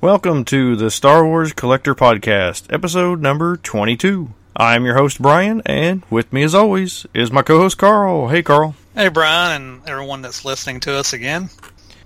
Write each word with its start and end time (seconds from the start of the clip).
Welcome 0.00 0.44
to 0.44 0.76
the 0.76 0.92
Star 0.92 1.26
Wars 1.26 1.52
Collector 1.52 1.92
Podcast, 1.92 2.72
episode 2.72 3.20
number 3.20 3.56
22. 3.56 4.32
I'm 4.54 4.84
your 4.84 4.94
host, 4.94 5.20
Bryan, 5.20 5.60
and 5.66 6.04
with 6.08 6.32
me, 6.32 6.44
as 6.44 6.54
always, 6.54 7.04
is 7.14 7.32
my 7.32 7.42
co 7.42 7.58
host, 7.58 7.78
Carl. 7.78 8.28
Hey, 8.28 8.44
Carl. 8.44 8.76
Hey, 8.94 9.08
Bryan, 9.08 9.60
and 9.60 9.88
everyone 9.88 10.22
that's 10.22 10.44
listening 10.44 10.78
to 10.80 10.94
us 10.94 11.14
again. 11.14 11.50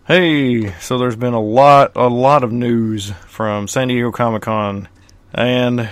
Hey, 0.08 0.72
so 0.80 0.96
there's 0.96 1.16
been 1.16 1.34
a 1.34 1.40
lot, 1.42 1.92
a 1.94 2.08
lot 2.08 2.44
of 2.44 2.50
news 2.50 3.12
from 3.26 3.68
San 3.68 3.88
Diego 3.88 4.10
Comic 4.10 4.40
Con, 4.40 4.88
and 5.34 5.90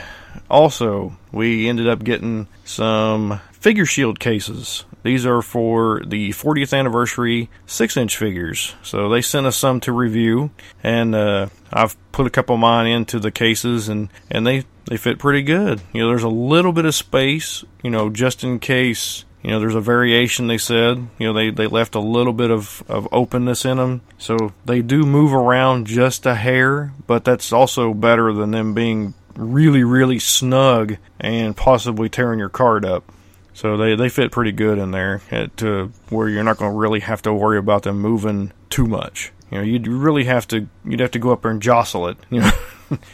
also 0.48 1.18
we 1.32 1.68
ended 1.68 1.86
up 1.86 2.02
getting 2.02 2.48
some 2.64 3.42
figure 3.52 3.84
shield 3.84 4.18
cases. 4.18 4.86
These 5.02 5.26
are 5.26 5.42
for 5.42 6.02
the 6.04 6.30
40th 6.30 6.76
anniversary 6.76 7.48
6 7.66 7.96
inch 7.96 8.16
figures. 8.16 8.74
So 8.82 9.08
they 9.08 9.22
sent 9.22 9.46
us 9.46 9.56
some 9.56 9.80
to 9.80 9.92
review, 9.92 10.50
and 10.82 11.14
uh, 11.14 11.48
I've 11.72 11.96
put 12.12 12.26
a 12.26 12.30
couple 12.30 12.54
of 12.54 12.60
mine 12.60 12.86
into 12.86 13.18
the 13.18 13.30
cases, 13.30 13.88
and, 13.88 14.10
and 14.30 14.46
they, 14.46 14.64
they 14.86 14.96
fit 14.96 15.18
pretty 15.18 15.42
good. 15.42 15.80
You 15.92 16.02
know, 16.02 16.08
there's 16.08 16.22
a 16.22 16.28
little 16.28 16.72
bit 16.72 16.84
of 16.84 16.94
space, 16.94 17.64
you 17.82 17.90
know, 17.90 18.10
just 18.10 18.44
in 18.44 18.58
case. 18.58 19.24
You 19.42 19.52
know, 19.52 19.60
there's 19.60 19.74
a 19.74 19.80
variation 19.80 20.48
they 20.48 20.58
said. 20.58 20.98
You 21.18 21.28
know, 21.28 21.32
they, 21.32 21.50
they 21.50 21.66
left 21.66 21.94
a 21.94 22.00
little 22.00 22.34
bit 22.34 22.50
of, 22.50 22.82
of 22.88 23.08
openness 23.10 23.64
in 23.64 23.78
them. 23.78 24.02
So 24.18 24.52
they 24.66 24.82
do 24.82 25.04
move 25.04 25.32
around 25.32 25.86
just 25.86 26.26
a 26.26 26.34
hair, 26.34 26.92
but 27.06 27.24
that's 27.24 27.50
also 27.50 27.94
better 27.94 28.34
than 28.34 28.50
them 28.50 28.74
being 28.74 29.14
really, 29.36 29.82
really 29.82 30.18
snug 30.18 30.98
and 31.18 31.56
possibly 31.56 32.08
tearing 32.08 32.38
your 32.38 32.50
card 32.50 32.84
up. 32.84 33.10
So 33.60 33.76
they, 33.76 33.94
they 33.94 34.08
fit 34.08 34.32
pretty 34.32 34.52
good 34.52 34.78
in 34.78 34.90
there 34.90 35.20
at, 35.30 35.54
to 35.58 35.92
where 36.08 36.30
you're 36.30 36.42
not 36.42 36.56
going 36.56 36.72
to 36.72 36.78
really 36.78 37.00
have 37.00 37.20
to 37.22 37.34
worry 37.34 37.58
about 37.58 37.82
them 37.82 38.00
moving 38.00 38.52
too 38.70 38.86
much. 38.86 39.32
You 39.50 39.58
know, 39.58 39.64
you'd 39.64 39.86
really 39.86 40.24
have 40.24 40.48
to 40.48 40.66
you'd 40.82 41.00
have 41.00 41.10
to 41.10 41.18
go 41.18 41.30
up 41.30 41.42
there 41.42 41.50
and 41.50 41.60
jostle 41.60 42.08
it. 42.08 42.16
You 42.30 42.40
know. 42.40 42.50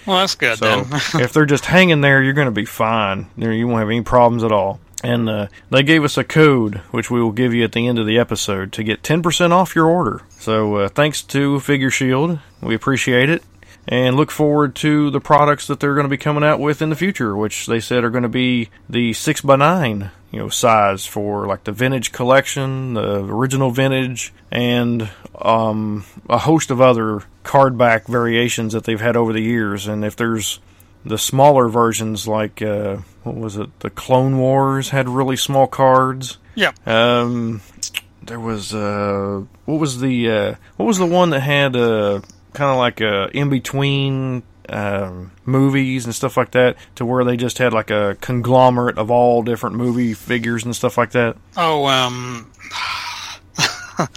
Well, 0.06 0.20
that's 0.20 0.36
good 0.36 0.56
so 0.56 0.84
then. 0.84 1.00
if 1.20 1.34
they're 1.34 1.44
just 1.44 1.66
hanging 1.66 2.00
there, 2.00 2.22
you're 2.22 2.32
going 2.32 2.46
to 2.46 2.50
be 2.50 2.64
fine. 2.64 3.26
You, 3.36 3.48
know, 3.48 3.52
you 3.52 3.66
won't 3.68 3.80
have 3.80 3.90
any 3.90 4.00
problems 4.00 4.42
at 4.42 4.50
all. 4.50 4.80
And 5.04 5.28
uh, 5.28 5.48
they 5.68 5.82
gave 5.82 6.02
us 6.02 6.16
a 6.16 6.24
code, 6.24 6.76
which 6.92 7.10
we 7.10 7.20
will 7.20 7.30
give 7.30 7.52
you 7.52 7.62
at 7.62 7.72
the 7.72 7.86
end 7.86 7.98
of 7.98 8.06
the 8.06 8.18
episode, 8.18 8.72
to 8.72 8.82
get 8.82 9.02
10% 9.02 9.50
off 9.50 9.76
your 9.76 9.84
order. 9.84 10.22
So 10.30 10.76
uh, 10.76 10.88
thanks 10.88 11.20
to 11.24 11.60
Figure 11.60 11.90
Shield. 11.90 12.38
We 12.62 12.74
appreciate 12.74 13.28
it 13.28 13.42
and 13.88 14.16
look 14.16 14.30
forward 14.30 14.74
to 14.76 15.10
the 15.10 15.20
products 15.20 15.66
that 15.66 15.80
they're 15.80 15.94
going 15.94 16.04
to 16.04 16.10
be 16.10 16.16
coming 16.16 16.42
out 16.42 16.60
with 16.60 16.82
in 16.82 16.90
the 16.90 16.96
future, 16.96 17.36
which 17.36 17.66
they 17.66 17.80
said 17.80 18.04
are 18.04 18.10
going 18.10 18.22
to 18.22 18.28
be 18.28 18.68
the 18.88 19.12
six 19.12 19.40
by 19.40 19.56
nine, 19.56 20.10
you 20.30 20.38
know, 20.38 20.48
size 20.48 21.06
for 21.06 21.46
like 21.46 21.64
the 21.64 21.72
vintage 21.72 22.12
collection, 22.12 22.94
the 22.94 23.24
original 23.24 23.70
vintage, 23.70 24.32
and 24.50 25.08
um, 25.40 26.04
a 26.28 26.38
host 26.38 26.70
of 26.70 26.80
other 26.80 27.22
card 27.42 27.78
back 27.78 28.06
variations 28.06 28.72
that 28.72 28.84
they've 28.84 29.00
had 29.00 29.16
over 29.16 29.32
the 29.32 29.40
years. 29.40 29.86
And 29.86 30.04
if 30.04 30.16
there's 30.16 30.58
the 31.04 31.18
smaller 31.18 31.68
versions, 31.68 32.26
like 32.26 32.60
uh, 32.60 32.98
what 33.22 33.36
was 33.36 33.56
it, 33.56 33.80
the 33.80 33.90
Clone 33.90 34.38
Wars 34.38 34.90
had 34.90 35.08
really 35.08 35.36
small 35.36 35.66
cards. 35.66 36.38
Yeah. 36.54 36.72
Um, 36.84 37.60
there 38.22 38.40
was 38.40 38.74
uh, 38.74 39.42
what 39.64 39.78
was 39.78 40.00
the 40.00 40.30
uh, 40.30 40.54
what 40.76 40.86
was 40.86 40.98
the 40.98 41.06
one 41.06 41.30
that 41.30 41.40
had 41.40 41.76
uh 41.76 42.20
kind 42.52 42.70
of 42.70 42.78
like 42.78 43.00
a 43.00 43.28
in 43.36 43.50
between 43.50 44.42
um, 44.68 45.32
movies 45.44 46.04
and 46.04 46.14
stuff 46.14 46.36
like 46.36 46.52
that, 46.52 46.76
to 46.96 47.04
where 47.06 47.24
they 47.24 47.36
just 47.36 47.58
had 47.58 47.72
like 47.72 47.90
a 47.90 48.16
conglomerate 48.20 48.98
of 48.98 49.10
all 49.10 49.42
different 49.42 49.76
movie 49.76 50.14
figures 50.14 50.64
and 50.64 50.74
stuff 50.74 50.98
like 50.98 51.12
that. 51.12 51.36
Oh, 51.56 51.86
um, 51.86 52.50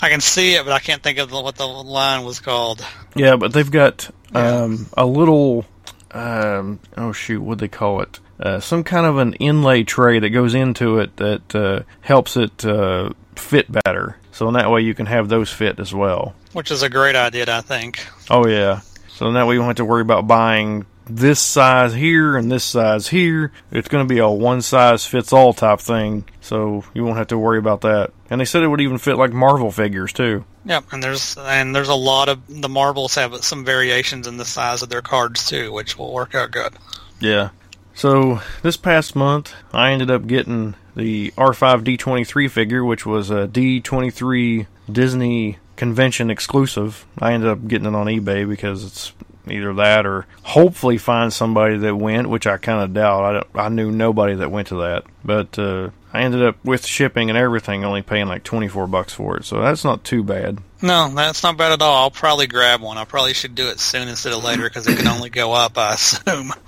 I 0.00 0.08
can 0.08 0.20
see 0.20 0.54
it, 0.54 0.64
but 0.64 0.72
I 0.72 0.78
can't 0.78 1.02
think 1.02 1.18
of 1.18 1.32
what 1.32 1.56
the 1.56 1.66
line 1.66 2.24
was 2.24 2.40
called. 2.40 2.84
Yeah, 3.16 3.36
but 3.36 3.52
they've 3.52 3.70
got 3.70 4.10
um, 4.34 4.86
a 4.96 5.06
little. 5.06 5.64
Um, 6.10 6.80
oh 6.96 7.12
shoot, 7.12 7.42
what 7.42 7.58
they 7.58 7.68
call 7.68 8.00
it? 8.00 8.20
Uh, 8.40 8.60
some 8.60 8.84
kind 8.84 9.04
of 9.04 9.18
an 9.18 9.34
inlay 9.34 9.82
tray 9.82 10.20
that 10.20 10.30
goes 10.30 10.54
into 10.54 10.98
it 10.98 11.16
that 11.16 11.54
uh, 11.54 11.82
helps 12.00 12.36
it 12.36 12.64
uh, 12.64 13.10
fit 13.34 13.66
better. 13.84 14.16
So 14.32 14.46
in 14.46 14.54
that 14.54 14.70
way 14.70 14.82
you 14.82 14.94
can 14.94 15.06
have 15.06 15.28
those 15.28 15.50
fit 15.50 15.80
as 15.80 15.92
well. 15.92 16.34
Which 16.52 16.70
is 16.70 16.82
a 16.82 16.88
great 16.88 17.16
idea, 17.16 17.44
I 17.48 17.60
think. 17.60 18.06
Oh 18.30 18.46
yeah. 18.46 18.80
So 19.18 19.32
way 19.32 19.54
you 19.54 19.58
don't 19.58 19.66
have 19.66 19.76
to 19.76 19.84
worry 19.84 20.02
about 20.02 20.28
buying 20.28 20.86
this 21.06 21.40
size 21.40 21.92
here 21.92 22.36
and 22.36 22.52
this 22.52 22.62
size 22.62 23.08
here. 23.08 23.50
It's 23.72 23.88
going 23.88 24.06
to 24.06 24.14
be 24.14 24.20
a 24.20 24.28
one 24.28 24.62
size 24.62 25.04
fits 25.04 25.32
all 25.32 25.52
type 25.52 25.80
thing. 25.80 26.24
So 26.40 26.84
you 26.94 27.04
won't 27.04 27.18
have 27.18 27.26
to 27.28 27.38
worry 27.38 27.58
about 27.58 27.80
that. 27.80 28.12
And 28.30 28.40
they 28.40 28.44
said 28.44 28.62
it 28.62 28.68
would 28.68 28.80
even 28.80 28.98
fit 28.98 29.16
like 29.16 29.32
Marvel 29.32 29.72
figures 29.72 30.12
too. 30.12 30.44
Yep, 30.66 30.92
and 30.92 31.02
there's 31.02 31.36
and 31.36 31.74
there's 31.74 31.88
a 31.88 31.96
lot 31.96 32.28
of 32.28 32.42
the 32.46 32.68
Marvels 32.68 33.16
have 33.16 33.34
some 33.42 33.64
variations 33.64 34.28
in 34.28 34.36
the 34.36 34.44
size 34.44 34.82
of 34.82 34.88
their 34.88 35.02
cards 35.02 35.48
too, 35.48 35.72
which 35.72 35.98
will 35.98 36.12
work 36.12 36.36
out 36.36 36.52
good. 36.52 36.74
Yeah. 37.18 37.50
So 37.94 38.40
this 38.62 38.76
past 38.76 39.16
month, 39.16 39.52
I 39.72 39.90
ended 39.90 40.12
up 40.12 40.28
getting 40.28 40.76
the 40.94 41.32
R5 41.32 41.82
D23 41.82 42.48
figure, 42.48 42.84
which 42.84 43.04
was 43.04 43.30
a 43.32 43.48
D23 43.48 44.68
Disney 44.92 45.58
convention 45.78 46.30
exclusive. 46.30 47.06
I 47.18 47.32
ended 47.32 47.48
up 47.48 47.66
getting 47.66 47.86
it 47.86 47.94
on 47.94 48.06
eBay 48.06 48.46
because 48.46 48.84
it's 48.84 49.12
either 49.48 49.72
that 49.74 50.04
or 50.04 50.26
hopefully 50.42 50.98
find 50.98 51.32
somebody 51.32 51.78
that 51.78 51.96
went, 51.96 52.28
which 52.28 52.46
I 52.46 52.58
kind 52.58 52.82
of 52.82 52.92
doubt. 52.92 53.46
I, 53.56 53.60
I 53.66 53.68
knew 53.70 53.90
nobody 53.90 54.34
that 54.34 54.50
went 54.50 54.68
to 54.68 54.76
that, 54.82 55.04
but 55.24 55.58
uh, 55.58 55.88
I 56.12 56.20
ended 56.22 56.42
up 56.42 56.62
with 56.64 56.84
shipping 56.84 57.30
and 57.30 57.38
everything 57.38 57.82
only 57.84 58.02
paying 58.02 58.26
like 58.26 58.44
24 58.44 58.86
bucks 58.88 59.14
for 59.14 59.38
it, 59.38 59.44
so 59.46 59.62
that's 59.62 59.84
not 59.84 60.04
too 60.04 60.22
bad. 60.22 60.58
No, 60.82 61.08
that's 61.14 61.42
not 61.42 61.56
bad 61.56 61.72
at 61.72 61.80
all. 61.80 61.96
I'll 61.96 62.10
probably 62.10 62.46
grab 62.46 62.82
one. 62.82 62.98
I 62.98 63.04
probably 63.04 63.32
should 63.32 63.54
do 63.54 63.68
it 63.68 63.80
soon 63.80 64.08
instead 64.08 64.32
of 64.34 64.44
later 64.44 64.64
because 64.64 64.86
it 64.86 64.98
can 64.98 65.08
only 65.08 65.30
go 65.30 65.52
up, 65.54 65.78
I 65.78 65.94
assume. 65.94 66.52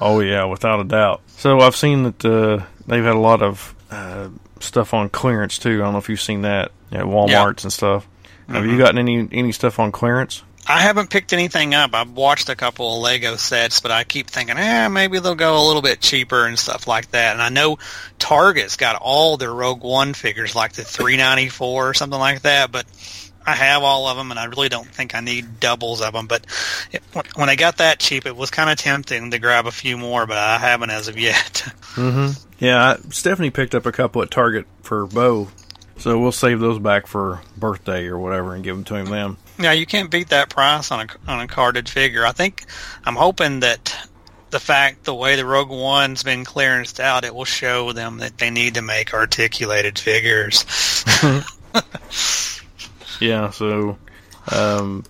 Oh 0.00 0.20
yeah, 0.20 0.44
without 0.44 0.78
a 0.78 0.84
doubt. 0.84 1.20
So 1.26 1.58
I've 1.58 1.74
seen 1.74 2.04
that 2.04 2.24
uh, 2.24 2.64
they've 2.86 3.02
had 3.02 3.16
a 3.16 3.18
lot 3.18 3.42
of 3.42 3.74
uh, 3.90 4.28
stuff 4.60 4.94
on 4.94 5.08
clearance 5.08 5.58
too. 5.58 5.80
I 5.80 5.84
don't 5.84 5.92
know 5.94 5.98
if 5.98 6.08
you've 6.08 6.20
seen 6.20 6.42
that 6.42 6.70
at 6.92 7.04
Walmart's 7.06 7.64
Yeah. 7.64 7.66
and 7.66 7.72
stuff. 7.72 8.06
Have 8.50 8.64
Mhm. 8.64 8.70
you 8.72 8.78
gotten 8.78 8.98
any 8.98 9.28
any 9.32 9.52
stuff 9.52 9.78
on 9.78 9.92
clearance? 9.92 10.42
I 10.66 10.80
haven't 10.82 11.10
picked 11.10 11.32
anything 11.32 11.74
up. 11.74 11.94
I've 11.94 12.10
watched 12.10 12.48
a 12.48 12.54
couple 12.54 12.94
of 12.96 13.02
Lego 13.02 13.36
sets, 13.36 13.80
but 13.80 13.90
I 13.90 14.04
keep 14.04 14.28
thinking, 14.28 14.56
eh, 14.58 14.88
maybe 14.88 15.18
they'll 15.18 15.34
go 15.34 15.58
a 15.58 15.66
little 15.66 15.82
bit 15.82 16.00
cheaper 16.00 16.46
and 16.46 16.58
stuff 16.58 16.86
like 16.86 17.10
that. 17.12 17.32
And 17.32 17.42
I 17.42 17.48
know 17.48 17.78
Target's 18.18 18.76
got 18.76 18.96
all 18.96 19.36
their 19.36 19.52
Rogue 19.52 19.82
One 19.82 20.12
figures, 20.14 20.54
like 20.54 20.72
the 20.74 20.84
394 20.84 21.88
or 21.90 21.94
something 21.94 22.18
like 22.18 22.42
that, 22.42 22.70
but 22.70 22.86
I 23.44 23.54
have 23.54 23.82
all 23.82 24.06
of 24.06 24.18
them, 24.18 24.30
and 24.30 24.38
I 24.38 24.44
really 24.44 24.68
don't 24.68 24.86
think 24.86 25.14
I 25.14 25.20
need 25.20 25.58
doubles 25.60 26.02
of 26.02 26.12
them. 26.12 26.26
But 26.26 26.44
it, 26.92 27.02
when 27.34 27.48
I 27.48 27.56
got 27.56 27.78
that 27.78 27.98
cheap, 27.98 28.26
it 28.26 28.36
was 28.36 28.50
kind 28.50 28.68
of 28.70 28.76
tempting 28.76 29.30
to 29.30 29.38
grab 29.38 29.66
a 29.66 29.72
few 29.72 29.96
more, 29.96 30.26
but 30.26 30.36
I 30.36 30.58
haven't 30.58 30.90
as 30.90 31.08
of 31.08 31.18
yet. 31.18 31.64
Mm-hmm. 31.96 32.28
Yeah, 32.64 32.98
Stephanie 33.08 33.50
picked 33.50 33.74
up 33.74 33.84
a 33.86 33.90
couple 33.90 34.22
at 34.22 34.30
Target 34.30 34.66
for 34.82 35.06
Beau, 35.06 35.48
so 36.00 36.18
we'll 36.18 36.32
save 36.32 36.60
those 36.60 36.78
back 36.78 37.06
for 37.06 37.40
birthday 37.56 38.06
or 38.06 38.18
whatever 38.18 38.54
and 38.54 38.64
give 38.64 38.74
them 38.74 38.84
to 38.84 38.96
him 38.96 39.06
then. 39.06 39.36
Yeah, 39.58 39.72
you 39.72 39.86
can't 39.86 40.10
beat 40.10 40.30
that 40.30 40.48
price 40.48 40.90
on 40.90 41.00
a 41.00 41.30
on 41.30 41.40
a 41.40 41.46
carded 41.46 41.88
figure. 41.88 42.26
I 42.26 42.32
think 42.32 42.64
I'm 43.04 43.16
hoping 43.16 43.60
that 43.60 43.96
the 44.50 44.60
fact 44.60 45.04
the 45.04 45.14
way 45.14 45.36
the 45.36 45.44
Rogue 45.44 45.70
One's 45.70 46.22
been 46.22 46.44
clearanced 46.44 46.98
out, 46.98 47.24
it 47.24 47.34
will 47.34 47.44
show 47.44 47.92
them 47.92 48.18
that 48.18 48.38
they 48.38 48.50
need 48.50 48.74
to 48.74 48.82
make 48.82 49.14
articulated 49.14 49.98
figures. 49.98 50.64
Yeah, 53.20 53.50
so 53.50 53.98
um 54.50 55.04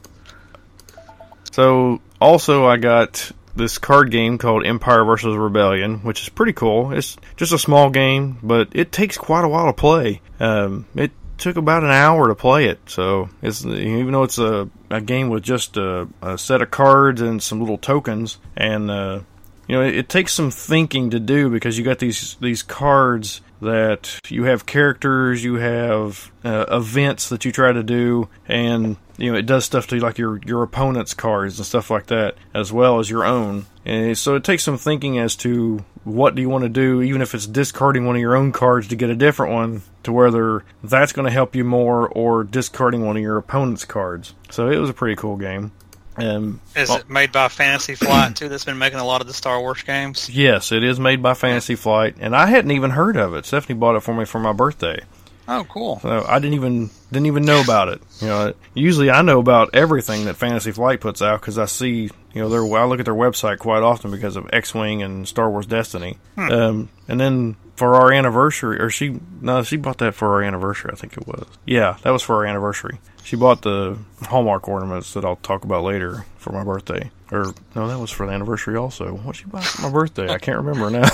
so 1.52 2.00
also 2.20 2.66
I 2.66 2.76
got 2.76 3.30
this 3.60 3.78
card 3.78 4.10
game 4.10 4.38
called 4.38 4.66
Empire 4.66 5.04
versus 5.04 5.36
Rebellion, 5.36 5.98
which 6.00 6.22
is 6.22 6.28
pretty 6.28 6.52
cool. 6.52 6.92
It's 6.92 7.16
just 7.36 7.52
a 7.52 7.58
small 7.58 7.90
game, 7.90 8.38
but 8.42 8.68
it 8.72 8.90
takes 8.90 9.16
quite 9.16 9.44
a 9.44 9.48
while 9.48 9.66
to 9.66 9.72
play. 9.72 10.20
Um 10.40 10.86
it 10.94 11.12
took 11.38 11.56
about 11.56 11.84
an 11.84 11.90
hour 11.90 12.28
to 12.28 12.34
play 12.34 12.66
it, 12.66 12.80
so 12.86 13.30
it's 13.40 13.64
even 13.64 14.12
though 14.12 14.24
it's 14.24 14.38
a, 14.38 14.68
a 14.90 15.00
game 15.00 15.30
with 15.30 15.42
just 15.42 15.76
a, 15.76 16.08
a 16.20 16.36
set 16.36 16.60
of 16.60 16.70
cards 16.70 17.20
and 17.20 17.42
some 17.42 17.60
little 17.60 17.78
tokens 17.78 18.38
and 18.56 18.90
uh 18.90 19.20
you 19.68 19.76
know, 19.76 19.82
it, 19.82 19.94
it 19.94 20.08
takes 20.08 20.32
some 20.32 20.50
thinking 20.50 21.10
to 21.10 21.20
do 21.20 21.48
because 21.48 21.78
you 21.78 21.84
got 21.84 22.00
these 22.00 22.36
these 22.40 22.62
cards 22.64 23.40
that 23.60 24.20
you 24.28 24.44
have 24.44 24.66
characters, 24.66 25.44
you 25.44 25.56
have 25.56 26.30
uh, 26.44 26.66
events 26.70 27.28
that 27.28 27.44
you 27.44 27.52
try 27.52 27.72
to 27.72 27.82
do, 27.82 28.28
and 28.48 28.96
you 29.18 29.30
know 29.30 29.38
it 29.38 29.46
does 29.46 29.64
stuff 29.64 29.86
to 29.88 29.98
like 30.00 30.18
your 30.18 30.40
your 30.46 30.62
opponent's 30.62 31.14
cards 31.14 31.58
and 31.58 31.66
stuff 31.66 31.90
like 31.90 32.06
that, 32.06 32.36
as 32.54 32.72
well 32.72 32.98
as 32.98 33.10
your 33.10 33.24
own. 33.24 33.66
And 33.84 34.16
so 34.16 34.34
it 34.34 34.44
takes 34.44 34.64
some 34.64 34.78
thinking 34.78 35.18
as 35.18 35.36
to 35.36 35.84
what 36.04 36.34
do 36.34 36.42
you 36.42 36.48
want 36.48 36.64
to 36.64 36.68
do, 36.68 37.02
even 37.02 37.22
if 37.22 37.34
it's 37.34 37.46
discarding 37.46 38.06
one 38.06 38.16
of 38.16 38.22
your 38.22 38.36
own 38.36 38.52
cards 38.52 38.88
to 38.88 38.96
get 38.96 39.10
a 39.10 39.16
different 39.16 39.52
one, 39.52 39.82
to 40.02 40.12
whether 40.12 40.64
that's 40.82 41.12
going 41.12 41.26
to 41.26 41.32
help 41.32 41.54
you 41.54 41.64
more 41.64 42.08
or 42.08 42.44
discarding 42.44 43.04
one 43.04 43.16
of 43.16 43.22
your 43.22 43.36
opponent's 43.36 43.84
cards. 43.84 44.34
So 44.50 44.70
it 44.70 44.78
was 44.78 44.90
a 44.90 44.94
pretty 44.94 45.16
cool 45.16 45.36
game. 45.36 45.72
Um, 46.16 46.60
Is 46.76 46.88
well- 46.88 46.98
it 46.98 47.08
made 47.08 47.32
by 47.32 47.48
Fantasy 47.48 47.94
Flight 47.94 48.36
too? 48.36 48.48
That's 48.48 48.64
been 48.64 48.78
making 48.78 48.98
a 48.98 49.04
lot 49.06 49.20
of 49.20 49.26
the 49.26 49.32
Star 49.32 49.60
Wars 49.60 49.82
games. 49.82 50.28
Yes, 50.28 50.72
it 50.72 50.82
is 50.84 50.98
made 51.00 51.22
by 51.22 51.34
Fantasy 51.34 51.76
Flight, 51.76 52.16
and 52.20 52.34
I 52.34 52.46
hadn't 52.46 52.72
even 52.72 52.90
heard 52.90 53.16
of 53.16 53.34
it. 53.34 53.46
Stephanie 53.46 53.78
bought 53.78 53.96
it 53.96 54.00
for 54.02 54.14
me 54.14 54.24
for 54.24 54.38
my 54.40 54.52
birthday. 54.52 55.00
Oh, 55.48 55.64
cool. 55.68 55.98
So 56.00 56.24
I 56.28 56.38
didn't 56.38 56.54
even 56.54 56.90
didn't 57.10 57.26
even 57.26 57.44
know 57.44 57.60
about 57.60 57.88
it. 57.88 58.00
You 58.20 58.28
know, 58.28 58.54
usually 58.74 59.10
I 59.10 59.22
know 59.22 59.40
about 59.40 59.70
everything 59.74 60.26
that 60.26 60.36
Fantasy 60.36 60.70
Flight 60.70 61.00
puts 61.00 61.20
out 61.20 61.40
because 61.40 61.58
I 61.58 61.64
see, 61.64 62.08
you 62.32 62.42
know, 62.42 62.48
their 62.48 62.62
I 62.62 62.84
look 62.84 63.00
at 63.00 63.04
their 63.04 63.14
website 63.14 63.58
quite 63.58 63.82
often 63.82 64.12
because 64.12 64.36
of 64.36 64.48
X 64.52 64.74
Wing 64.74 65.02
and 65.02 65.26
Star 65.26 65.50
Wars 65.50 65.66
Destiny. 65.66 66.18
Hmm. 66.36 66.52
Um, 66.52 66.88
and 67.08 67.18
then 67.18 67.56
for 67.74 67.96
our 67.96 68.12
anniversary, 68.12 68.78
or 68.78 68.90
she 68.90 69.18
no, 69.40 69.64
she 69.64 69.76
bought 69.76 69.98
that 69.98 70.14
for 70.14 70.28
our 70.34 70.42
anniversary. 70.42 70.90
I 70.92 70.96
think 70.96 71.16
it 71.16 71.26
was. 71.26 71.46
Yeah, 71.66 71.96
that 72.02 72.10
was 72.10 72.22
for 72.22 72.36
our 72.36 72.46
anniversary. 72.46 72.98
She 73.30 73.36
bought 73.36 73.62
the 73.62 73.96
Hallmark 74.22 74.66
ornaments 74.66 75.14
that 75.14 75.24
I'll 75.24 75.36
talk 75.36 75.62
about 75.62 75.84
later 75.84 76.26
for 76.36 76.50
my 76.50 76.64
birthday. 76.64 77.12
Or 77.30 77.54
no, 77.76 77.86
that 77.86 77.96
was 77.96 78.10
for 78.10 78.26
the 78.26 78.32
anniversary 78.32 78.74
also. 78.76 79.12
What 79.12 79.36
she 79.36 79.44
bought 79.44 79.62
for 79.62 79.82
my 79.82 79.90
birthday? 79.92 80.28
I 80.28 80.38
can't 80.38 80.58
remember 80.58 80.90
now. 80.90 81.08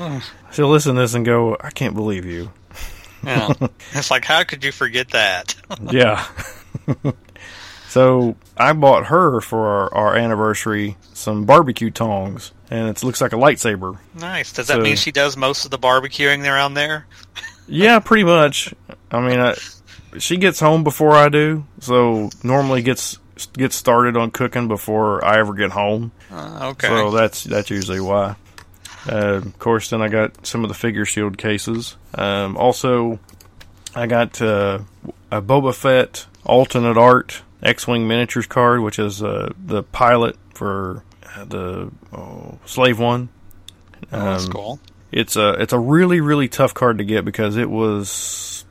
She'll 0.52 0.70
listen 0.70 0.94
to 0.94 1.02
this 1.02 1.12
and 1.12 1.26
go, 1.26 1.54
"I 1.60 1.68
can't 1.68 1.94
believe 1.94 2.24
you." 2.24 2.50
Yeah. 3.22 3.52
it's 3.92 4.10
like, 4.10 4.24
how 4.24 4.42
could 4.42 4.64
you 4.64 4.72
forget 4.72 5.10
that? 5.10 5.54
yeah. 5.92 6.26
so 7.90 8.34
I 8.56 8.72
bought 8.72 9.08
her 9.08 9.42
for 9.42 9.68
our, 9.68 9.94
our 9.94 10.16
anniversary 10.16 10.96
some 11.12 11.44
barbecue 11.44 11.90
tongs, 11.90 12.52
and 12.70 12.88
it 12.88 13.02
looks 13.02 13.20
like 13.20 13.34
a 13.34 13.36
lightsaber. 13.36 13.98
Nice. 14.14 14.54
Does 14.54 14.68
that 14.68 14.76
So- 14.76 14.80
mean 14.80 14.96
she 14.96 15.12
does 15.12 15.36
most 15.36 15.66
of 15.66 15.70
the 15.70 15.78
barbecuing 15.78 16.50
around 16.50 16.72
there? 16.72 17.04
Yeah, 17.66 17.98
pretty 17.98 18.24
much. 18.24 18.72
I 19.10 19.20
mean, 19.20 19.40
I, 19.40 19.54
she 20.18 20.36
gets 20.38 20.60
home 20.60 20.84
before 20.84 21.12
I 21.12 21.28
do, 21.28 21.64
so 21.80 22.30
normally 22.42 22.82
gets 22.82 23.18
gets 23.52 23.76
started 23.76 24.16
on 24.16 24.30
cooking 24.30 24.66
before 24.68 25.24
I 25.24 25.38
ever 25.38 25.54
get 25.54 25.70
home. 25.70 26.12
Uh, 26.30 26.70
okay. 26.72 26.88
So 26.88 27.10
that's 27.10 27.44
that's 27.44 27.70
usually 27.70 28.00
why. 28.00 28.36
Uh, 29.08 29.36
of 29.36 29.58
course, 29.58 29.90
then 29.90 30.02
I 30.02 30.08
got 30.08 30.46
some 30.46 30.64
of 30.64 30.68
the 30.68 30.74
figure 30.74 31.04
shield 31.04 31.38
cases. 31.38 31.96
Um, 32.14 32.56
also, 32.56 33.18
I 33.94 34.06
got 34.06 34.40
uh, 34.42 34.80
a 35.30 35.40
Boba 35.40 35.74
Fett 35.74 36.26
alternate 36.44 36.98
art 36.98 37.42
X-wing 37.62 38.06
miniatures 38.08 38.46
card, 38.46 38.80
which 38.80 38.98
is 38.98 39.22
uh, 39.22 39.52
the 39.64 39.82
pilot 39.82 40.36
for 40.54 41.04
uh, 41.36 41.44
the 41.44 41.90
oh, 42.12 42.58
Slave 42.66 42.98
One. 42.98 43.28
Oh, 44.12 44.24
that's 44.24 44.44
Um, 44.46 44.52
cool. 44.52 44.80
It's 45.10 45.36
a 45.36 45.50
it's 45.54 45.72
a 45.72 45.78
really 45.78 46.20
really 46.20 46.48
tough 46.48 46.74
card 46.74 46.98
to 46.98 47.04
get 47.04 47.24
because 47.24 47.56
it 47.56 47.70
was 47.70 48.64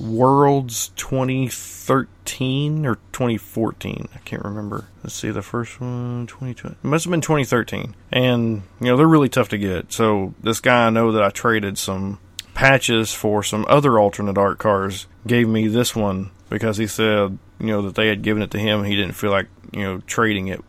Worlds 0.00 0.88
2013 0.96 2.86
or 2.86 2.96
2014. 3.12 4.08
I 4.14 4.18
can't 4.18 4.44
remember. 4.44 4.86
Let's 5.02 5.14
see 5.14 5.30
the 5.30 5.42
first 5.42 5.80
one 5.80 6.26
2020. 6.26 6.76
It 6.76 6.84
must 6.84 7.04
have 7.04 7.10
been 7.10 7.20
2013. 7.20 7.94
And 8.12 8.62
you 8.80 8.86
know 8.86 8.96
they're 8.96 9.06
really 9.06 9.28
tough 9.28 9.48
to 9.50 9.58
get. 9.58 9.92
So 9.92 10.34
this 10.42 10.60
guy 10.60 10.86
I 10.86 10.90
know 10.90 11.12
that 11.12 11.22
I 11.22 11.30
traded 11.30 11.78
some 11.78 12.18
patches 12.54 13.12
for 13.12 13.42
some 13.42 13.66
other 13.68 13.98
alternate 13.98 14.38
art 14.38 14.58
cars 14.58 15.06
gave 15.26 15.48
me 15.48 15.66
this 15.66 15.96
one 15.96 16.30
because 16.48 16.76
he 16.76 16.86
said 16.86 17.38
you 17.58 17.66
know 17.66 17.82
that 17.82 17.94
they 17.94 18.08
had 18.08 18.22
given 18.22 18.42
it 18.42 18.50
to 18.52 18.58
him. 18.58 18.84
He 18.84 18.96
didn't 18.96 19.14
feel 19.14 19.30
like 19.30 19.48
you 19.72 19.82
know 19.82 19.98
trading 20.06 20.48
it. 20.48 20.62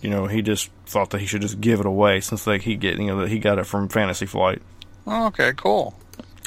You 0.00 0.10
know 0.10 0.26
he 0.26 0.42
just 0.42 0.70
thought 0.86 1.10
that 1.10 1.20
he 1.20 1.26
should 1.26 1.42
just 1.42 1.60
give 1.60 1.80
it 1.80 1.86
away 1.86 2.20
since 2.20 2.46
like 2.46 2.62
he 2.62 2.76
get 2.76 2.98
you 2.98 3.06
know 3.06 3.20
that 3.20 3.28
he 3.28 3.38
got 3.38 3.58
it 3.58 3.64
from 3.64 3.88
Fantasy 3.88 4.26
Flight. 4.26 4.62
Oh, 5.06 5.26
okay, 5.26 5.52
cool. 5.56 5.94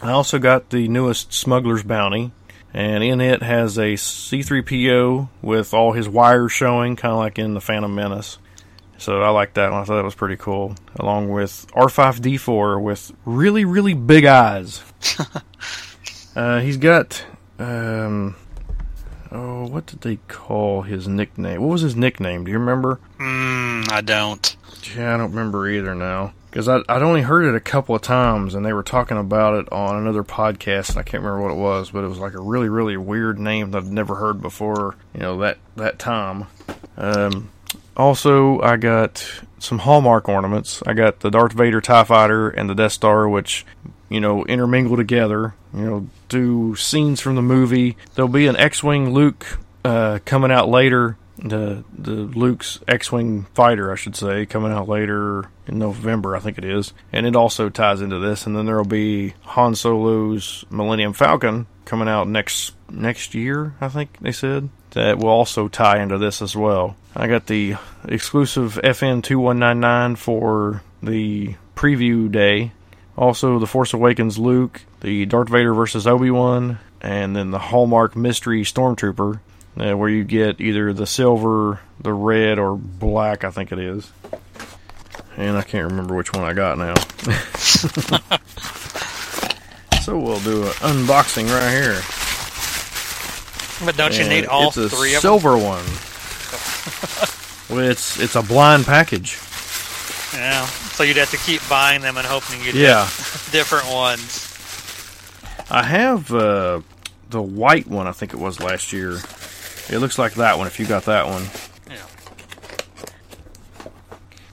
I 0.02 0.12
also 0.12 0.40
got 0.40 0.72
the 0.72 0.88
newest 0.88 1.32
Smuggler's 1.32 1.84
Bounty, 1.84 2.32
and 2.74 3.04
in 3.04 3.22
it 3.22 3.44
has 3.44 3.78
a 3.78 3.94
C3PO 3.94 5.30
with 5.44 5.74
all 5.74 5.92
his 5.92 6.10
wires 6.10 6.52
showing, 6.52 6.96
kind 6.96 7.12
of 7.12 7.20
like 7.20 7.38
in 7.38 7.54
the 7.54 7.62
Phantom 7.62 7.94
Menace. 7.94 8.40
So 8.98 9.22
I 9.22 9.30
like 9.30 9.54
that 9.56 9.72
one. 9.72 9.82
I 9.82 9.84
thought 9.84 9.98
that 9.98 10.04
was 10.04 10.16
pretty 10.16 10.38
cool. 10.38 10.76
Along 11.00 11.30
with 11.30 11.68
R5D4 11.76 12.82
with 12.82 13.12
really, 13.26 13.66
really 13.66 13.94
big 13.94 14.26
eyes. 14.26 14.84
uh, 16.36 16.60
he's 16.60 16.78
got, 16.78 17.24
um, 17.60 18.36
oh, 19.32 19.68
what 19.68 19.86
did 19.86 20.02
they 20.02 20.18
call 20.28 20.84
his 20.84 21.08
nickname? 21.08 21.62
What 21.62 21.70
was 21.70 21.82
his 21.82 21.96
nickname? 21.96 22.46
Do 22.46 22.52
you 22.52 22.60
remember? 22.60 23.00
Mm, 23.20 23.92
I 23.92 24.02
don't. 24.02 24.56
Yeah, 24.96 25.16
I 25.16 25.18
don't 25.18 25.32
remember 25.32 25.68
either 25.68 25.94
now. 25.94 26.34
Because 26.52 26.68
I'd 26.68 27.02
only 27.02 27.22
heard 27.22 27.46
it 27.46 27.56
a 27.56 27.62
couple 27.62 27.96
of 27.96 28.02
times, 28.02 28.56
and 28.56 28.66
they 28.66 28.74
were 28.74 28.84
talking 28.84 29.18
about 29.18 29.54
it 29.54 29.72
on 29.72 29.96
another 29.96 30.22
podcast, 30.22 30.90
and 30.90 30.98
I 30.98 31.04
can't 31.04 31.24
remember 31.24 31.42
what 31.44 31.54
it 31.54 31.58
was, 31.58 31.92
but 31.92 32.04
it 32.04 32.10
was 32.10 32.20
like 32.20 32.34
a 32.34 32.42
really, 32.42 32.68
really 32.68 32.98
weird 32.98 33.40
name 33.40 33.72
that 33.72 33.84
I'd 33.84 33.92
never 33.92 34.16
heard 34.16 34.42
before, 34.42 34.96
you 35.14 35.22
know, 35.22 35.38
that, 35.38 35.60
that 35.78 35.98
time. 35.98 36.48
Um, 36.98 37.52
also, 37.96 38.60
I 38.60 38.76
got 38.76 39.26
some 39.60 39.80
Hallmark 39.80 40.28
ornaments. 40.28 40.84
I 40.86 40.92
got 40.92 41.22
the 41.22 41.32
Darth 41.32 41.54
Vader 41.54 41.80
TIE 41.80 42.04
Fighter 42.04 42.50
and 42.50 42.70
the 42.70 42.76
Death 42.76 42.92
Star, 42.92 43.30
which, 43.30 43.66
you 44.10 44.20
know, 44.20 44.46
intermingle 44.46 44.98
together, 44.98 45.56
you 45.74 45.86
know, 45.86 46.10
do 46.28 46.76
scenes 46.76 47.22
from 47.22 47.36
the 47.36 47.42
movie. 47.42 47.96
There'll 48.16 48.28
be 48.28 48.48
an 48.48 48.58
X 48.58 48.84
Wing 48.84 49.14
Luke 49.14 49.60
uh, 49.86 50.20
coming 50.26 50.52
out 50.52 50.68
later. 50.68 51.16
The 51.38 51.84
the 51.98 52.12
Luke's 52.12 52.80
X-wing 52.88 53.48
fighter, 53.54 53.92
I 53.92 53.96
should 53.96 54.16
say, 54.16 54.46
coming 54.46 54.72
out 54.72 54.88
later 54.88 55.46
in 55.68 55.80
November, 55.80 56.36
I 56.36 56.40
think 56.40 56.58
it 56.58 56.66
is, 56.66 56.94
and 57.12 57.26
it 57.26 57.36
also 57.36 57.70
ties 57.70 58.02
into 58.02 58.20
this. 58.20 58.46
And 58.46 58.56
then 58.56 58.66
there'll 58.66 58.86
be 58.86 59.34
Han 59.44 59.76
Solo's 59.76 60.66
Millennium 60.70 61.14
Falcon 61.14 61.66
coming 61.86 62.08
out 62.08 62.28
next 62.28 62.74
next 62.90 63.34
year, 63.34 63.74
I 63.82 63.88
think 63.88 64.18
they 64.20 64.32
said. 64.32 64.70
That 64.92 65.18
will 65.18 65.30
also 65.30 65.70
tie 65.70 66.02
into 66.02 66.18
this 66.18 66.42
as 66.42 66.56
well. 66.56 66.98
I 67.16 67.28
got 67.28 67.48
the 67.48 67.76
exclusive 68.06 68.80
FN 68.84 69.24
two 69.24 69.40
one 69.40 69.58
nine 69.58 69.80
nine 69.80 70.16
for 70.16 70.84
the 71.02 71.56
preview 71.76 72.32
day. 72.32 72.74
Also, 73.18 73.60
the 73.60 73.68
Force 73.68 73.94
Awakens 73.94 74.38
Luke, 74.38 74.82
the 75.02 75.26
Darth 75.26 75.50
Vader 75.50 75.74
versus 75.74 76.08
Obi 76.08 76.32
Wan, 76.32 76.80
and 77.02 77.36
then 77.36 77.52
the 77.52 77.60
Hallmark 77.60 78.16
Mystery 78.16 78.64
Stormtrooper 78.64 79.40
uh, 79.78 79.94
where 79.94 80.10
you 80.10 80.24
get 80.24 80.60
either 80.62 80.94
the 80.94 81.08
silver, 81.08 81.80
the 82.00 82.14
red, 82.14 82.60
or 82.60 82.76
black, 82.76 83.44
I 83.44 83.52
think 83.52 83.72
it 83.72 83.80
is. 83.80 84.12
And 85.38 85.58
I 85.58 85.62
can't 85.64 85.90
remember 85.90 86.16
which 86.16 86.34
one 86.34 86.44
I 86.44 86.54
got 86.54 86.78
now. 86.78 86.94
so 90.02 90.20
we'll 90.20 90.42
do 90.42 90.64
an 90.64 90.70
unboxing 90.82 91.50
right 91.50 91.72
here. 91.72 92.02
But 93.86 93.98
don't 93.98 94.18
you 94.18 94.28
need 94.28 94.46
all 94.46 94.68
it's 94.68 94.78
a 94.78 94.90
three 94.90 95.16
of 95.16 95.22
silver 95.22 95.58
one. 95.58 95.86
well, 97.70 97.90
it's 97.90 98.20
it's 98.20 98.36
a 98.36 98.44
blind 98.44 98.86
package. 98.86 99.40
Yeah. 100.34 100.66
So 100.66 101.04
you'd 101.04 101.18
have 101.18 101.32
to 101.32 101.38
keep 101.38 101.68
buying 101.68 102.02
them 102.02 102.18
and 102.18 102.28
hoping 102.28 102.60
you 102.60 102.66
get 102.66 102.76
Yeah, 102.76 103.04
different 103.52 103.90
ones. 103.92 104.48
I 105.70 105.84
have 105.84 106.32
uh, 106.34 106.82
the 107.30 107.42
white 107.42 107.88
one. 107.88 108.08
I 108.08 108.12
think 108.12 108.34
it 108.34 108.40
was 108.40 108.60
last 108.60 108.94
year. 108.94 109.18
It 109.90 110.00
looks 110.00 110.18
like 110.20 110.34
that 110.36 110.58
one. 110.58 110.68
If 110.68 110.80
you 110.80 110.86
got 110.86 111.06
that 111.06 111.28
one, 111.28 111.44
Yeah. 111.90 111.98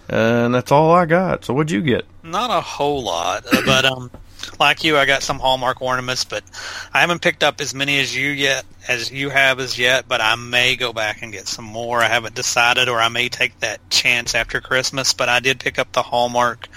and 0.08 0.54
that's 0.54 0.72
all 0.72 0.90
I 0.92 1.06
got. 1.06 1.44
So 1.44 1.54
what'd 1.54 1.70
you 1.70 1.82
get? 1.82 2.04
Not 2.22 2.50
a 2.50 2.60
whole 2.60 3.02
lot, 3.02 3.44
uh, 3.52 3.62
but 3.64 3.84
um, 3.84 4.10
like 4.58 4.84
you, 4.84 4.96
I 4.96 5.06
got 5.06 5.22
some 5.22 5.38
Hallmark 5.38 5.80
ornaments, 5.82 6.24
but 6.24 6.42
I 6.92 7.00
haven't 7.00 7.22
picked 7.22 7.42
up 7.44 7.60
as 7.60 7.74
many 7.74 7.98
as 8.00 8.14
you 8.14 8.28
yet 8.30 8.64
as 8.88 9.10
you 9.12 9.30
have 9.30 9.60
as 9.60 9.78
yet. 9.78 10.06
But 10.08 10.20
I 10.20 10.34
may 10.34 10.76
go 10.76 10.92
back 10.92 11.22
and 11.22 11.32
get 11.32 11.46
some 11.46 11.64
more. 11.64 12.00
I 12.02 12.08
haven't 12.08 12.34
decided, 12.34 12.88
or 12.88 12.98
I 13.00 13.08
may 13.08 13.28
take 13.28 13.58
that 13.60 13.88
chance 13.90 14.34
after 14.34 14.60
Christmas. 14.60 15.12
But 15.14 15.28
I 15.28 15.40
did 15.40 15.60
pick 15.60 15.78
up 15.78 15.92
the 15.92 16.02
Hallmark 16.02 16.68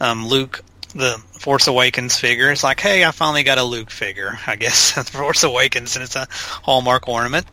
um, 0.00 0.26
Luke, 0.26 0.62
the 0.94 1.22
Force 1.38 1.66
Awakens 1.68 2.16
figure. 2.16 2.50
It's 2.50 2.64
like, 2.64 2.80
hey, 2.80 3.04
I 3.04 3.10
finally 3.10 3.42
got 3.44 3.58
a 3.58 3.64
Luke 3.64 3.90
figure. 3.90 4.38
I 4.46 4.56
guess 4.56 4.92
Force 5.10 5.42
Awakens, 5.44 5.94
and 5.96 6.02
it's 6.04 6.16
a 6.16 6.26
Hallmark 6.30 7.08
ornament. 7.08 7.46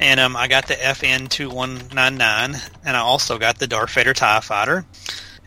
And 0.00 0.18
um, 0.18 0.34
I 0.34 0.48
got 0.48 0.66
the 0.66 0.74
FN 0.74 1.28
two 1.28 1.50
one 1.50 1.78
nine 1.92 2.16
nine, 2.16 2.56
and 2.84 2.96
I 2.96 3.00
also 3.00 3.38
got 3.38 3.58
the 3.58 3.66
Darth 3.66 3.92
Vader 3.92 4.14
Tie 4.14 4.40
Fighter. 4.40 4.86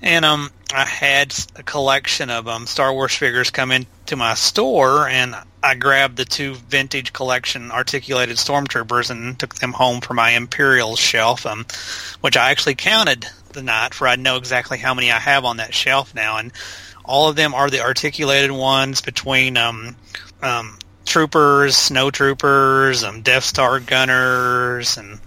And 0.02 0.24
um, 0.24 0.52
I 0.72 0.86
had 0.86 1.34
a 1.56 1.64
collection 1.64 2.30
of 2.30 2.48
um, 2.48 2.68
Star 2.68 2.94
Wars 2.94 3.16
figures 3.16 3.50
come 3.50 3.72
into 3.72 4.16
my 4.16 4.36
store, 4.36 5.08
and 5.08 5.36
I 5.64 5.74
grabbed 5.74 6.18
the 6.18 6.26
two 6.26 6.54
vintage 6.54 7.14
collection 7.14 7.72
articulated 7.72 8.38
stormtroopers 8.38 9.10
and 9.10 9.40
took 9.40 9.56
them 9.56 9.74
home 9.74 10.02
for 10.02 10.14
my 10.14 10.32
Imperial 10.32 10.96
shelf, 10.98 11.48
um, 11.48 11.66
which 12.22 12.38
I 12.38 12.52
actually 12.52 12.76
counted 12.76 13.26
the 13.54 13.64
night 13.64 13.94
for 13.94 14.08
I 14.08 14.18
know 14.18 14.36
exactly 14.36 14.78
how 14.78 14.94
many 14.94 15.12
I 15.12 15.20
have 15.20 15.46
on 15.46 15.58
that 15.58 15.74
shelf 15.74 16.14
now, 16.14 16.38
and 16.38 16.52
all 17.06 17.28
of 17.28 17.36
them 17.36 17.56
are 17.56 17.70
the 17.72 17.82
articulated 17.82 18.52
ones 18.52 19.02
between 19.02 19.58
um, 19.58 19.96
um, 20.44 20.78
troopers, 21.06 21.76
snow 21.76 22.12
troopers, 22.12 23.04
um, 23.04 23.22
Death 23.22 23.44
Star 23.44 23.80
gunners, 23.80 24.98
and 24.98 25.20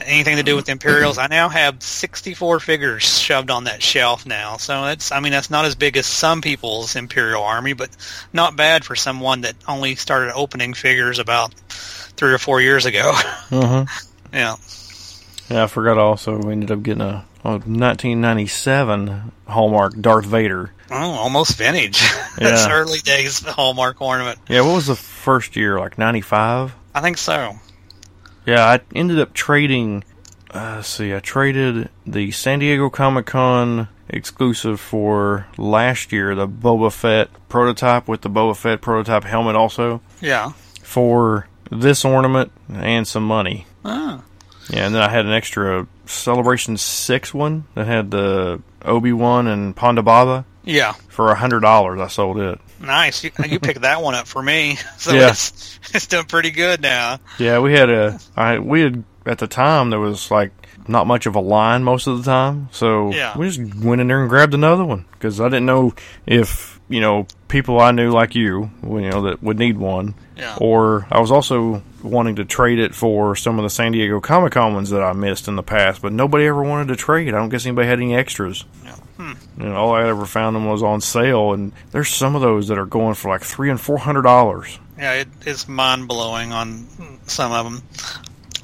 anything 0.00 0.36
to 0.36 0.42
do 0.42 0.56
with 0.56 0.68
Imperials. 0.68 1.18
I 1.18 1.28
now 1.28 1.48
have 1.48 1.82
64 1.82 2.60
figures 2.60 3.02
shoved 3.02 3.50
on 3.50 3.64
that 3.64 3.82
shelf 3.82 4.26
now. 4.26 4.56
So 4.56 4.86
it's, 4.86 5.12
I 5.12 5.20
mean, 5.20 5.32
that's 5.32 5.50
not 5.50 5.64
as 5.64 5.74
big 5.74 5.96
as 5.96 6.06
some 6.06 6.40
people's 6.40 6.96
Imperial 6.96 7.42
army, 7.42 7.72
but 7.72 7.90
not 8.32 8.56
bad 8.56 8.84
for 8.84 8.96
someone 8.96 9.42
that 9.42 9.54
only 9.68 9.94
started 9.94 10.32
opening 10.34 10.74
figures 10.74 11.18
about 11.18 11.54
three 12.16 12.32
or 12.32 12.38
four 12.38 12.60
years 12.60 12.86
ago. 12.86 13.12
Uh 13.50 13.66
huh. 13.84 13.86
yeah. 14.32 14.56
Yeah, 15.50 15.64
I 15.64 15.66
forgot 15.66 15.98
also 15.98 16.38
we 16.38 16.52
ended 16.52 16.70
up 16.70 16.82
getting 16.82 17.02
a, 17.02 17.24
a 17.44 17.58
1997 17.58 19.32
Hallmark 19.48 20.00
Darth 20.00 20.24
Vader. 20.26 20.72
Oh, 20.90 20.96
almost 21.12 21.56
vintage. 21.58 22.00
That's 22.38 22.66
Yeah. 22.66 22.72
early 22.72 22.98
days 23.00 23.40
Hallmark 23.44 24.00
ornament. 24.00 24.38
Yeah, 24.48 24.62
what 24.62 24.74
was 24.74 24.86
the 24.86 24.96
first 24.96 25.56
year? 25.56 25.78
Like 25.78 25.98
95? 25.98 26.74
I 26.94 27.00
think 27.00 27.18
so. 27.18 27.58
Yeah, 28.46 28.64
I 28.64 28.80
ended 28.94 29.18
up 29.20 29.32
trading. 29.34 30.04
Uh, 30.52 30.74
let's 30.76 30.88
see, 30.88 31.14
I 31.14 31.20
traded 31.20 31.88
the 32.06 32.30
San 32.30 32.60
Diego 32.60 32.88
Comic 32.90 33.26
Con 33.26 33.88
exclusive 34.08 34.78
for 34.80 35.46
last 35.56 36.12
year, 36.12 36.34
the 36.34 36.46
Boba 36.46 36.92
Fett 36.92 37.28
prototype 37.48 38.06
with 38.06 38.20
the 38.20 38.30
Boba 38.30 38.56
Fett 38.56 38.80
prototype 38.80 39.24
helmet, 39.24 39.56
also 39.56 40.00
Yeah. 40.20 40.52
for 40.82 41.48
this 41.70 42.04
ornament 42.04 42.52
and 42.72 43.08
some 43.08 43.26
money. 43.26 43.66
Oh. 43.84 44.22
Yeah, 44.70 44.86
and 44.86 44.94
then 44.94 45.02
I 45.02 45.08
had 45.08 45.26
an 45.26 45.32
extra 45.32 45.86
Celebration 46.06 46.76
Six 46.76 47.34
one 47.34 47.64
that 47.74 47.86
had 47.86 48.10
the 48.10 48.62
Obi 48.84 49.12
Wan 49.12 49.46
and 49.46 49.76
Ponda 49.76 50.04
Baba 50.04 50.44
Yeah. 50.64 50.92
for 51.08 51.30
a 51.30 51.34
hundred 51.34 51.60
dollars. 51.60 52.00
I 52.00 52.08
sold 52.08 52.38
it. 52.38 52.58
Nice. 52.80 53.24
You, 53.24 53.30
you 53.48 53.60
picked 53.60 53.82
that 53.82 54.02
one 54.02 54.14
up 54.14 54.26
for 54.26 54.42
me. 54.42 54.78
So 54.98 55.12
Yeah. 55.12 55.30
it's, 55.30 55.78
it's 55.92 56.06
doing 56.06 56.24
pretty 56.24 56.50
good 56.50 56.80
now. 56.80 57.18
Yeah, 57.38 57.58
we 57.60 57.72
had 57.72 57.90
a. 57.90 58.18
I 58.36 58.58
we 58.58 58.80
had 58.82 59.04
at 59.26 59.38
the 59.38 59.46
time 59.46 59.90
there 59.90 60.00
was 60.00 60.30
like 60.30 60.50
not 60.86 61.06
much 61.06 61.24
of 61.26 61.34
a 61.34 61.40
line 61.40 61.82
most 61.82 62.06
of 62.06 62.18
the 62.18 62.24
time, 62.30 62.68
so 62.72 63.10
Yeah. 63.12 63.36
we 63.36 63.48
just 63.50 63.74
went 63.76 64.00
in 64.00 64.08
there 64.08 64.20
and 64.20 64.28
grabbed 64.28 64.54
another 64.54 64.84
one 64.84 65.04
because 65.12 65.40
I 65.40 65.44
didn't 65.44 65.66
know 65.66 65.94
if 66.26 66.73
you 66.88 67.00
know 67.00 67.26
people 67.48 67.80
I 67.80 67.90
knew 67.92 68.10
like 68.10 68.34
you, 68.34 68.70
you 68.82 69.10
know, 69.10 69.22
that 69.22 69.42
would 69.42 69.58
need 69.58 69.76
one, 69.78 70.14
Yeah. 70.36 70.56
or 70.60 71.06
I 71.10 71.20
was 71.20 71.30
also 71.30 71.82
wanting 72.02 72.36
to 72.36 72.44
trade 72.44 72.78
it 72.78 72.94
for 72.94 73.36
some 73.36 73.58
of 73.58 73.62
the 73.62 73.70
San 73.70 73.92
Diego 73.92 74.20
Comic 74.20 74.52
Con 74.52 74.74
ones 74.74 74.90
that 74.90 75.02
I 75.02 75.12
missed 75.12 75.46
in 75.48 75.56
the 75.56 75.62
past, 75.62 76.02
but 76.02 76.12
nobody 76.12 76.46
ever 76.46 76.62
wanted 76.62 76.88
to 76.88 76.96
trade. 76.96 77.28
I 77.28 77.38
don't 77.38 77.48
guess 77.48 77.64
anybody 77.64 77.88
had 77.88 77.98
any 78.00 78.14
extras. 78.14 78.64
Yeah. 78.84 78.96
Hmm. 79.16 79.32
You 79.58 79.66
know, 79.68 79.76
all 79.76 79.94
I 79.94 80.08
ever 80.08 80.26
found 80.26 80.56
them 80.56 80.66
was 80.66 80.82
on 80.82 81.00
sale, 81.00 81.52
and 81.52 81.72
there's 81.92 82.08
some 82.08 82.34
of 82.34 82.42
those 82.42 82.66
that 82.68 82.78
are 82.78 82.86
going 82.86 83.14
for 83.14 83.28
like 83.28 83.42
three 83.42 83.70
and 83.70 83.80
four 83.80 83.98
hundred 83.98 84.22
dollars. 84.22 84.78
Yeah, 84.98 85.12
it, 85.14 85.28
it's 85.46 85.68
mind 85.68 86.08
blowing 86.08 86.52
on 86.52 86.86
some 87.26 87.52
of 87.52 87.64
them. 87.64 87.82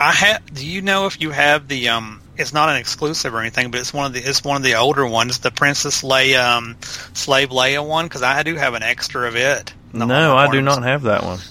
I 0.00 0.12
have. 0.12 0.54
Do 0.54 0.66
you 0.66 0.82
know 0.82 1.06
if 1.06 1.20
you 1.20 1.30
have 1.30 1.68
the 1.68 1.88
um? 1.90 2.20
It's 2.40 2.52
not 2.52 2.68
an 2.70 2.76
exclusive 2.76 3.34
or 3.34 3.40
anything, 3.40 3.70
but 3.70 3.80
it's 3.80 3.92
one 3.92 4.06
of 4.06 4.12
the 4.12 4.20
it's 4.20 4.42
one 4.42 4.56
of 4.56 4.62
the 4.62 4.74
older 4.74 5.06
ones, 5.06 5.38
the 5.38 5.50
Princess 5.50 6.02
Leia 6.02 6.56
um, 6.56 6.76
Slave 7.12 7.50
Leia 7.50 7.86
one, 7.86 8.06
because 8.06 8.22
I 8.22 8.42
do 8.42 8.54
have 8.56 8.74
an 8.74 8.82
extra 8.82 9.28
of 9.28 9.36
it. 9.36 9.72
No, 9.92 10.36
I 10.36 10.50
do 10.50 10.60
not 10.62 10.82
have 10.82 11.02
that 11.02 11.22
one. 11.24 11.38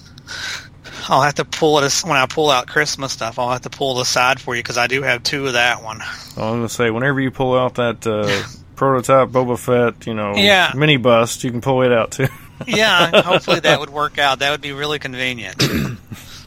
I'll 1.10 1.22
have 1.24 1.36
to 1.36 1.46
pull 1.46 1.80
it 1.80 2.02
when 2.06 2.18
I 2.18 2.26
pull 2.28 2.50
out 2.52 2.68
Christmas 2.68 3.12
stuff. 3.14 3.40
I'll 3.40 3.52
have 3.52 3.62
to 3.62 3.70
pull 3.70 3.98
it 3.98 4.04
aside 4.04 4.40
for 4.40 4.56
you 4.56 4.62
because 4.62 4.78
I 4.78 4.88
do 4.88 5.02
have 5.02 5.24
two 5.24 5.48
of 5.48 5.54
that 5.54 5.84
one. 5.84 6.02
I'm 6.38 6.58
gonna 6.58 6.70
say 6.70 6.92
whenever 6.92 7.20
you 7.20 7.32
pull 7.32 7.58
out 7.58 7.76
that 7.76 8.06
uh, 8.06 8.44
prototype 8.76 9.30
Boba 9.30 9.58
Fett, 9.58 10.06
you 10.06 10.14
know, 10.14 10.36
Yeah. 10.36 10.72
mini 10.76 10.98
bust, 10.98 11.44
you 11.44 11.52
can 11.52 11.62
pull 11.62 11.82
it 11.84 11.92
out 11.92 12.12
too. 12.12 12.28
Yeah, 12.68 13.22
hopefully 13.22 13.62
that 13.62 13.80
would 13.82 13.90
work 13.90 14.18
out. 14.20 14.40
That 14.40 14.52
would 14.52 14.62
be 14.62 14.74
really 14.74 15.00
convenient. 15.00 15.62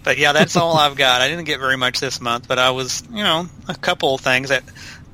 But 0.02 0.18
yeah, 0.18 0.32
that's 0.32 0.56
all 0.56 0.76
I've 0.78 0.96
got. 0.96 1.20
I 1.20 1.28
didn't 1.28 1.44
get 1.44 1.60
very 1.60 1.76
much 1.76 2.00
this 2.00 2.20
month, 2.20 2.48
but 2.48 2.58
I 2.58 2.70
was, 2.70 3.02
you 3.10 3.22
know, 3.22 3.46
a 3.68 3.74
couple 3.74 4.14
of 4.14 4.20
things 4.20 4.48
that 4.50 4.64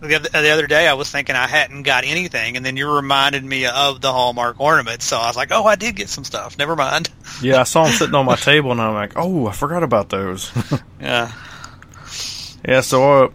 the 0.01 0.15
other, 0.15 0.29
the 0.29 0.51
other 0.51 0.67
day 0.67 0.87
I 0.87 0.95
was 0.95 1.11
thinking 1.11 1.35
I 1.35 1.47
hadn't 1.47 1.83
got 1.83 2.05
anything, 2.05 2.57
and 2.57 2.65
then 2.65 2.77
you 2.77 2.89
reminded 2.91 3.45
me 3.45 3.67
of 3.67 4.01
the 4.01 4.13
Hallmark 4.13 4.61
ornaments. 4.61 5.05
So 5.05 5.17
I 5.17 5.27
was 5.27 5.37
like, 5.37 5.51
oh, 5.51 5.65
I 5.65 5.75
did 5.77 5.97
get 5.97 6.09
some 6.09 6.25
stuff. 6.25 6.57
Never 6.59 6.77
mind. 6.77 7.11
yeah, 7.43 7.61
I 7.61 7.65
saw 7.65 7.85
them 7.85 7.93
sitting 7.93 8.15
on 8.15 8.27
my 8.27 8.37
table, 8.37 8.71
and 8.73 8.81
I'm 8.81 8.95
like, 8.95 9.15
oh, 9.17 9.47
I 9.47 9.53
forgot 9.53 9.83
about 9.83 10.09
those. 10.09 10.53
Yeah. 11.01 11.31
yeah, 12.67 12.81
so 12.81 13.27
uh, 13.27 13.29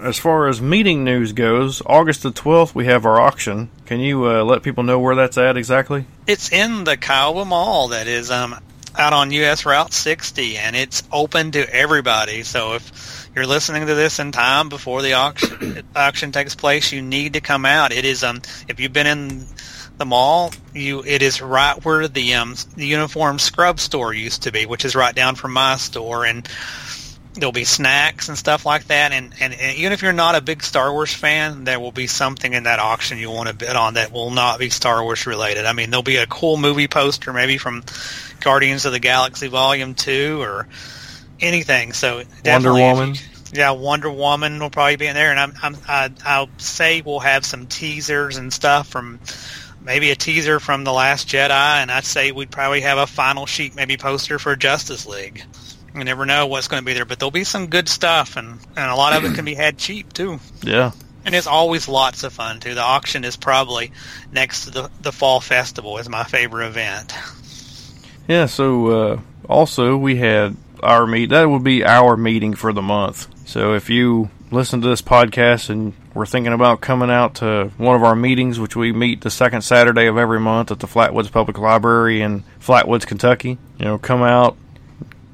as 0.00 0.20
far 0.20 0.46
as 0.46 0.62
meeting 0.62 1.02
news 1.02 1.32
goes, 1.32 1.82
August 1.84 2.22
the 2.22 2.30
12th 2.30 2.76
we 2.76 2.86
have 2.86 3.04
our 3.04 3.20
auction. 3.20 3.70
Can 3.86 3.98
you 3.98 4.24
uh, 4.24 4.44
let 4.44 4.62
people 4.62 4.84
know 4.84 5.00
where 5.00 5.16
that's 5.16 5.36
at 5.36 5.56
exactly? 5.56 6.06
It's 6.28 6.52
in 6.52 6.84
the 6.84 6.96
Kyova 6.96 7.44
Mall 7.44 7.88
that 7.88 8.06
is 8.06 8.30
um, 8.30 8.54
out 8.98 9.12
on 9.12 9.30
US 9.30 9.64
Route 9.64 9.92
60, 9.92 10.58
and 10.58 10.74
it's 10.74 11.04
open 11.12 11.52
to 11.52 11.72
everybody. 11.72 12.42
So 12.42 12.74
if 12.74 13.30
you're 13.34 13.46
listening 13.46 13.86
to 13.86 13.94
this 13.94 14.18
in 14.18 14.32
time 14.32 14.68
before 14.68 15.02
the 15.02 15.14
auction 15.14 15.86
auction 15.96 16.32
takes 16.32 16.54
place, 16.54 16.92
you 16.92 17.00
need 17.00 17.34
to 17.34 17.40
come 17.40 17.64
out. 17.64 17.92
It 17.92 18.04
is 18.04 18.24
um 18.24 18.42
if 18.66 18.80
you've 18.80 18.92
been 18.92 19.06
in 19.06 19.46
the 19.98 20.04
mall, 20.04 20.52
you 20.74 21.04
it 21.04 21.22
is 21.22 21.40
right 21.40 21.82
where 21.84 22.08
the 22.08 22.34
um 22.34 22.56
the 22.76 22.86
uniform 22.86 23.38
scrub 23.38 23.78
store 23.78 24.12
used 24.12 24.42
to 24.42 24.52
be, 24.52 24.66
which 24.66 24.84
is 24.84 24.96
right 24.96 25.14
down 25.14 25.36
from 25.36 25.52
my 25.52 25.76
store, 25.76 26.26
and 26.26 26.48
there'll 27.34 27.52
be 27.52 27.64
snacks 27.64 28.28
and 28.28 28.36
stuff 28.36 28.66
like 28.66 28.86
that. 28.88 29.12
And, 29.12 29.32
and, 29.40 29.54
and 29.54 29.76
even 29.76 29.92
if 29.92 30.02
you're 30.02 30.12
not 30.12 30.34
a 30.34 30.40
big 30.40 30.62
Star 30.62 30.92
Wars 30.92 31.12
fan, 31.14 31.64
there 31.64 31.78
will 31.78 31.92
be 31.92 32.06
something 32.06 32.52
in 32.52 32.64
that 32.64 32.78
auction 32.78 33.18
you 33.18 33.30
want 33.30 33.48
to 33.48 33.54
bid 33.54 33.76
on 33.76 33.94
that 33.94 34.12
will 34.12 34.30
not 34.30 34.58
be 34.58 34.70
Star 34.70 35.02
Wars 35.02 35.26
related. 35.26 35.64
I 35.64 35.72
mean, 35.72 35.90
there'll 35.90 36.02
be 36.02 36.16
a 36.16 36.26
cool 36.26 36.56
movie 36.56 36.88
poster, 36.88 37.32
maybe 37.32 37.58
from 37.58 37.82
Guardians 38.40 38.84
of 38.84 38.92
the 38.92 39.00
Galaxy 39.00 39.48
Volume 39.48 39.94
Two 39.94 40.40
or 40.42 40.68
anything. 41.40 41.92
So 41.92 42.22
Wonder 42.44 42.68
you- 42.70 42.74
Woman. 42.84 43.14
yeah, 43.52 43.70
Wonder 43.72 44.10
Woman 44.10 44.58
will 44.60 44.70
probably 44.70 44.96
be 44.96 45.06
in 45.06 45.14
there, 45.14 45.30
and 45.30 45.38
I'm, 45.40 45.52
I'm 45.62 45.76
I, 45.88 46.10
I'll 46.24 46.48
say 46.58 47.00
we'll 47.00 47.20
have 47.20 47.44
some 47.44 47.66
teasers 47.66 48.36
and 48.36 48.52
stuff 48.52 48.88
from 48.88 49.20
maybe 49.80 50.10
a 50.10 50.16
teaser 50.16 50.60
from 50.60 50.84
the 50.84 50.92
Last 50.92 51.28
Jedi, 51.28 51.50
and 51.50 51.90
I'd 51.90 52.04
say 52.04 52.32
we'd 52.32 52.50
probably 52.50 52.82
have 52.82 52.98
a 52.98 53.06
final 53.06 53.46
sheet, 53.46 53.74
maybe 53.74 53.96
poster 53.96 54.38
for 54.38 54.54
Justice 54.56 55.06
League. 55.06 55.44
You 55.94 56.04
never 56.04 56.26
know 56.26 56.46
what's 56.46 56.68
going 56.68 56.82
to 56.82 56.84
be 56.84 56.92
there, 56.92 57.06
but 57.06 57.18
there'll 57.18 57.30
be 57.30 57.44
some 57.44 57.68
good 57.68 57.88
stuff, 57.88 58.36
and 58.36 58.60
and 58.76 58.90
a 58.90 58.94
lot 58.94 59.14
of 59.16 59.24
it 59.24 59.34
can 59.34 59.44
be 59.44 59.54
had 59.54 59.78
cheap 59.78 60.12
too. 60.12 60.38
Yeah. 60.62 60.92
And 61.24 61.34
it's 61.34 61.46
always 61.46 61.88
lots 61.88 62.22
of 62.24 62.32
fun 62.32 62.60
too. 62.60 62.74
The 62.74 62.82
auction 62.82 63.24
is 63.24 63.36
probably 63.36 63.92
next 64.32 64.64
to 64.64 64.70
the 64.70 64.90
the 65.02 65.12
fall 65.12 65.40
festival 65.40 65.98
is 65.98 66.08
my 66.08 66.24
favorite 66.24 66.66
event. 66.68 67.12
Yeah, 68.28 68.46
so 68.46 68.86
uh, 68.86 69.20
also 69.48 69.96
we 69.96 70.16
had 70.16 70.54
our 70.82 71.06
meet. 71.06 71.30
That 71.30 71.48
would 71.48 71.64
be 71.64 71.84
our 71.84 72.16
meeting 72.16 72.54
for 72.54 72.72
the 72.72 72.82
month. 72.82 73.26
So 73.48 73.74
if 73.74 73.88
you 73.88 74.30
listen 74.50 74.82
to 74.82 74.88
this 74.88 75.02
podcast 75.02 75.70
and 75.70 75.94
we're 76.14 76.26
thinking 76.26 76.52
about 76.52 76.80
coming 76.80 77.10
out 77.10 77.36
to 77.36 77.70
one 77.78 77.96
of 77.96 78.02
our 78.02 78.14
meetings, 78.14 78.60
which 78.60 78.76
we 78.76 78.92
meet 78.92 79.22
the 79.22 79.30
second 79.30 79.62
Saturday 79.62 80.06
of 80.06 80.18
every 80.18 80.40
month 80.40 80.70
at 80.70 80.78
the 80.78 80.86
Flatwoods 80.86 81.32
Public 81.32 81.58
Library 81.58 82.20
in 82.20 82.44
Flatwoods, 82.60 83.06
Kentucky, 83.06 83.58
you 83.78 83.84
know, 83.84 83.98
come 83.98 84.22
out, 84.22 84.56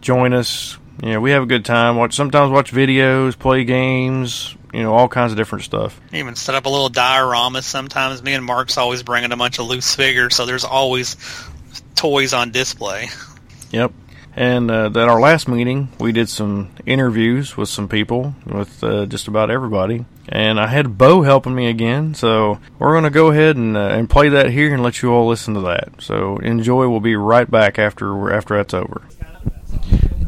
join 0.01 0.33
us. 0.33 0.79
You 1.03 1.15
know, 1.15 1.21
we 1.21 1.33
have 1.33 1.43
a 1.43 1.47
good 1.47 1.65
time. 1.65 1.97
Watch 1.97 2.15
sometimes 2.15 2.53
watch 2.53 2.73
videos, 2.73 3.37
play 3.37 3.65
games, 3.65 4.55
you 4.73 4.83
know, 4.83 4.95
all 4.95 5.09
kinds 5.09 5.33
of 5.33 5.39
different 5.39 5.65
stuff. 5.65 6.01
Even 6.13 6.37
set 6.37 6.55
up 6.55 6.67
a 6.67 6.69
little 6.69 6.89
diorama. 6.89 7.63
Sometimes 7.63 8.23
me 8.23 8.35
and 8.35 8.45
Mark's 8.45 8.79
always 8.79 9.03
bringing 9.03 9.33
a 9.33 9.37
bunch 9.37 9.59
of 9.59 9.67
loose 9.67 9.95
figures, 9.95 10.37
so 10.37 10.47
there's 10.47 10.65
always 10.65 11.17
toys 11.95 12.33
on 12.33 12.51
display. 12.51 13.09
Yep. 13.71 13.93
And 14.37 14.71
uh, 14.71 14.87
at 14.87 14.97
our 14.97 15.21
last 15.21 15.47
meeting, 15.47 15.91
we 16.01 16.11
did 16.11 16.29
some 16.29 16.71
interviews 16.87 17.57
with 17.57 17.69
some 17.69 17.89
people, 17.89 18.35
with 18.45 18.83
uh, 18.83 19.07
just 19.07 19.29
about 19.29 19.51
everybody. 19.51 20.07
And 20.29 20.59
I 20.59 20.67
had 20.67 20.99
Beau 20.99 21.23
helping 21.23 21.55
me 21.55 21.69
again, 21.69 22.15
so 22.15 22.59
we're 22.79 22.93
going 22.93 23.05
to 23.05 23.11
go 23.11 23.31
ahead 23.31 23.57
and 23.57 23.77
uh, 23.77 23.81
and 23.81 24.09
play 24.09 24.31
that 24.31 24.51
here 24.51 24.73
and 24.73 24.83
let 24.83 25.03
you 25.03 25.13
all 25.13 25.29
listen 25.29 25.55
to 25.55 25.61
that. 25.61 26.01
So 26.01 26.39
enjoy. 26.39 26.89
We'll 26.89 27.01
be 27.01 27.15
right 27.15 27.49
back 27.49 27.79
after 27.79 28.33
after 28.33 28.57
that's 28.57 28.75
over. 28.75 29.03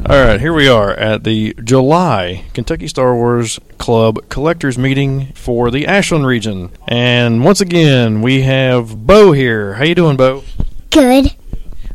All 0.05 0.23
right, 0.23 0.39
here 0.39 0.53
we 0.53 0.69
are 0.69 0.91
at 0.91 1.23
the 1.23 1.55
July 1.63 2.45
Kentucky 2.53 2.87
Star 2.87 3.15
Wars 3.15 3.59
Club 3.77 4.29
collectors 4.29 4.77
meeting 4.77 5.33
for 5.33 5.71
the 5.71 5.87
Ashland 5.87 6.27
region, 6.27 6.71
and 6.87 7.43
once 7.43 7.59
again 7.59 8.21
we 8.21 8.43
have 8.43 9.05
Beau 9.07 9.31
here. 9.31 9.73
How 9.73 9.83
you 9.83 9.95
doing, 9.95 10.15
Beau? 10.15 10.43
Good. 10.91 11.35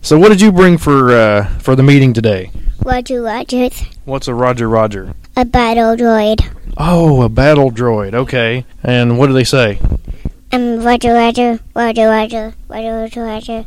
So, 0.04 0.18
what 0.18 0.30
did 0.30 0.40
you 0.40 0.50
bring 0.50 0.78
for 0.78 1.12
uh, 1.12 1.46
for 1.60 1.76
the 1.76 1.82
meeting 1.84 2.12
today? 2.12 2.50
Roger 2.84 3.22
Rogers. 3.22 3.84
What's 4.04 4.26
a 4.26 4.34
Roger 4.34 4.68
Roger? 4.68 5.14
A 5.36 5.44
battle 5.44 5.94
droid. 5.94 6.44
Oh, 6.76 7.22
a 7.22 7.28
battle 7.28 7.70
droid. 7.70 8.12
Okay. 8.12 8.66
And 8.82 9.16
what 9.16 9.28
do 9.28 9.32
they 9.32 9.44
say? 9.44 9.78
Um, 10.50 10.80
Roger 10.82 11.14
Roger. 11.14 11.60
Roger 11.76 12.08
Roger. 12.08 12.52
Roger 12.68 12.92
Roger 12.98 13.22
Roger. 13.22 13.66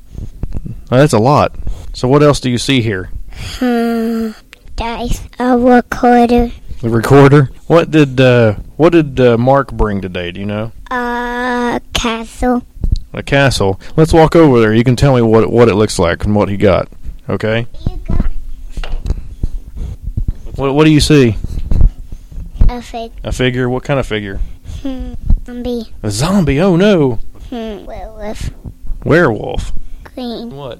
Oh, 0.92 0.98
that's 0.98 1.14
a 1.14 1.20
lot. 1.20 1.56
So, 1.94 2.10
what 2.10 2.22
else 2.22 2.42
do 2.42 2.50
you 2.50 2.58
see 2.58 2.82
here? 2.82 3.12
Hmm. 3.32 4.32
Dice. 4.76 5.22
A 5.40 5.58
recorder. 5.58 6.52
The 6.82 6.90
recorder. 6.90 7.50
What 7.68 7.92
did 7.92 8.20
uh, 8.20 8.56
what 8.76 8.92
did 8.92 9.22
uh, 9.22 9.38
Mark 9.38 9.72
bring 9.72 10.02
today? 10.02 10.34
Do 10.34 10.42
you 10.42 10.46
know? 10.46 10.74
A 10.92 11.80
castle. 11.94 12.64
A 13.16 13.24
castle. 13.24 13.80
Let's 13.96 14.12
walk 14.12 14.36
over 14.36 14.60
there. 14.60 14.74
You 14.74 14.84
can 14.84 14.98
tell 14.98 15.16
me 15.16 15.22
what 15.22 15.44
it, 15.44 15.50
what 15.50 15.70
it 15.70 15.76
looks 15.76 15.98
like 15.98 16.26
and 16.26 16.36
what 16.36 16.50
he 16.50 16.58
got. 16.58 16.90
Okay. 17.30 17.66
What 20.56 20.76
what 20.76 20.84
do 20.84 20.92
you 20.92 21.00
see? 21.00 21.38
a 22.68 22.82
fig. 22.82 23.12
A 23.24 23.32
figure. 23.32 23.70
What 23.70 23.84
kind 23.84 24.00
of 24.00 24.06
figure? 24.06 24.40
Hmm. 24.82 25.14
Zombie. 25.46 25.94
A 26.04 26.12
zombie. 26.12 26.60
Oh 26.60 26.76
no. 26.76 27.20
Hmm. 27.50 27.86
Werewolf. 27.86 28.50
Werewolf. 29.06 29.72
Green. 30.04 30.52
What? 30.52 30.80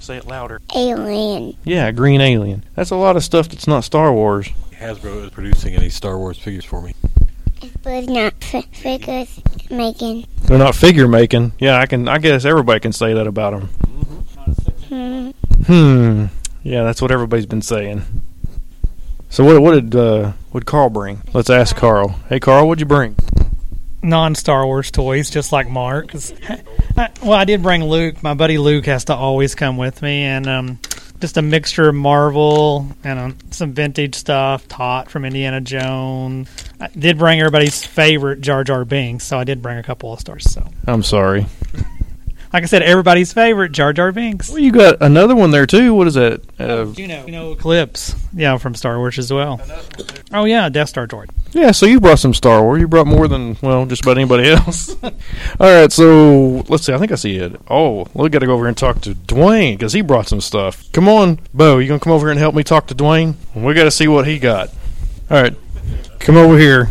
Say 0.00 0.16
it 0.16 0.26
louder. 0.26 0.60
Alien. 0.74 1.56
Yeah, 1.64 1.92
green 1.92 2.20
alien. 2.20 2.64
That's 2.74 2.90
a 2.90 2.96
lot 2.96 3.16
of 3.16 3.22
stuff 3.22 3.48
that's 3.48 3.68
not 3.68 3.84
Star 3.84 4.12
Wars. 4.12 4.48
Hasbro 4.72 5.24
is 5.24 5.30
producing 5.30 5.74
any 5.74 5.90
Star 5.90 6.18
Wars 6.18 6.38
figures 6.38 6.64
for 6.64 6.82
me. 6.82 6.94
But 7.82 8.06
not 8.06 8.34
fi- 8.42 8.62
figures 8.72 9.40
making. 9.70 10.26
They're 10.42 10.58
not 10.58 10.74
figure 10.74 11.08
making. 11.08 11.52
Yeah, 11.58 11.78
I 11.78 11.86
can. 11.86 12.08
I 12.08 12.18
guess 12.18 12.44
everybody 12.44 12.80
can 12.80 12.92
say 12.92 13.14
that 13.14 13.26
about 13.26 13.52
them. 13.52 13.68
Hmm. 14.88 15.30
Hmm. 15.64 16.24
Yeah, 16.62 16.84
that's 16.84 17.00
what 17.02 17.10
everybody's 17.10 17.46
been 17.46 17.62
saying. 17.62 18.02
So 19.30 19.44
what? 19.44 19.60
What 19.60 19.72
did 19.72 19.94
uh, 19.94 20.32
what 20.52 20.66
Carl 20.66 20.90
bring? 20.90 21.22
Let's 21.32 21.50
ask 21.50 21.76
Carl. 21.76 22.10
Hey, 22.28 22.40
Carl, 22.40 22.66
what'd 22.66 22.80
you 22.80 22.86
bring? 22.86 23.16
non 24.02 24.34
Star 24.34 24.64
Wars 24.66 24.90
toys, 24.90 25.30
just 25.30 25.52
like 25.52 25.68
Mark. 25.68 26.12
I, 26.96 27.10
well, 27.22 27.32
I 27.32 27.44
did 27.44 27.62
bring 27.62 27.84
Luke. 27.84 28.22
My 28.22 28.34
buddy 28.34 28.58
Luke 28.58 28.86
has 28.86 29.04
to 29.06 29.14
always 29.14 29.54
come 29.54 29.76
with 29.76 30.02
me, 30.02 30.22
and 30.22 30.46
um, 30.46 30.78
just 31.20 31.36
a 31.36 31.42
mixture 31.42 31.88
of 31.88 31.94
Marvel 31.94 32.88
and 33.04 33.34
some 33.50 33.72
vintage 33.72 34.14
stuff. 34.14 34.68
Toht 34.68 35.08
from 35.08 35.24
Indiana 35.24 35.60
Jones. 35.60 36.48
I 36.80 36.88
did 36.88 37.18
bring 37.18 37.40
everybody's 37.40 37.84
favorite 37.84 38.40
Jar 38.40 38.64
Jar 38.64 38.84
Binks, 38.84 39.24
so 39.24 39.38
I 39.38 39.44
did 39.44 39.62
bring 39.62 39.78
a 39.78 39.82
couple 39.82 40.12
of 40.12 40.20
stars. 40.20 40.50
So, 40.50 40.68
I'm 40.86 41.02
sorry. 41.02 41.46
Like 42.58 42.64
I 42.64 42.66
said, 42.66 42.82
everybody's 42.82 43.32
favorite 43.32 43.70
Jar 43.70 43.92
Jar 43.92 44.10
Binks. 44.10 44.48
Well, 44.50 44.58
you 44.58 44.72
got 44.72 45.00
another 45.00 45.36
one 45.36 45.52
there 45.52 45.64
too. 45.64 45.94
What 45.94 46.08
is 46.08 46.14
that? 46.14 46.40
Uh, 46.58 46.86
You 46.96 47.06
know, 47.06 47.24
you 47.24 47.30
know, 47.30 47.52
Eclipse, 47.52 48.16
yeah, 48.34 48.56
from 48.58 48.74
Star 48.74 48.98
Wars 48.98 49.16
as 49.16 49.32
well. 49.32 49.60
Oh 50.32 50.44
yeah, 50.44 50.68
Death 50.68 50.88
Star 50.88 51.06
droid. 51.06 51.30
yeah. 51.52 51.70
So 51.70 51.86
you 51.86 52.00
brought 52.00 52.18
some 52.18 52.34
Star 52.34 52.60
Wars. 52.64 52.80
You 52.80 52.88
brought 52.88 53.06
more 53.06 53.28
than 53.28 53.56
well, 53.62 53.86
just 53.86 54.02
about 54.02 54.18
anybody 54.18 54.48
else. 54.50 54.92
All 55.04 55.12
right. 55.60 55.92
So 55.92 56.64
let's 56.68 56.84
see. 56.84 56.92
I 56.92 56.98
think 56.98 57.12
I 57.12 57.14
see 57.14 57.36
it. 57.36 57.60
Oh, 57.70 58.08
we 58.12 58.28
got 58.28 58.40
to 58.40 58.46
go 58.46 58.54
over 58.54 58.64
here 58.64 58.68
and 58.70 58.76
talk 58.76 59.02
to 59.02 59.14
Dwayne 59.14 59.74
because 59.78 59.92
he 59.92 60.00
brought 60.00 60.26
some 60.26 60.40
stuff. 60.40 60.90
Come 60.90 61.08
on, 61.08 61.38
Beau. 61.54 61.78
You 61.78 61.86
gonna 61.86 62.00
come 62.00 62.12
over 62.12 62.26
here 62.26 62.32
and 62.32 62.40
help 62.40 62.56
me 62.56 62.64
talk 62.64 62.88
to 62.88 62.94
Dwayne? 62.96 63.34
We 63.54 63.72
got 63.72 63.84
to 63.84 63.92
see 63.92 64.08
what 64.08 64.26
he 64.26 64.40
got. 64.40 64.70
All 65.30 65.40
right. 65.40 65.54
Come 66.18 66.36
over 66.36 66.58
here. 66.58 66.88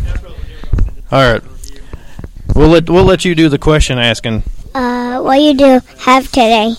All 1.12 1.30
right. 1.30 1.42
We'll 2.54 2.68
let 2.68 2.88
we'll 2.88 3.04
let 3.04 3.26
you 3.26 3.34
do 3.34 3.50
the 3.50 3.58
question 3.58 3.98
asking. 3.98 4.44
Uh, 4.74 5.20
what 5.20 5.40
you 5.40 5.54
do 5.54 5.80
have 5.98 6.26
today? 6.26 6.74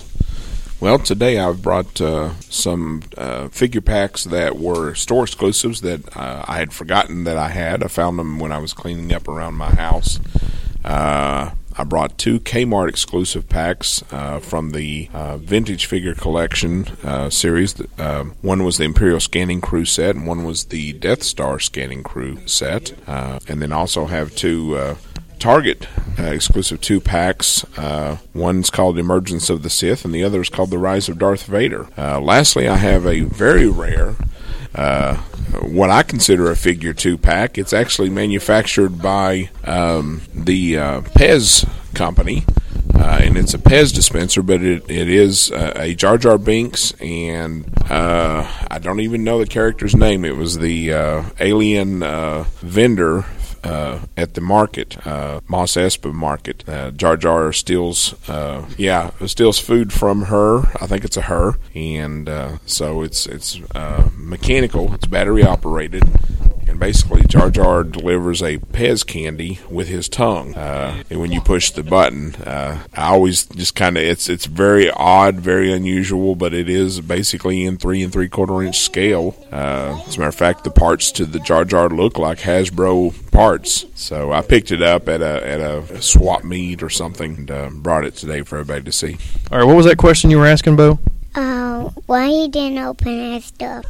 Well, 0.80 0.98
today 0.98 1.38
I've 1.38 1.60
brought 1.60 2.00
uh, 2.00 2.32
some 2.40 3.02
uh, 3.18 3.48
figure 3.48 3.82
packs 3.82 4.24
that 4.24 4.56
were 4.56 4.94
store 4.94 5.24
exclusives 5.24 5.82
that 5.82 6.16
uh, 6.16 6.46
I 6.48 6.56
had 6.56 6.72
forgotten 6.72 7.24
that 7.24 7.36
I 7.36 7.48
had. 7.48 7.82
I 7.82 7.88
found 7.88 8.18
them 8.18 8.38
when 8.38 8.50
I 8.50 8.56
was 8.58 8.72
cleaning 8.72 9.12
up 9.12 9.28
around 9.28 9.56
my 9.56 9.74
house. 9.74 10.18
Uh, 10.82 11.50
I 11.76 11.84
brought 11.84 12.16
two 12.16 12.40
Kmart 12.40 12.88
exclusive 12.88 13.46
packs 13.48 14.02
uh, 14.10 14.38
from 14.40 14.70
the 14.70 15.10
uh, 15.12 15.36
Vintage 15.36 15.84
Figure 15.84 16.14
Collection 16.14 16.86
series. 17.30 17.74
One 18.40 18.64
was 18.64 18.78
the 18.78 18.84
Imperial 18.84 19.20
Scanning 19.20 19.60
Crew 19.60 19.84
set, 19.84 20.16
and 20.16 20.26
one 20.26 20.44
was 20.44 20.64
the 20.64 20.94
Death 20.94 21.22
Star 21.22 21.60
Scanning 21.60 22.02
Crew 22.02 22.38
set. 22.46 22.94
And 23.06 23.60
then 23.60 23.72
also 23.72 24.06
have 24.06 24.34
two. 24.34 24.96
Target 25.40 25.88
uh, 26.18 26.24
exclusive 26.24 26.80
two 26.80 27.00
packs. 27.00 27.64
Uh, 27.78 28.18
one's 28.34 28.68
called 28.70 28.98
Emergence 28.98 29.48
of 29.48 29.62
the 29.62 29.70
Sith, 29.70 30.04
and 30.04 30.14
the 30.14 30.22
other 30.22 30.40
is 30.40 30.50
called 30.50 30.70
The 30.70 30.78
Rise 30.78 31.08
of 31.08 31.18
Darth 31.18 31.44
Vader. 31.44 31.88
Uh, 31.96 32.20
lastly, 32.20 32.68
I 32.68 32.76
have 32.76 33.06
a 33.06 33.20
very 33.22 33.66
rare, 33.66 34.16
uh, 34.74 35.16
what 35.62 35.90
I 35.90 36.02
consider 36.02 36.50
a 36.50 36.56
figure 36.56 36.92
two 36.92 37.16
pack. 37.16 37.56
It's 37.56 37.72
actually 37.72 38.10
manufactured 38.10 39.00
by 39.00 39.48
um, 39.64 40.22
the 40.34 40.76
uh, 40.78 41.00
Pez 41.00 41.68
company. 41.94 42.44
Uh, 42.94 43.20
and 43.22 43.38
it's 43.38 43.54
a 43.54 43.58
Pez 43.58 43.94
dispenser, 43.94 44.42
but 44.42 44.62
it, 44.62 44.90
it 44.90 45.08
is 45.08 45.50
uh, 45.52 45.72
a 45.74 45.94
Jar 45.94 46.18
Jar 46.18 46.36
Binks, 46.36 46.92
and 47.00 47.64
uh, 47.90 48.46
I 48.70 48.78
don't 48.78 49.00
even 49.00 49.24
know 49.24 49.38
the 49.38 49.46
character's 49.46 49.96
name. 49.96 50.26
It 50.26 50.36
was 50.36 50.58
the 50.58 50.90
alien 51.40 52.00
vendor 52.60 53.24
uh, 53.64 54.00
at 54.16 54.34
the 54.34 54.40
market, 54.40 55.06
uh, 55.06 55.40
Mos 55.48 55.74
Espa 55.74 56.12
market. 56.12 56.68
Uh, 56.68 56.90
Jar 56.90 57.16
Jar 57.16 57.52
steals, 57.52 58.14
uh, 58.28 58.66
yeah, 58.76 59.10
steals 59.26 59.58
food 59.58 59.92
from 59.92 60.22
her. 60.22 60.60
I 60.80 60.86
think 60.86 61.04
it's 61.04 61.16
a 61.16 61.22
her, 61.22 61.54
and 61.74 62.28
uh, 62.28 62.58
so 62.66 63.02
it's 63.02 63.26
it's 63.26 63.60
uh, 63.74 64.08
mechanical. 64.16 64.92
It's 64.94 65.06
battery 65.06 65.44
operated, 65.44 66.04
basically 66.80 67.22
Jar 67.28 67.50
Jar 67.50 67.84
delivers 67.84 68.42
a 68.42 68.58
Pez 68.58 69.06
candy 69.06 69.60
with 69.70 69.86
his 69.86 70.08
tongue. 70.08 70.54
Uh, 70.54 71.04
and 71.10 71.20
when 71.20 71.30
you 71.30 71.40
push 71.40 71.70
the 71.70 71.84
button, 71.84 72.34
uh, 72.36 72.82
I 72.96 73.08
always 73.08 73.44
just 73.44 73.76
kind 73.76 73.96
of 73.96 74.02
it's 74.02 74.28
it's 74.28 74.46
very 74.46 74.90
odd, 74.90 75.36
very 75.36 75.72
unusual, 75.72 76.34
but 76.34 76.54
it 76.54 76.68
is 76.68 77.00
basically 77.00 77.64
in 77.64 77.76
three 77.76 78.02
and 78.02 78.12
three 78.12 78.28
quarter 78.28 78.62
inch 78.62 78.78
scale. 78.78 79.36
Uh, 79.52 80.02
as 80.06 80.16
a 80.16 80.18
matter 80.18 80.28
of 80.28 80.34
fact, 80.34 80.64
the 80.64 80.70
parts 80.70 81.12
to 81.12 81.26
the 81.26 81.38
Jar 81.38 81.64
Jar 81.64 81.88
look 81.88 82.18
like 82.18 82.38
Hasbro 82.38 83.30
parts. 83.30 83.84
So 83.94 84.32
I 84.32 84.40
picked 84.40 84.72
it 84.72 84.82
up 84.82 85.08
at 85.08 85.20
a 85.20 85.46
at 85.46 85.60
a 85.60 86.02
swap 86.02 86.42
meet 86.42 86.82
or 86.82 86.90
something 86.90 87.36
and 87.36 87.50
uh, 87.50 87.70
brought 87.70 88.04
it 88.04 88.16
today 88.16 88.42
for 88.42 88.58
everybody 88.58 88.84
to 88.84 88.92
see. 88.92 89.18
All 89.52 89.58
right. 89.58 89.64
What 89.64 89.76
was 89.76 89.86
that 89.86 89.98
question 89.98 90.30
you 90.30 90.38
were 90.38 90.46
asking, 90.46 90.76
Beau? 90.76 90.98
Uh, 91.34 91.90
why 92.06 92.28
you 92.28 92.48
didn't 92.48 92.78
open 92.78 93.32
that 93.32 93.42
stuff? 93.42 93.84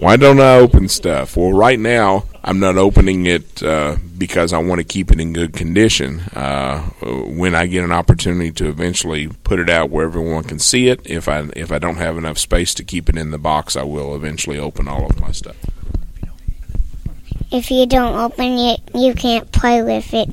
Why 0.00 0.16
don't 0.16 0.40
I 0.40 0.56
open 0.56 0.88
stuff? 0.88 1.36
Well, 1.36 1.52
right 1.52 1.78
now 1.78 2.24
I'm 2.42 2.58
not 2.58 2.78
opening 2.78 3.26
it 3.26 3.62
uh, 3.62 3.96
because 4.16 4.52
I 4.52 4.58
want 4.58 4.78
to 4.78 4.84
keep 4.84 5.10
it 5.10 5.20
in 5.20 5.32
good 5.32 5.52
condition. 5.52 6.20
Uh, 6.34 6.82
when 7.02 7.54
I 7.54 7.66
get 7.66 7.84
an 7.84 7.92
opportunity 7.92 8.50
to 8.52 8.68
eventually 8.68 9.28
put 9.28 9.58
it 9.58 9.68
out 9.68 9.90
where 9.90 10.06
everyone 10.06 10.44
can 10.44 10.58
see 10.58 10.88
it, 10.88 11.00
if 11.04 11.28
I 11.28 11.48
if 11.54 11.70
I 11.70 11.78
don't 11.78 11.96
have 11.96 12.16
enough 12.16 12.38
space 12.38 12.72
to 12.74 12.84
keep 12.84 13.08
it 13.08 13.16
in 13.16 13.30
the 13.30 13.38
box, 13.38 13.76
I 13.76 13.82
will 13.82 14.14
eventually 14.14 14.58
open 14.58 14.88
all 14.88 15.06
of 15.06 15.20
my 15.20 15.32
stuff. 15.32 15.56
If 17.52 17.70
you 17.70 17.86
don't 17.86 18.18
open 18.18 18.58
it, 18.58 18.80
you 18.94 19.14
can't 19.14 19.50
play 19.52 19.82
with 19.82 20.12
it. 20.14 20.30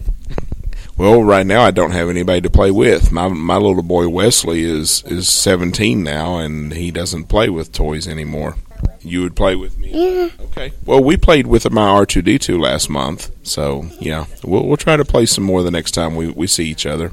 Well, 0.95 1.23
right 1.23 1.45
now 1.45 1.63
I 1.63 1.71
don't 1.71 1.91
have 1.91 2.09
anybody 2.09 2.41
to 2.41 2.49
play 2.49 2.69
with. 2.71 3.11
My 3.11 3.27
my 3.27 3.57
little 3.57 3.81
boy 3.81 4.07
Wesley 4.09 4.63
is 4.63 5.03
is 5.05 5.27
17 5.27 6.03
now, 6.03 6.37
and 6.37 6.71
he 6.71 6.91
doesn't 6.91 7.25
play 7.25 7.49
with 7.49 7.71
toys 7.71 8.07
anymore. 8.07 8.55
You 9.01 9.21
would 9.23 9.35
play 9.35 9.55
with 9.55 9.77
me. 9.77 9.89
Yeah. 9.91 10.29
Okay. 10.45 10.73
Well, 10.85 11.03
we 11.03 11.17
played 11.17 11.47
with 11.47 11.69
my 11.71 11.87
R2D2 11.87 12.59
last 12.59 12.89
month, 12.89 13.31
so 13.43 13.87
yeah, 13.99 14.25
we'll 14.43 14.65
we'll 14.67 14.77
try 14.77 14.95
to 14.95 15.05
play 15.05 15.25
some 15.25 15.43
more 15.43 15.63
the 15.63 15.71
next 15.71 15.91
time 15.91 16.15
we, 16.15 16.29
we 16.29 16.47
see 16.47 16.65
each 16.65 16.85
other. 16.85 17.11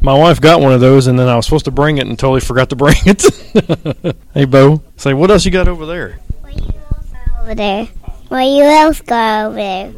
My 0.00 0.16
wife 0.16 0.40
got 0.40 0.60
one 0.60 0.72
of 0.72 0.80
those, 0.80 1.08
and 1.08 1.18
then 1.18 1.28
I 1.28 1.34
was 1.36 1.46
supposed 1.46 1.64
to 1.64 1.70
bring 1.70 1.98
it 1.98 2.06
and 2.06 2.18
totally 2.18 2.40
forgot 2.40 2.70
to 2.70 2.76
bring 2.76 2.96
it. 3.06 4.16
hey, 4.34 4.44
Beau. 4.44 4.82
Say, 4.96 5.14
what 5.14 5.30
else 5.30 5.44
you 5.44 5.50
got 5.50 5.68
over 5.68 5.84
there? 5.84 6.20
What 6.42 6.54
you 6.54 6.66
else 6.68 7.06
got 7.10 7.40
over 7.40 7.54
there? 7.54 7.84
What 8.28 8.42
you 8.42 8.62
else 8.62 9.00
got 9.00 9.46
over 9.46 9.56
there? 9.56 9.92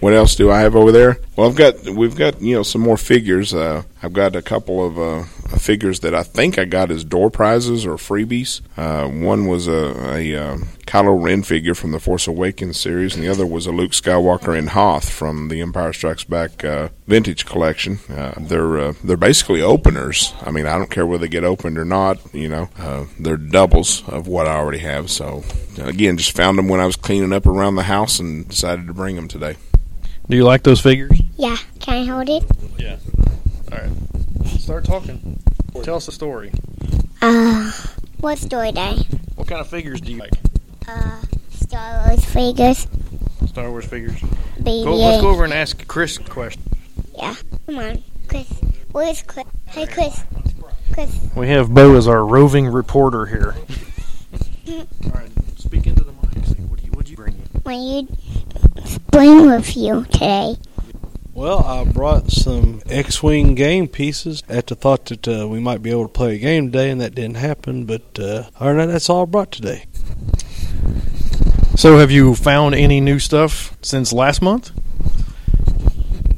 What 0.00 0.14
else 0.14 0.36
do 0.36 0.50
I 0.50 0.60
have 0.60 0.76
over 0.76 0.92
there? 0.92 1.18
Well, 1.36 1.48
I've 1.48 1.56
got 1.56 1.88
we've 1.88 2.14
got 2.14 2.40
you 2.40 2.54
know 2.54 2.62
some 2.62 2.80
more 2.80 2.96
figures. 2.96 3.52
Uh, 3.52 3.82
I've 4.00 4.12
got 4.12 4.36
a 4.36 4.42
couple 4.42 4.84
of 4.86 4.96
uh, 4.96 5.24
figures 5.58 6.00
that 6.00 6.14
I 6.14 6.22
think 6.22 6.56
I 6.56 6.66
got 6.66 6.92
as 6.92 7.02
door 7.02 7.30
prizes 7.30 7.84
or 7.84 7.94
freebies. 7.94 8.60
Uh, 8.76 9.08
one 9.08 9.46
was 9.46 9.66
a, 9.66 9.72
a 10.14 10.36
uh, 10.36 10.56
Kylo 10.86 11.20
Ren 11.20 11.42
figure 11.42 11.74
from 11.74 11.90
the 11.90 11.98
Force 11.98 12.28
Awakens 12.28 12.78
series, 12.78 13.16
and 13.16 13.24
the 13.24 13.28
other 13.28 13.44
was 13.44 13.66
a 13.66 13.72
Luke 13.72 13.90
Skywalker 13.90 14.56
in 14.56 14.68
Hoth 14.68 15.10
from 15.10 15.48
the 15.48 15.60
Empire 15.60 15.92
Strikes 15.92 16.22
Back 16.22 16.64
uh, 16.64 16.90
vintage 17.08 17.44
collection. 17.44 17.98
Uh, 18.08 18.34
they're 18.38 18.78
uh, 18.78 18.94
they're 19.02 19.16
basically 19.16 19.62
openers. 19.62 20.32
I 20.42 20.52
mean, 20.52 20.66
I 20.66 20.78
don't 20.78 20.90
care 20.90 21.06
whether 21.06 21.22
they 21.22 21.28
get 21.28 21.42
opened 21.42 21.76
or 21.76 21.84
not. 21.84 22.18
You 22.32 22.48
know, 22.48 23.08
they're 23.18 23.36
doubles 23.36 24.08
of 24.08 24.28
what 24.28 24.46
I 24.46 24.54
already 24.54 24.78
have. 24.78 25.10
So 25.10 25.42
again, 25.80 26.18
just 26.18 26.36
found 26.36 26.56
them 26.56 26.68
when 26.68 26.78
I 26.78 26.86
was 26.86 26.94
cleaning 26.94 27.32
up 27.32 27.46
around 27.46 27.74
the 27.74 27.82
house 27.82 28.20
and 28.20 28.48
decided 28.48 28.86
to 28.86 28.94
bring 28.94 29.16
them 29.16 29.26
today. 29.26 29.56
Do 30.28 30.36
you 30.36 30.44
like 30.44 30.62
those 30.62 30.80
figures? 30.80 31.18
Yeah. 31.36 31.56
Can 31.80 32.02
I 32.02 32.04
hold 32.04 32.28
it? 32.28 32.44
Yeah. 32.78 32.98
All 33.72 33.78
right. 33.78 34.48
Start 34.60 34.84
talking. 34.84 35.40
Tell 35.82 35.96
us 35.96 36.08
a 36.08 36.12
story. 36.12 36.52
Uh, 37.22 37.70
what 38.20 38.36
story 38.38 38.72
day? 38.72 38.98
What 39.36 39.48
kind 39.48 39.60
of 39.60 39.68
figures 39.68 40.00
do 40.00 40.12
you 40.12 40.18
like? 40.18 40.32
Uh, 40.86 41.20
Star 41.50 42.06
Wars 42.06 42.24
figures. 42.24 42.86
Star 43.46 43.70
Wars 43.70 43.86
figures. 43.86 44.18
BB-8. 44.60 44.84
Go, 44.84 44.94
let's 44.96 45.22
go 45.22 45.30
over 45.30 45.44
and 45.44 45.52
ask 45.52 45.86
Chris 45.86 46.18
a 46.18 46.24
question. 46.24 46.62
Yeah. 47.16 47.34
Come 47.66 47.78
on, 47.78 48.02
Chris. 48.28 48.48
Where's 48.92 49.22
Chris? 49.22 49.46
Hey, 49.66 49.86
Chris. 49.86 50.22
Chris. 50.92 51.18
We 51.36 51.48
have 51.48 51.72
Beau 51.72 51.94
as 51.96 52.06
our 52.06 52.24
roving 52.24 52.66
reporter 52.66 53.26
here. 53.26 53.54
All 54.68 55.10
right. 55.14 55.30
Speak 55.56 55.86
into 55.86 56.04
the 56.04 56.12
mic. 56.12 56.68
What 56.68 56.80
do 56.80 56.84
you, 56.84 56.92
what'd 56.92 57.08
you 57.08 57.16
bring? 57.16 57.34
When 57.62 57.80
you 57.80 58.08
bring 59.10 59.46
with 59.46 59.76
you 59.76 60.04
today? 60.10 60.56
Well, 61.34 61.60
I 61.64 61.84
brought 61.84 62.32
some 62.32 62.82
X-wing 62.88 63.54
game 63.54 63.86
pieces 63.86 64.42
at 64.48 64.66
the 64.66 64.74
thought 64.74 65.04
that 65.06 65.28
uh, 65.28 65.46
we 65.46 65.60
might 65.60 65.82
be 65.82 65.90
able 65.90 66.08
to 66.08 66.12
play 66.12 66.34
a 66.34 66.38
game 66.38 66.72
today, 66.72 66.90
and 66.90 67.00
that 67.00 67.14
didn't 67.14 67.36
happen. 67.36 67.84
But 67.84 68.18
uh, 68.18 68.50
other 68.58 68.74
than 68.74 68.76
that, 68.78 68.86
that's 68.86 69.08
all 69.08 69.22
I 69.22 69.26
brought 69.26 69.52
today. 69.52 69.86
So, 71.76 71.98
have 71.98 72.10
you 72.10 72.34
found 72.34 72.74
any 72.74 73.00
new 73.00 73.20
stuff 73.20 73.76
since 73.82 74.12
last 74.12 74.42
month? 74.42 74.72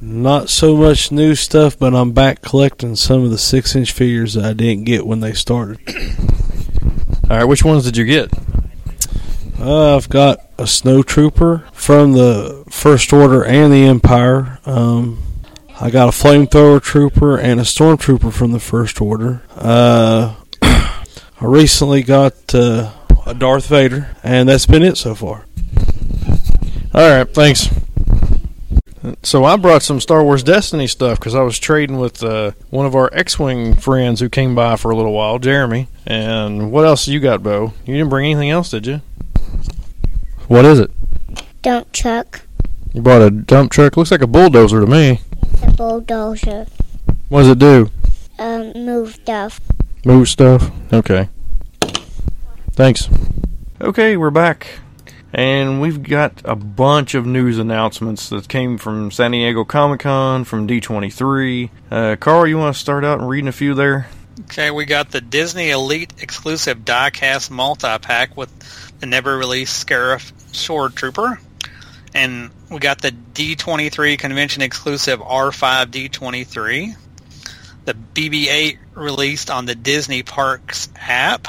Not 0.03 0.51
so 0.51 0.77
much 0.77 1.11
new 1.11 1.35
stuff, 1.35 1.79
but 1.79 1.95
I'm 1.95 2.13
back 2.13 2.43
collecting 2.43 2.95
some 2.97 3.25
of 3.25 3.31
the 3.31 3.39
six-inch 3.39 3.93
figures 3.93 4.35
that 4.35 4.45
I 4.45 4.53
didn't 4.53 4.85
get 4.85 5.07
when 5.07 5.21
they 5.21 5.33
started. 5.33 5.79
All 7.31 7.37
right. 7.37 7.45
Which 7.45 7.65
ones 7.65 7.85
did 7.85 7.97
you 7.97 8.05
get? 8.05 8.31
Uh, 9.61 9.95
I've 9.95 10.09
got 10.09 10.41
a 10.57 10.67
snow 10.67 11.03
trooper 11.03 11.65
from 11.75 12.13
the 12.13 12.65
First 12.71 13.13
Order 13.13 13.45
and 13.45 13.71
the 13.71 13.85
Empire. 13.85 14.59
Um, 14.65 15.23
I 15.79 15.91
got 15.91 16.09
a 16.09 16.13
flamethrower 16.13 16.83
trooper 16.83 17.39
and 17.39 17.61
a 17.61 17.65
stormtrooper 17.65 18.33
from 18.33 18.53
the 18.53 18.61
First 18.61 19.03
Order. 19.03 19.43
Uh, 19.55 20.35
I 20.63 21.05
recently 21.41 22.03
got 22.03 22.55
uh, 22.55 22.91
a 23.27 23.35
Darth 23.35 23.67
Vader, 23.67 24.17
and 24.23 24.49
that's 24.49 24.65
been 24.65 24.83
it 24.83 24.97
so 24.97 25.15
far. 25.15 25.45
All 26.95 27.09
right, 27.09 27.29
thanks. 27.29 27.69
So 29.23 29.45
I 29.45 29.57
brought 29.57 29.83
some 29.83 30.01
Star 30.01 30.25
Wars 30.25 30.43
Destiny 30.43 30.87
stuff 30.87 31.19
because 31.19 31.35
I 31.35 31.43
was 31.43 31.59
trading 31.59 31.99
with 31.99 32.23
uh, 32.23 32.53
one 32.71 32.87
of 32.87 32.95
our 32.95 33.11
X-wing 33.13 33.75
friends 33.77 34.21
who 34.21 34.31
came 34.31 34.55
by 34.55 34.77
for 34.77 34.91
a 34.91 34.97
little 34.97 35.13
while, 35.13 35.39
Jeremy. 35.39 35.89
And 36.07 36.73
what 36.73 36.87
else 36.87 37.09
you 37.09 37.21
got, 37.21 37.43
Beau? 37.43 37.75
You 37.85 37.95
didn't 37.95 38.09
bring 38.09 38.31
anything 38.31 38.51
else, 38.51 38.71
did 38.71 38.87
you? 38.87 39.03
What 40.51 40.65
is 40.65 40.81
it? 40.81 40.91
Dump 41.63 41.93
truck. 41.93 42.41
You 42.93 43.03
bought 43.03 43.23
a 43.23 43.31
dump 43.31 43.71
truck. 43.71 43.97
Looks 43.97 44.11
like 44.11 44.21
a 44.21 44.27
bulldozer 44.27 44.81
to 44.81 44.87
me. 44.89 45.21
It's 45.45 45.63
a 45.63 45.71
bulldozer. 45.71 46.67
What 47.29 47.43
does 47.43 47.51
it 47.51 47.61
do? 47.61 47.89
Um, 48.37 48.73
move 48.73 49.15
stuff. 49.15 49.61
Move 50.05 50.29
stuff. 50.29 50.69
Okay. 50.93 51.29
Thanks. 52.73 53.09
Okay, 53.81 54.17
we're 54.17 54.31
back. 54.31 54.81
And 55.33 55.81
we've 55.81 56.03
got 56.03 56.43
a 56.45 56.57
bunch 56.57 57.15
of 57.15 57.27
news 57.27 57.61
announcements 57.61 58.29
that 58.31 58.49
came 58.49 58.77
from 58.77 59.13
San 59.13 59.31
Diego 59.31 59.63
Comic 59.63 60.01
Con, 60.01 60.43
from 60.43 60.67
D23. 60.67 61.71
Uh, 61.93 62.17
Carl, 62.19 62.49
you 62.49 62.59
want 62.59 62.75
to 62.75 62.81
start 62.81 63.05
out 63.05 63.21
and 63.21 63.29
reading 63.29 63.47
a 63.47 63.53
few 63.53 63.75
there? 63.75 64.09
Okay, 64.41 64.73
we 64.73 64.85
got 64.85 65.11
the 65.11 65.21
Disney 65.21 65.71
Elite 65.71 66.13
exclusive 66.21 66.79
diecast 66.79 67.51
multi-pack 67.51 68.37
with 68.37 68.51
the 69.01 69.07
never-released 69.07 69.87
Scarif 69.87 70.33
Shore 70.55 70.89
Trooper. 70.91 71.41
And 72.15 72.51
we 72.71 72.79
got 72.79 73.01
the 73.03 73.13
D23 73.13 74.19
convention 74.19 74.63
exclusive 74.63 75.21
R5 75.21 75.87
D23. 75.87 76.97
The 77.85 77.95
BB-8 77.95 78.79
released 78.95 79.51
on 79.51 79.67
the 79.67 79.75
Disney 79.75 80.23
Parks 80.23 80.89
app. 80.97 81.49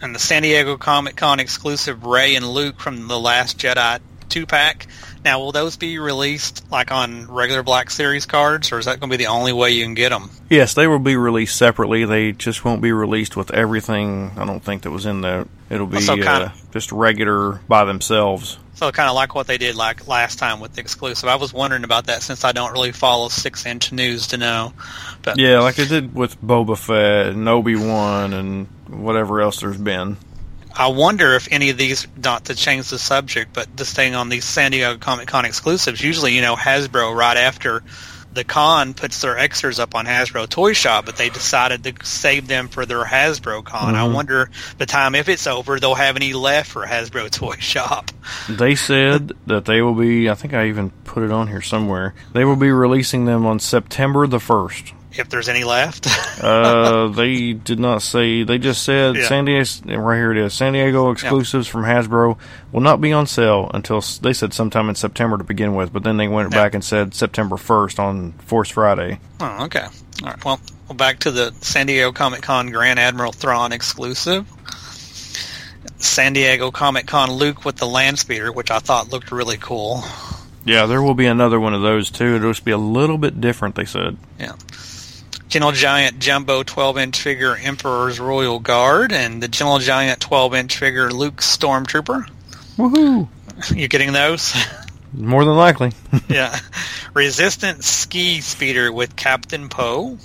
And 0.00 0.14
the 0.14 0.18
San 0.18 0.42
Diego 0.42 0.76
Comic 0.76 1.16
Con 1.16 1.40
exclusive 1.40 2.04
Rey 2.04 2.34
and 2.34 2.46
Luke 2.46 2.80
from 2.80 3.08
The 3.08 3.18
Last 3.18 3.58
Jedi 3.58 4.00
2-pack. 4.28 4.86
Now, 5.24 5.40
will 5.40 5.52
those 5.52 5.76
be 5.76 5.98
released 5.98 6.70
like 6.70 6.92
on 6.92 7.26
regular 7.28 7.62
Black 7.62 7.90
Series 7.90 8.26
cards, 8.26 8.72
or 8.72 8.78
is 8.78 8.84
that 8.84 9.00
going 9.00 9.10
to 9.10 9.16
be 9.16 9.24
the 9.24 9.30
only 9.30 9.54
way 9.54 9.70
you 9.70 9.82
can 9.84 9.94
get 9.94 10.10
them? 10.10 10.30
Yes, 10.50 10.74
they 10.74 10.86
will 10.86 10.98
be 10.98 11.16
released 11.16 11.56
separately. 11.56 12.04
They 12.04 12.32
just 12.32 12.62
won't 12.64 12.82
be 12.82 12.92
released 12.92 13.34
with 13.34 13.50
everything. 13.50 14.32
I 14.36 14.44
don't 14.44 14.60
think 14.62 14.82
that 14.82 14.90
was 14.90 15.06
in 15.06 15.22
the. 15.22 15.48
It'll 15.70 15.86
be 15.86 15.96
kinda- 15.98 16.22
uh, 16.24 16.48
just 16.72 16.92
regular 16.92 17.52
by 17.68 17.84
themselves. 17.84 18.58
So 18.74 18.90
kind 18.92 19.08
of 19.08 19.14
like 19.14 19.34
what 19.34 19.46
they 19.46 19.56
did 19.56 19.76
like 19.76 20.08
last 20.08 20.38
time 20.38 20.60
with 20.60 20.74
the 20.74 20.80
exclusive. 20.80 21.28
I 21.28 21.36
was 21.36 21.54
wondering 21.54 21.84
about 21.84 22.06
that 22.06 22.22
since 22.22 22.44
I 22.44 22.52
don't 22.52 22.72
really 22.72 22.92
follow 22.92 23.28
six 23.28 23.64
inch 23.64 23.92
news 23.92 24.26
to 24.28 24.36
know. 24.36 24.74
But 25.22 25.38
Yeah, 25.38 25.60
like 25.60 25.76
they 25.76 25.86
did 25.86 26.14
with 26.14 26.40
Boba 26.42 26.76
Fett 26.76 27.28
and 27.28 27.48
Obi 27.48 27.76
Wan 27.76 28.32
and 28.34 28.66
whatever 28.88 29.40
else 29.40 29.60
there's 29.60 29.78
been. 29.78 30.16
I 30.76 30.88
wonder 30.88 31.34
if 31.34 31.48
any 31.50 31.70
of 31.70 31.76
these, 31.78 32.06
not 32.16 32.46
to 32.46 32.54
change 32.54 32.90
the 32.90 32.98
subject, 32.98 33.52
but 33.52 33.74
just 33.76 33.92
staying 33.92 34.14
on 34.14 34.28
these 34.28 34.44
San 34.44 34.72
Diego 34.72 34.98
Comic 34.98 35.28
Con 35.28 35.44
exclusives. 35.44 36.02
Usually, 36.02 36.34
you 36.34 36.42
know, 36.42 36.56
Hasbro 36.56 37.14
right 37.14 37.36
after 37.36 37.82
the 38.32 38.42
con 38.42 38.94
puts 38.94 39.20
their 39.20 39.38
extras 39.38 39.78
up 39.78 39.94
on 39.94 40.06
Hasbro 40.06 40.48
Toy 40.48 40.72
Shop, 40.72 41.06
but 41.06 41.16
they 41.16 41.28
decided 41.28 41.84
to 41.84 41.94
save 42.04 42.48
them 42.48 42.66
for 42.66 42.84
their 42.84 43.04
Hasbro 43.04 43.62
Con. 43.64 43.94
I 43.94 44.00
Mhm. 44.08 44.12
wonder 44.12 44.50
the 44.76 44.86
time 44.86 45.14
if 45.14 45.28
it's 45.28 45.46
over, 45.46 45.78
they'll 45.78 45.94
have 45.94 46.16
any 46.16 46.32
left 46.32 46.68
for 46.72 46.84
Hasbro 46.84 47.30
Toy 47.30 47.54
Shop. 47.60 48.10
They 48.48 48.74
said 48.74 49.30
that 49.46 49.66
they 49.66 49.80
will 49.82 49.94
be. 49.94 50.28
I 50.28 50.34
think 50.34 50.52
I 50.52 50.66
even 50.66 50.90
put 51.04 51.22
it 51.22 51.30
on 51.30 51.46
here 51.46 51.62
somewhere. 51.62 52.12
They 52.32 52.44
will 52.44 52.56
be 52.56 52.72
releasing 52.72 53.26
them 53.26 53.46
on 53.46 53.60
September 53.60 54.26
the 54.26 54.40
first. 54.40 54.92
If 55.16 55.28
there's 55.28 55.48
any 55.48 55.64
left. 55.64 56.06
Uh, 56.44 57.08
they 57.08 57.52
did 57.54 57.78
not 57.78 58.02
say. 58.02 58.42
They 58.42 58.58
just 58.58 58.82
said 58.82 59.14
Yeah. 59.16 59.28
San 59.28 59.44
Diego. 59.46 59.64
Right 59.96 60.16
here 60.16 60.32
it 60.32 60.36
is. 60.36 60.52
San 60.52 60.72
Diego 60.74 61.10
exclusives 61.12 61.68
from 61.68 61.84
Hasbro 61.84 62.36
will 62.72 62.80
not 62.80 63.00
be 63.00 63.12
on 63.12 63.26
sale 63.26 63.70
until 63.72 64.02
they 64.20 64.32
said 64.34 64.52
sometime 64.52 64.88
in 64.90 64.94
September 64.96 65.38
to 65.38 65.44
begin 65.44 65.74
with. 65.74 65.92
But 65.92 66.02
then 66.02 66.16
they 66.18 66.26
went 66.28 66.52
Yeah. 66.52 66.58
back 66.62 66.74
and 66.74 66.84
said 66.84 67.14
September 67.14 67.56
first 67.56 67.98
on 68.00 68.32
Force 68.46 68.68
Friday. 68.68 69.20
Oh, 69.40 69.64
okay. 69.66 69.84
All 70.22 70.28
right. 70.28 70.44
Well, 70.44 70.60
well, 70.88 70.96
back 70.96 71.20
to 71.20 71.30
the 71.30 71.54
San 71.60 71.86
Diego 71.86 72.10
Comic 72.12 72.42
Con 72.42 72.70
Grand 72.70 72.98
Admiral 72.98 73.32
Thrawn 73.32 73.72
exclusive. 73.72 74.44
San 75.98 76.32
Diego 76.34 76.70
Comic 76.70 77.06
Con 77.06 77.30
Luke 77.30 77.64
with 77.64 77.76
the 77.76 77.86
land 77.86 78.18
speeder, 78.18 78.52
which 78.52 78.70
I 78.70 78.80
thought 78.80 79.08
looked 79.10 79.30
really 79.32 79.56
cool. 79.56 80.02
Yeah, 80.66 80.86
there 80.86 81.00
will 81.02 81.14
be 81.14 81.26
another 81.26 81.60
one 81.60 81.72
of 81.74 81.80
those 81.82 82.10
too. 82.10 82.36
It'll 82.36 82.50
just 82.50 82.64
be 82.64 82.72
a 82.72 82.78
little 82.78 83.18
bit 83.18 83.40
different. 83.40 83.76
They 83.76 83.84
said. 83.84 84.16
Yeah. 84.38 84.52
Gentle 85.54 85.70
Giant 85.70 86.18
Jumbo 86.18 86.64
12 86.64 86.98
inch 86.98 87.20
figure 87.20 87.54
Emperor's 87.54 88.18
Royal 88.18 88.58
Guard 88.58 89.12
and 89.12 89.40
the 89.40 89.46
Gentle 89.46 89.78
Giant 89.78 90.18
12 90.18 90.52
inch 90.52 90.76
figure 90.76 91.12
Luke 91.12 91.36
Stormtrooper. 91.36 92.28
Woohoo! 92.76 93.28
You 93.72 93.86
getting 93.86 94.12
those? 94.12 94.52
More 95.12 95.44
than 95.44 95.54
likely. 95.54 95.92
yeah. 96.28 96.58
Resistant 97.14 97.84
Ski 97.84 98.40
Speeder 98.40 98.92
with 98.92 99.14
Captain 99.14 99.68
Poe. 99.68 100.18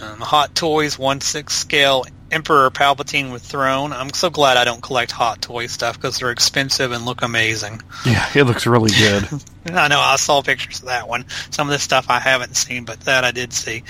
Um, 0.00 0.20
Hot 0.20 0.54
Toys 0.54 0.96
1 0.96 1.20
6 1.20 1.52
scale 1.52 2.04
Emperor 2.30 2.70
Palpatine 2.70 3.32
with 3.32 3.42
Throne. 3.42 3.92
I'm 3.92 4.12
so 4.12 4.30
glad 4.30 4.56
I 4.56 4.64
don't 4.64 4.82
collect 4.82 5.10
Hot 5.12 5.40
Toy 5.40 5.66
stuff 5.66 5.96
because 5.96 6.18
they're 6.18 6.30
expensive 6.30 6.92
and 6.92 7.04
look 7.04 7.22
amazing. 7.22 7.82
yeah, 8.06 8.28
it 8.34 8.44
looks 8.44 8.66
really 8.66 8.92
good. 8.92 9.26
I 9.66 9.88
know 9.88 10.00
I 10.00 10.16
saw 10.16 10.42
pictures 10.42 10.80
of 10.80 10.86
that 10.86 11.08
one. 11.08 11.24
Some 11.50 11.68
of 11.68 11.72
the 11.72 11.78
stuff 11.78 12.06
I 12.08 12.20
haven't 12.20 12.56
seen, 12.56 12.84
but 12.84 13.00
that 13.00 13.24
I 13.24 13.30
did 13.30 13.52
see. 13.52 13.82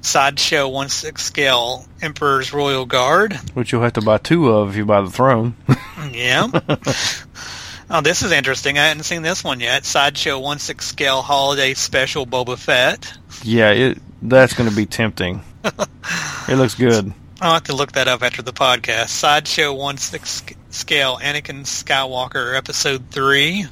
Sideshow 0.00 0.68
1 0.68 0.88
6 0.88 1.22
scale 1.22 1.86
Emperor's 2.00 2.52
Royal 2.52 2.86
Guard. 2.86 3.34
Which 3.54 3.72
you'll 3.72 3.82
have 3.82 3.94
to 3.94 4.00
buy 4.02 4.18
two 4.18 4.48
of 4.48 4.70
if 4.70 4.76
you 4.76 4.84
buy 4.84 5.00
the 5.00 5.10
throne. 5.10 5.54
Yeah. 6.12 6.46
oh, 7.90 8.00
this 8.02 8.22
is 8.22 8.30
interesting. 8.30 8.78
I 8.78 8.86
hadn't 8.86 9.02
seen 9.02 9.22
this 9.22 9.42
one 9.42 9.58
yet. 9.58 9.84
Sideshow 9.84 10.38
1 10.38 10.60
6 10.60 10.86
scale 10.86 11.22
Holiday 11.22 11.74
Special 11.74 12.24
Boba 12.24 12.56
Fett. 12.56 13.12
yeah, 13.42 13.70
it 13.72 13.98
that's 14.22 14.54
going 14.54 14.70
to 14.70 14.74
be 14.74 14.86
tempting. 14.86 15.42
it 15.64 16.54
looks 16.56 16.76
good. 16.76 17.12
I'll 17.40 17.54
have 17.54 17.64
to 17.64 17.74
look 17.74 17.92
that 17.92 18.08
up 18.08 18.22
after 18.22 18.42
the 18.42 18.52
podcast. 18.52 19.08
Sideshow 19.08 19.72
1 19.74 19.96
6 19.98 20.42
scale 20.70 21.18
Anakin 21.18 21.64
Skywalker 21.64 22.56
Episode 22.56 23.10
3. 23.10 23.66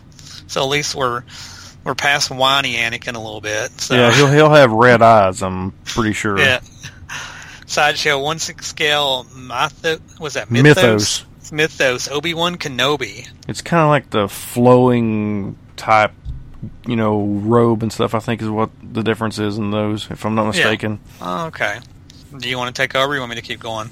So 0.49 0.63
at 0.63 0.69
least 0.69 0.95
we're 0.95 1.23
we're 1.87 1.95
past 1.95 2.31
whiny 2.31 2.75
Anakin 2.75 3.15
a 3.15 3.21
little 3.21 3.41
bit. 3.41 3.81
So. 3.81 3.95
Yeah, 3.95 4.13
he'll 4.13 4.31
he'll 4.31 4.51
have 4.51 4.73
red 4.73 5.03
eyes. 5.03 5.43
I'm 5.43 5.71
pretty 5.85 6.13
sure. 6.13 6.39
Yeah. 6.39 6.61
Sideshow 7.67 8.21
1 8.21 8.39
6 8.39 8.67
scale 8.67 9.25
Mytho- 9.25 10.21
was 10.21 10.35
that 10.35 10.51
Mythos. 10.51 11.25
Mythos? 11.43 11.53
Mythos, 11.53 12.09
Obi-Wan 12.09 12.57
Kenobi. 12.57 13.29
It's 13.49 13.63
kind 13.63 13.83
of 13.83 13.89
like 13.89 14.11
the 14.11 14.29
flowing 14.29 15.57
type, 15.77 16.13
you 16.87 16.97
know, 16.97 17.25
robe 17.25 17.83
and 17.83 17.93
stuff. 17.93 18.15
I 18.15 18.19
think 18.19 18.43
is 18.43 18.49
what 18.49 18.71
the 18.83 19.03
difference 19.03 19.39
is 19.39 19.59
in 19.59 19.71
those, 19.71 20.11
if 20.11 20.25
I'm 20.25 20.35
not 20.35 20.47
mistaken. 20.47 20.99
Oh, 21.21 21.47
okay. 21.47 21.79
Do 22.37 22.49
you 22.49 22.59
want 22.59 22.75
to 22.75 22.81
take 22.83 22.95
over? 22.97 23.13
Or 23.13 23.15
you 23.15 23.21
want 23.21 23.31
me 23.31 23.37
to 23.37 23.43
keep 23.43 23.61
going? 23.61 23.91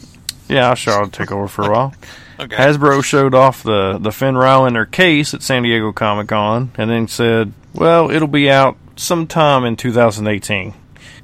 Yeah, 0.48 0.74
sure 0.74 0.94
I'll 0.94 1.08
take 1.08 1.32
over 1.32 1.48
for 1.48 1.64
a 1.64 1.70
while. 1.70 1.94
Okay. 2.36 2.56
Hasbro 2.56 3.04
showed 3.04 3.32
off 3.32 3.62
the 3.62 3.96
the 3.98 4.10
Finn 4.10 4.36
Ryle 4.36 4.66
in 4.66 4.72
their 4.74 4.86
case 4.86 5.34
at 5.34 5.42
San 5.42 5.62
Diego 5.62 5.92
Comic 5.92 6.26
Con, 6.26 6.72
and 6.76 6.90
then 6.90 7.06
said, 7.06 7.52
"Well, 7.72 8.10
it'll 8.10 8.26
be 8.26 8.50
out 8.50 8.76
sometime 8.96 9.64
in 9.64 9.76
2018." 9.76 10.74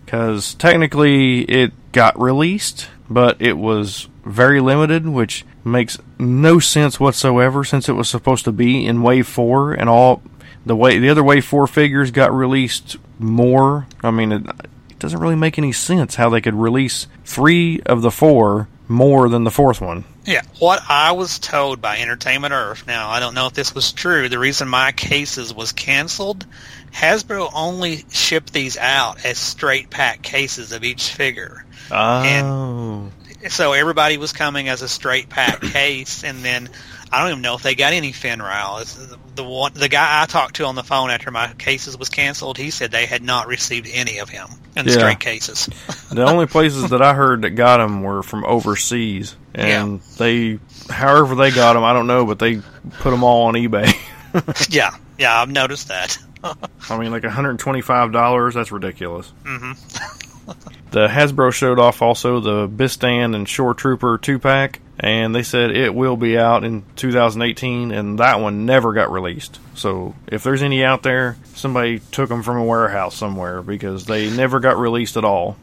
Because 0.04 0.54
technically, 0.54 1.40
it 1.42 1.72
got 1.90 2.20
released, 2.20 2.88
but 3.08 3.42
it 3.42 3.58
was 3.58 4.06
very 4.24 4.60
limited, 4.60 5.08
which 5.08 5.44
makes 5.64 5.98
no 6.18 6.60
sense 6.60 7.00
whatsoever 7.00 7.64
since 7.64 7.88
it 7.88 7.94
was 7.94 8.08
supposed 8.08 8.44
to 8.44 8.52
be 8.52 8.86
in 8.86 9.02
Wave 9.02 9.26
Four, 9.26 9.72
and 9.72 9.88
all 9.88 10.22
the 10.64 10.76
way 10.76 10.98
the 11.00 11.10
other 11.10 11.24
Wave 11.24 11.44
Four 11.44 11.66
figures 11.66 12.12
got 12.12 12.32
released 12.32 12.98
more. 13.18 13.88
I 14.00 14.12
mean, 14.12 14.30
it, 14.30 14.46
it 14.90 14.98
doesn't 15.00 15.18
really 15.20 15.34
make 15.34 15.58
any 15.58 15.72
sense 15.72 16.14
how 16.14 16.28
they 16.28 16.40
could 16.40 16.54
release 16.54 17.08
three 17.24 17.80
of 17.84 18.02
the 18.02 18.12
four 18.12 18.68
more 18.90 19.28
than 19.28 19.44
the 19.44 19.50
fourth 19.50 19.80
one. 19.80 20.04
Yeah, 20.26 20.42
what 20.58 20.82
I 20.88 21.12
was 21.12 21.38
told 21.38 21.80
by 21.80 21.98
Entertainment 21.98 22.52
Earth. 22.52 22.86
Now, 22.86 23.08
I 23.08 23.20
don't 23.20 23.34
know 23.34 23.46
if 23.46 23.54
this 23.54 23.74
was 23.74 23.92
true. 23.92 24.28
The 24.28 24.38
reason 24.38 24.68
my 24.68 24.92
cases 24.92 25.54
was 25.54 25.72
canceled, 25.72 26.44
Hasbro 26.92 27.50
only 27.54 28.04
shipped 28.10 28.52
these 28.52 28.76
out 28.76 29.24
as 29.24 29.38
straight 29.38 29.90
pack 29.90 30.22
cases 30.22 30.72
of 30.72 30.82
each 30.82 31.10
figure. 31.10 31.64
Oh. 31.90 33.10
So 33.48 33.72
everybody 33.72 34.18
was 34.18 34.32
coming 34.32 34.68
as 34.68 34.82
a 34.82 34.88
straight 34.88 35.28
pack 35.28 35.60
case, 35.72 36.24
and 36.24 36.44
then 36.44 36.68
I 37.12 37.20
don't 37.22 37.30
even 37.30 37.42
know 37.42 37.54
if 37.56 37.62
they 37.62 37.74
got 37.74 37.92
any 37.92 38.12
Finrile. 38.12 38.82
It's 38.82 38.94
the, 39.34 39.42
one 39.44 39.72
the 39.74 39.88
guy 39.88 40.22
I 40.22 40.26
talked 40.26 40.56
to 40.56 40.64
on 40.66 40.74
the 40.76 40.82
phone 40.84 41.10
after 41.10 41.30
my 41.30 41.52
cases 41.54 41.96
was 41.98 42.08
canceled. 42.08 42.56
He 42.56 42.70
said 42.70 42.90
they 42.92 43.06
had 43.06 43.22
not 43.22 43.48
received 43.48 43.88
any 43.92 44.18
of 44.18 44.28
him 44.28 44.46
in 44.76 44.84
the 44.84 44.92
Yeah. 44.92 44.98
straight 44.98 45.20
cases. 45.20 45.68
The 46.10 46.24
only 46.24 46.46
places 46.46 46.90
that 46.90 47.02
I 47.02 47.14
heard 47.14 47.42
that 47.42 47.50
got 47.50 47.76
them 47.76 48.02
were 48.02 48.24
from 48.24 48.44
overseas, 48.44 49.36
and 49.54 50.00
they, 50.18 50.58
however 50.88 51.36
they 51.36 51.52
got 51.52 51.74
them, 51.74 51.84
I 51.84 51.92
don't 51.92 52.08
know, 52.08 52.26
but 52.26 52.40
they 52.40 52.56
put 52.98 53.10
them 53.12 53.22
all 53.22 53.46
on 53.46 53.54
eBay. 53.54 53.92
yeah, 54.74 54.90
yeah, 55.18 55.40
I've 55.40 55.48
noticed 55.50 55.86
that. 55.86 56.18
I 56.90 56.98
mean, 56.98 57.12
like 57.12 57.22
$125. 57.22 58.54
That's 58.54 58.72
ridiculous. 58.72 59.32
Mm-hmm. 59.44 60.50
the 60.90 61.06
Hasbro 61.06 61.52
showed 61.52 61.78
off 61.78 62.02
also 62.02 62.40
the 62.40 62.68
Bistan 62.68 63.34
and 63.36 63.48
Shore 63.48 63.74
Trooper 63.74 64.18
two 64.18 64.40
pack, 64.40 64.80
and 65.02 65.34
they 65.34 65.42
said 65.42 65.70
it 65.70 65.94
will 65.94 66.16
be 66.16 66.38
out 66.38 66.62
in 66.62 66.84
2018, 66.96 67.90
and 67.90 68.18
that 68.18 68.38
one 68.40 68.66
never 68.66 68.92
got 68.92 69.10
released. 69.10 69.58
So 69.74 70.14
if 70.26 70.42
there's 70.42 70.62
any 70.62 70.84
out 70.84 71.02
there, 71.02 71.38
somebody 71.54 72.00
took 72.12 72.28
them 72.28 72.42
from 72.42 72.58
a 72.58 72.64
warehouse 72.64 73.16
somewhere 73.16 73.62
because 73.62 74.04
they 74.04 74.30
never 74.30 74.60
got 74.60 74.78
released 74.78 75.16
at 75.16 75.24
all. 75.24 75.56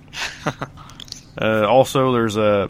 uh, 1.39 1.67
also, 1.67 2.13
there's 2.13 2.36
a 2.36 2.69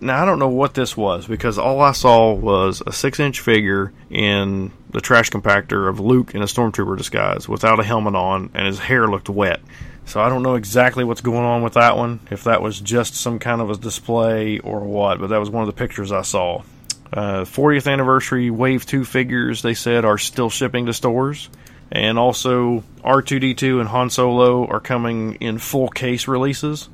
now 0.00 0.22
I 0.22 0.24
don't 0.24 0.38
know 0.38 0.48
what 0.48 0.74
this 0.74 0.96
was 0.96 1.26
because 1.26 1.58
all 1.58 1.80
I 1.80 1.92
saw 1.92 2.32
was 2.32 2.82
a 2.86 2.92
six-inch 2.92 3.40
figure 3.40 3.92
in 4.10 4.72
the 4.90 5.00
trash 5.00 5.30
compactor 5.30 5.88
of 5.88 6.00
Luke 6.00 6.34
in 6.34 6.42
a 6.42 6.46
stormtrooper 6.46 6.96
disguise 6.96 7.48
without 7.48 7.80
a 7.80 7.84
helmet 7.84 8.14
on, 8.14 8.50
and 8.54 8.66
his 8.66 8.78
hair 8.78 9.06
looked 9.06 9.28
wet. 9.28 9.60
So 10.06 10.22
I 10.22 10.30
don't 10.30 10.42
know 10.42 10.54
exactly 10.54 11.04
what's 11.04 11.20
going 11.20 11.44
on 11.44 11.62
with 11.62 11.74
that 11.74 11.96
one. 11.96 12.20
If 12.30 12.44
that 12.44 12.62
was 12.62 12.80
just 12.80 13.14
some 13.14 13.38
kind 13.38 13.60
of 13.60 13.70
a 13.70 13.76
display 13.76 14.58
or 14.58 14.80
what, 14.80 15.20
but 15.20 15.26
that 15.28 15.38
was 15.38 15.50
one 15.50 15.62
of 15.62 15.66
the 15.66 15.78
pictures 15.78 16.12
I 16.12 16.22
saw. 16.22 16.62
Uh, 17.12 17.44
40th 17.44 17.90
anniversary 17.90 18.50
Wave 18.50 18.86
2 18.86 19.04
figures, 19.04 19.62
they 19.62 19.74
said, 19.74 20.04
are 20.04 20.18
still 20.18 20.50
shipping 20.50 20.86
to 20.86 20.94
stores. 20.94 21.50
And 21.90 22.18
also, 22.18 22.84
R2D2 23.02 23.80
and 23.80 23.88
Han 23.88 24.10
Solo 24.10 24.66
are 24.66 24.80
coming 24.80 25.34
in 25.36 25.58
full 25.58 25.88
case 25.88 26.28
releases. 26.28 26.88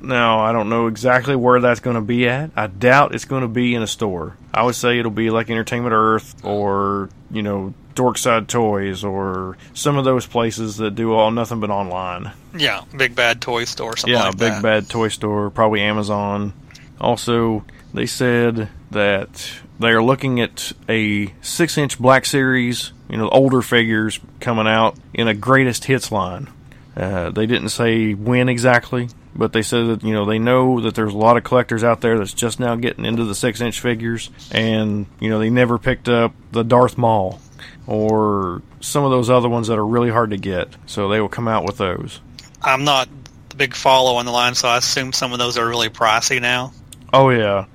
Now, 0.00 0.40
I 0.40 0.52
don't 0.52 0.68
know 0.68 0.86
exactly 0.86 1.36
where 1.36 1.60
that's 1.60 1.80
going 1.80 1.96
to 1.96 2.02
be 2.02 2.28
at. 2.28 2.50
I 2.56 2.66
doubt 2.66 3.14
it's 3.14 3.24
going 3.24 3.42
to 3.42 3.48
be 3.48 3.74
in 3.74 3.82
a 3.82 3.86
store. 3.86 4.36
I 4.52 4.62
would 4.64 4.74
say 4.74 4.98
it'll 4.98 5.10
be 5.10 5.30
like 5.30 5.48
Entertainment 5.50 5.92
Earth 5.94 6.44
or, 6.44 7.08
you 7.30 7.42
know, 7.42 7.74
Dorkside 7.94 8.48
Toys 8.48 9.04
or 9.04 9.56
some 9.74 9.96
of 9.96 10.04
those 10.04 10.26
places 10.26 10.76
that 10.78 10.94
do 10.94 11.12
all 11.12 11.30
nothing 11.30 11.60
but 11.60 11.70
online. 11.70 12.32
yeah, 12.56 12.82
big 12.96 13.14
bad 13.14 13.40
toy 13.40 13.64
store, 13.64 13.96
something 13.96 14.14
Yeah, 14.14 14.24
like 14.26 14.38
big 14.38 14.52
that. 14.52 14.62
bad 14.62 14.88
toy 14.88 15.08
store, 15.08 15.50
probably 15.50 15.80
Amazon. 15.82 16.52
Also, 17.00 17.64
they 17.92 18.06
said 18.06 18.68
that 18.90 19.52
they 19.78 19.88
are 19.90 20.02
looking 20.02 20.40
at 20.40 20.72
a 20.88 21.32
six 21.42 21.76
inch 21.76 21.98
Black 21.98 22.24
Series, 22.24 22.92
you 23.10 23.16
know, 23.18 23.28
older 23.28 23.60
figures 23.62 24.20
coming 24.40 24.66
out 24.66 24.96
in 25.12 25.28
a 25.28 25.34
greatest 25.34 25.84
hits 25.84 26.10
line. 26.12 26.48
Uh, 26.96 27.30
they 27.30 27.46
didn't 27.46 27.70
say 27.70 28.14
when 28.14 28.48
exactly, 28.48 29.08
but 29.34 29.52
they 29.52 29.62
said 29.62 29.86
that, 29.86 30.04
you 30.04 30.12
know, 30.12 30.24
they 30.24 30.38
know 30.38 30.80
that 30.80 30.94
there's 30.94 31.14
a 31.14 31.18
lot 31.18 31.36
of 31.36 31.44
collectors 31.44 31.82
out 31.82 32.00
there 32.00 32.18
that's 32.18 32.34
just 32.34 32.60
now 32.60 32.74
getting 32.74 33.04
into 33.04 33.24
the 33.24 33.34
six 33.34 33.60
inch 33.60 33.80
figures, 33.80 34.30
and, 34.50 35.06
you 35.20 35.30
know, 35.30 35.38
they 35.38 35.50
never 35.50 35.78
picked 35.78 36.08
up 36.08 36.34
the 36.50 36.62
Darth 36.62 36.98
Maul 36.98 37.40
or 37.86 38.62
some 38.80 39.04
of 39.04 39.10
those 39.10 39.30
other 39.30 39.48
ones 39.48 39.68
that 39.68 39.78
are 39.78 39.86
really 39.86 40.10
hard 40.10 40.30
to 40.30 40.36
get. 40.36 40.68
So 40.86 41.08
they 41.08 41.20
will 41.20 41.28
come 41.28 41.48
out 41.48 41.64
with 41.64 41.78
those. 41.78 42.20
I'm 42.62 42.84
not 42.84 43.08
the 43.48 43.56
big 43.56 43.74
follow 43.74 44.16
on 44.16 44.26
the 44.26 44.32
line, 44.32 44.54
so 44.54 44.68
I 44.68 44.78
assume 44.78 45.12
some 45.12 45.32
of 45.32 45.38
those 45.38 45.58
are 45.58 45.68
really 45.68 45.88
pricey 45.88 46.40
now. 46.40 46.72
Oh 47.12 47.30
yeah. 47.30 47.66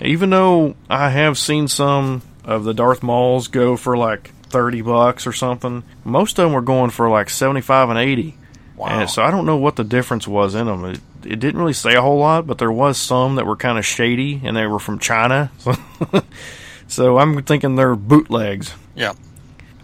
Even 0.00 0.30
though 0.30 0.74
I 0.88 1.10
have 1.10 1.38
seen 1.38 1.68
some 1.68 2.22
of 2.44 2.64
the 2.64 2.74
Darth 2.74 3.02
Mauls 3.02 3.48
go 3.48 3.76
for 3.76 3.96
like 3.96 4.32
thirty 4.44 4.82
bucks 4.82 5.26
or 5.26 5.32
something, 5.32 5.82
most 6.04 6.38
of 6.38 6.44
them 6.44 6.52
were 6.52 6.62
going 6.62 6.90
for 6.90 7.08
like 7.08 7.30
seventy 7.30 7.60
five 7.60 7.88
and 7.88 7.98
eighty. 7.98 8.36
Wow. 8.76 9.00
And 9.00 9.10
so 9.10 9.22
I 9.22 9.30
don't 9.30 9.46
know 9.46 9.56
what 9.56 9.76
the 9.76 9.84
difference 9.84 10.26
was 10.26 10.54
in 10.54 10.66
them. 10.66 10.84
It, 10.84 11.00
it 11.24 11.40
didn't 11.40 11.60
really 11.60 11.72
say 11.72 11.94
a 11.94 12.02
whole 12.02 12.18
lot, 12.18 12.46
but 12.46 12.58
there 12.58 12.72
was 12.72 12.98
some 12.98 13.36
that 13.36 13.46
were 13.46 13.56
kind 13.56 13.78
of 13.78 13.86
shady, 13.86 14.40
and 14.44 14.56
they 14.56 14.66
were 14.66 14.80
from 14.80 14.98
China. 14.98 15.52
so 16.88 17.18
I'm 17.18 17.42
thinking 17.44 17.76
they're 17.76 17.94
bootlegs. 17.94 18.74
Yeah. 18.96 19.14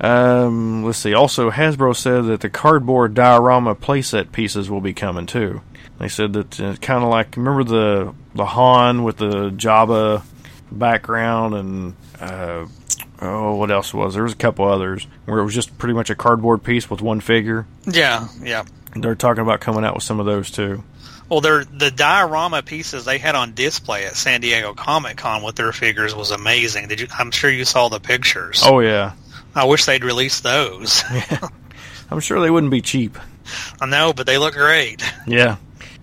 Um, 0.01 0.85
let's 0.85 0.99
see. 0.99 1.15
Also, 1.15 1.51
Hasbro 1.51 1.95
said 1.95 2.25
that 2.27 2.41
the 2.41 2.51
cardboard 2.51 3.15
diorama 3.15 3.75
playset 3.75 4.33
pieces 4.33 4.71
will 4.71 4.81
be 4.81 4.95
coming 4.95 5.27
too. 5.27 5.61
They 5.99 6.09
said 6.09 6.33
that 6.33 6.61
uh, 6.61 6.77
kind 6.77 7.05
of 7.05 7.11
like 7.11 7.37
remember 7.37 7.63
the 7.63 8.15
the 8.35 8.47
Han 8.47 9.05
with 9.05 9.19
the 9.19 9.51
Jabba 9.51 10.23
background 10.73 11.55
and 11.55 11.97
uh, 12.19 12.67
oh, 13.21 13.55
what 13.57 13.71
else 13.71 13.93
was 13.93 14.15
there? 14.15 14.23
was 14.23 14.33
a 14.33 14.37
couple 14.37 14.67
others 14.67 15.07
where 15.27 15.41
it 15.41 15.45
was 15.45 15.55
just 15.55 15.77
pretty 15.77 15.93
much 15.95 16.09
a 16.09 16.15
cardboard 16.15 16.63
piece 16.63 16.89
with 16.89 17.03
one 17.03 17.21
figure. 17.21 17.67
Yeah, 17.87 18.29
yeah. 18.43 18.65
They're 18.95 19.15
talking 19.15 19.43
about 19.43 19.61
coming 19.61 19.85
out 19.85 19.95
with 19.95 20.03
some 20.05 20.21
of 20.21 20.27
those 20.27 20.51
too. 20.51 20.83
Well, 21.29 21.41
they're, 21.41 21.65
the 21.65 21.93
diorama 21.93 22.63
pieces 22.63 23.05
they 23.05 23.19
had 23.19 23.37
on 23.37 23.55
display 23.55 24.05
at 24.05 24.17
San 24.17 24.41
Diego 24.41 24.75
Comic 24.75 25.17
Con 25.17 25.45
with 25.45 25.55
their 25.55 25.73
figures 25.73 26.13
was 26.13 26.33
amazing. 26.33 26.89
Did 26.89 27.01
you? 27.01 27.07
I'm 27.17 27.31
sure 27.31 27.49
you 27.51 27.65
saw 27.65 27.89
the 27.89 28.01
pictures. 28.01 28.63
Oh 28.65 28.81
yeah, 28.81 29.13
I 29.55 29.65
wish 29.65 29.85
they'd 29.85 30.05
release 30.05 30.41
those. 30.41 31.05
I'm 32.11 32.21
sure 32.21 32.41
they 32.41 32.51
wouldn't 32.51 32.73
be 32.73 32.83
cheap. 32.83 33.17
I 33.81 33.87
know, 33.87 34.13
but 34.13 34.27
they 34.27 34.39
look 34.39 34.55
great. 34.55 35.03
Yeah. 35.27 35.57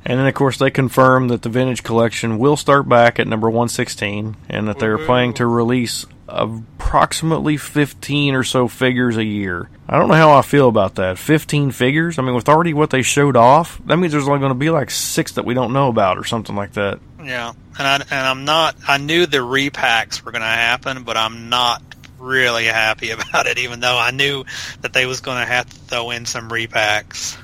And 0.06 0.18
then, 0.18 0.28
of 0.28 0.36
course, 0.36 0.58
they 0.58 0.72
confirmed 0.72 1.32
that 1.32 1.42
the 1.42 1.50
vintage 1.50 1.84
collection 1.84 2.38
will 2.38 2.56
start 2.56 2.88
back 2.88 3.20
at 3.20 3.28
number 3.28 3.50
116 3.50 4.38
and 4.48 4.68
that 4.70 4.80
they're 4.80 4.98
planning 4.98 5.34
to 5.34 5.46
release 5.46 6.06
approximately 6.28 7.58
15 7.58 8.36
or 8.36 8.44
so 8.44 8.68
figures 8.68 9.18
a 9.18 9.24
year. 9.24 9.70
I 9.88 9.98
don't 9.98 10.10
know 10.10 10.16
how 10.16 10.38
I 10.38 10.42
feel 10.42 10.68
about 10.68 10.96
that. 10.96 11.18
15 11.18 11.72
figures? 11.72 12.20
I 12.20 12.22
mean, 12.22 12.36
with 12.36 12.50
already 12.50 12.74
what 12.74 12.90
they 12.90 13.02
showed 13.02 13.38
off, 13.38 13.80
that 13.86 13.98
means 13.98 14.12
there's 14.14 14.28
only 14.28 14.40
going 14.40 14.52
to 14.52 14.56
be 14.56 14.70
like 14.70 14.92
six 14.92 15.34
that 15.34 15.46
we 15.46 15.54
don't 15.54 15.74
know 15.74 15.88
about 15.88 16.18
or 16.18 16.26
something 16.26 16.56
like 16.56 16.74
that. 16.74 17.00
Yeah, 17.24 17.54
and 17.78 17.88
I 17.88 17.96
and 17.96 18.28
I'm 18.28 18.46
not. 18.46 18.76
I 18.88 18.98
knew 18.98 19.26
the 19.26 19.38
repacks 19.38 20.24
were 20.24 20.32
going 20.32 20.42
to 20.42 20.48
happen, 20.48 21.04
but 21.04 21.18
I'm 21.18 21.50
not 21.50 21.82
really 22.20 22.66
happy 22.66 23.12
about 23.12 23.48
it. 23.48 23.58
Even 23.60 23.80
though 23.80 23.98
I 23.98 24.12
knew 24.12 24.46
that 24.82 24.94
they 24.94 25.06
was 25.06 25.22
going 25.22 25.40
to 25.40 25.46
have 25.46 25.70
to 25.70 25.76
throw 25.76 26.12
in 26.12 26.26
some 26.26 26.50
repacks. 26.50 27.38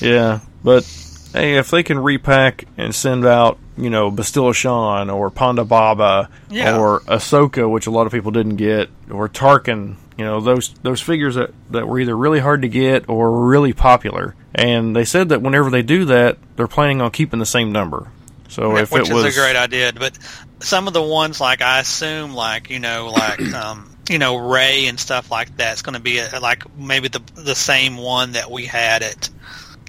Yeah, 0.00 0.40
but 0.62 0.84
hey, 1.36 1.56
if 1.56 1.70
they 1.70 1.82
can 1.82 1.98
repack 1.98 2.64
and 2.76 2.94
send 2.94 3.26
out, 3.26 3.58
you 3.76 3.90
know, 3.90 4.10
Bastilla 4.10 4.54
Shan 4.54 5.10
or 5.10 5.30
Ponda 5.30 5.66
Baba 5.66 6.28
Yeah. 6.50 6.78
or 6.78 7.00
Ahsoka, 7.00 7.70
which 7.70 7.86
a 7.86 7.90
lot 7.90 8.06
of 8.06 8.12
people 8.12 8.30
didn't 8.30 8.56
get, 8.56 8.88
or 9.10 9.28
Tarkin, 9.28 9.96
you 10.16 10.24
know, 10.24 10.40
those 10.40 10.70
those 10.82 11.00
figures 11.00 11.34
that, 11.34 11.50
that 11.70 11.86
were 11.86 12.00
either 12.00 12.16
really 12.16 12.40
hard 12.40 12.62
to 12.62 12.68
get 12.68 13.08
or 13.08 13.46
really 13.46 13.72
popular. 13.72 14.34
And 14.54 14.96
they 14.96 15.04
said 15.04 15.28
that 15.28 15.42
whenever 15.42 15.68
they 15.70 15.82
do 15.82 16.06
that, 16.06 16.38
they're 16.56 16.66
planning 16.66 17.02
on 17.02 17.10
keeping 17.10 17.38
the 17.38 17.46
same 17.46 17.70
number. 17.70 18.08
So 18.48 18.76
if 18.76 18.90
which 18.90 19.10
it 19.10 19.12
was 19.12 19.24
Which 19.24 19.32
is 19.32 19.38
a 19.38 19.40
great 19.40 19.56
idea. 19.56 19.92
But 19.92 20.18
some 20.60 20.86
of 20.86 20.94
the 20.94 21.02
ones, 21.02 21.40
like 21.40 21.60
I 21.60 21.80
assume, 21.80 22.32
like 22.34 22.70
you 22.70 22.78
know, 22.78 23.10
like 23.12 23.40
um, 23.54 23.90
you 24.08 24.18
know, 24.18 24.36
Rey 24.36 24.86
and 24.86 24.98
stuff 24.98 25.30
like 25.30 25.54
that, 25.58 25.72
it's 25.72 25.82
going 25.82 25.94
to 25.96 26.00
be 26.00 26.18
a, 26.18 26.40
like 26.40 26.62
maybe 26.78 27.08
the 27.08 27.20
the 27.34 27.54
same 27.54 27.98
one 27.98 28.32
that 28.32 28.50
we 28.50 28.64
had 28.64 29.02
at 29.02 29.28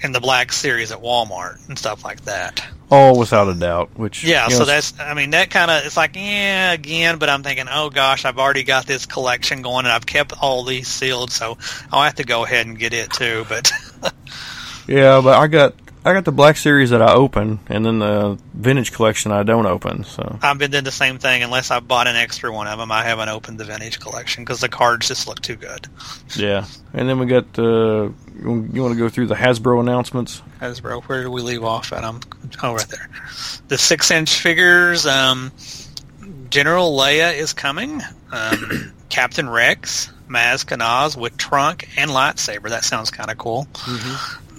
in 0.04 0.12
the 0.12 0.20
Black 0.20 0.52
Series 0.52 0.92
at 0.92 1.02
Walmart 1.02 1.68
and 1.68 1.78
stuff 1.78 2.04
like 2.04 2.22
that. 2.22 2.66
all 2.90 3.18
without 3.18 3.48
a 3.48 3.54
doubt, 3.54 3.90
which 3.96 4.24
Yeah, 4.24 4.48
so 4.48 4.60
know, 4.60 4.66
that's 4.66 5.00
I 5.00 5.14
mean 5.14 5.32
that 5.32 5.50
kind 5.50 5.70
of 5.72 5.86
it's 5.86 5.98
like 5.98 6.16
yeah 6.16 6.72
again, 6.72 7.18
but 7.18 7.30
I'm 7.30 7.44
thinking 7.44 7.68
oh 7.72 7.90
gosh, 7.90 8.26
I've 8.26 8.38
already 8.38 8.64
got 8.64 8.86
this 8.86 9.06
collection 9.06 9.62
going 9.62 9.86
and 9.86 9.94
I've 9.94 10.06
kept 10.06 10.34
all 10.42 10.64
these 10.64 10.88
sealed, 10.88 11.32
so 11.32 11.58
I'll 11.92 12.04
have 12.04 12.16
to 12.16 12.24
go 12.24 12.46
ahead 12.46 12.68
and 12.68 12.78
get 12.78 12.94
it 12.94 13.12
too. 13.12 13.46
But 13.50 13.72
yeah, 14.88 15.22
but 15.22 15.38
I 15.38 15.48
got 15.48 15.76
I 16.08 16.14
got 16.14 16.24
the 16.24 16.32
Black 16.32 16.56
Series 16.56 16.92
that 16.92 17.02
I 17.02 17.12
open, 17.12 17.60
and 17.68 17.86
then 17.86 18.00
the 18.00 18.40
vintage 18.54 18.94
collection 18.94 19.34
I 19.34 19.44
don't 19.44 19.66
open. 19.66 20.06
So 20.06 20.40
I've 20.42 20.58
been 20.58 20.72
doing 20.72 20.86
the 20.86 20.92
same 20.92 21.18
thing. 21.20 21.44
Unless 21.44 21.70
I 21.70 21.82
bought 21.82 22.08
an 22.08 22.16
extra 22.16 22.50
one 22.50 22.66
of 22.66 22.80
them, 22.80 22.94
I 22.94 23.04
haven't 23.04 23.28
opened 23.28 23.60
the 23.60 23.66
vintage 23.66 24.00
collection 24.00 24.46
because 24.46 24.62
the 24.62 24.70
cards 24.70 25.10
just 25.10 25.28
look 25.28 25.42
too 25.42 25.58
good. 25.58 25.86
Yeah, 26.34 26.66
and 26.94 27.10
then 27.10 27.20
we 27.20 27.26
got 27.26 27.60
uh, 27.60 28.08
you 28.42 28.82
want 28.82 28.94
to 28.94 28.98
go 28.98 29.10
through 29.10 29.28
the 29.28 29.36
Hasbro 29.36 29.82
announcements? 29.82 30.42
Hasbro, 30.62 31.04
where 31.04 31.24
do 31.24 31.30
we 31.30 31.42
leave 31.42 31.66
off 31.66 31.92
at? 31.92 32.06
I'm 32.06 32.22
oh 32.64 32.74
right 32.74 32.88
there. 32.88 33.10
The 33.68 33.78
six 33.78 34.10
inch 34.10 34.40
figures. 34.40 35.06
Um, 35.06 35.52
General 36.50 36.98
Leia 36.98 37.38
is 37.38 37.52
coming. 37.52 38.02
Um, 38.32 38.94
Captain 39.10 39.50
Rex, 39.50 40.10
Maz 40.30 40.66
Kanata 40.66 41.18
with 41.18 41.36
trunk 41.36 41.90
and 41.98 42.12
lightsaber. 42.12 42.70
That 42.70 42.86
sounds 42.86 43.12
kind 43.12 43.30
of 43.30 43.38
cool. 43.38 43.68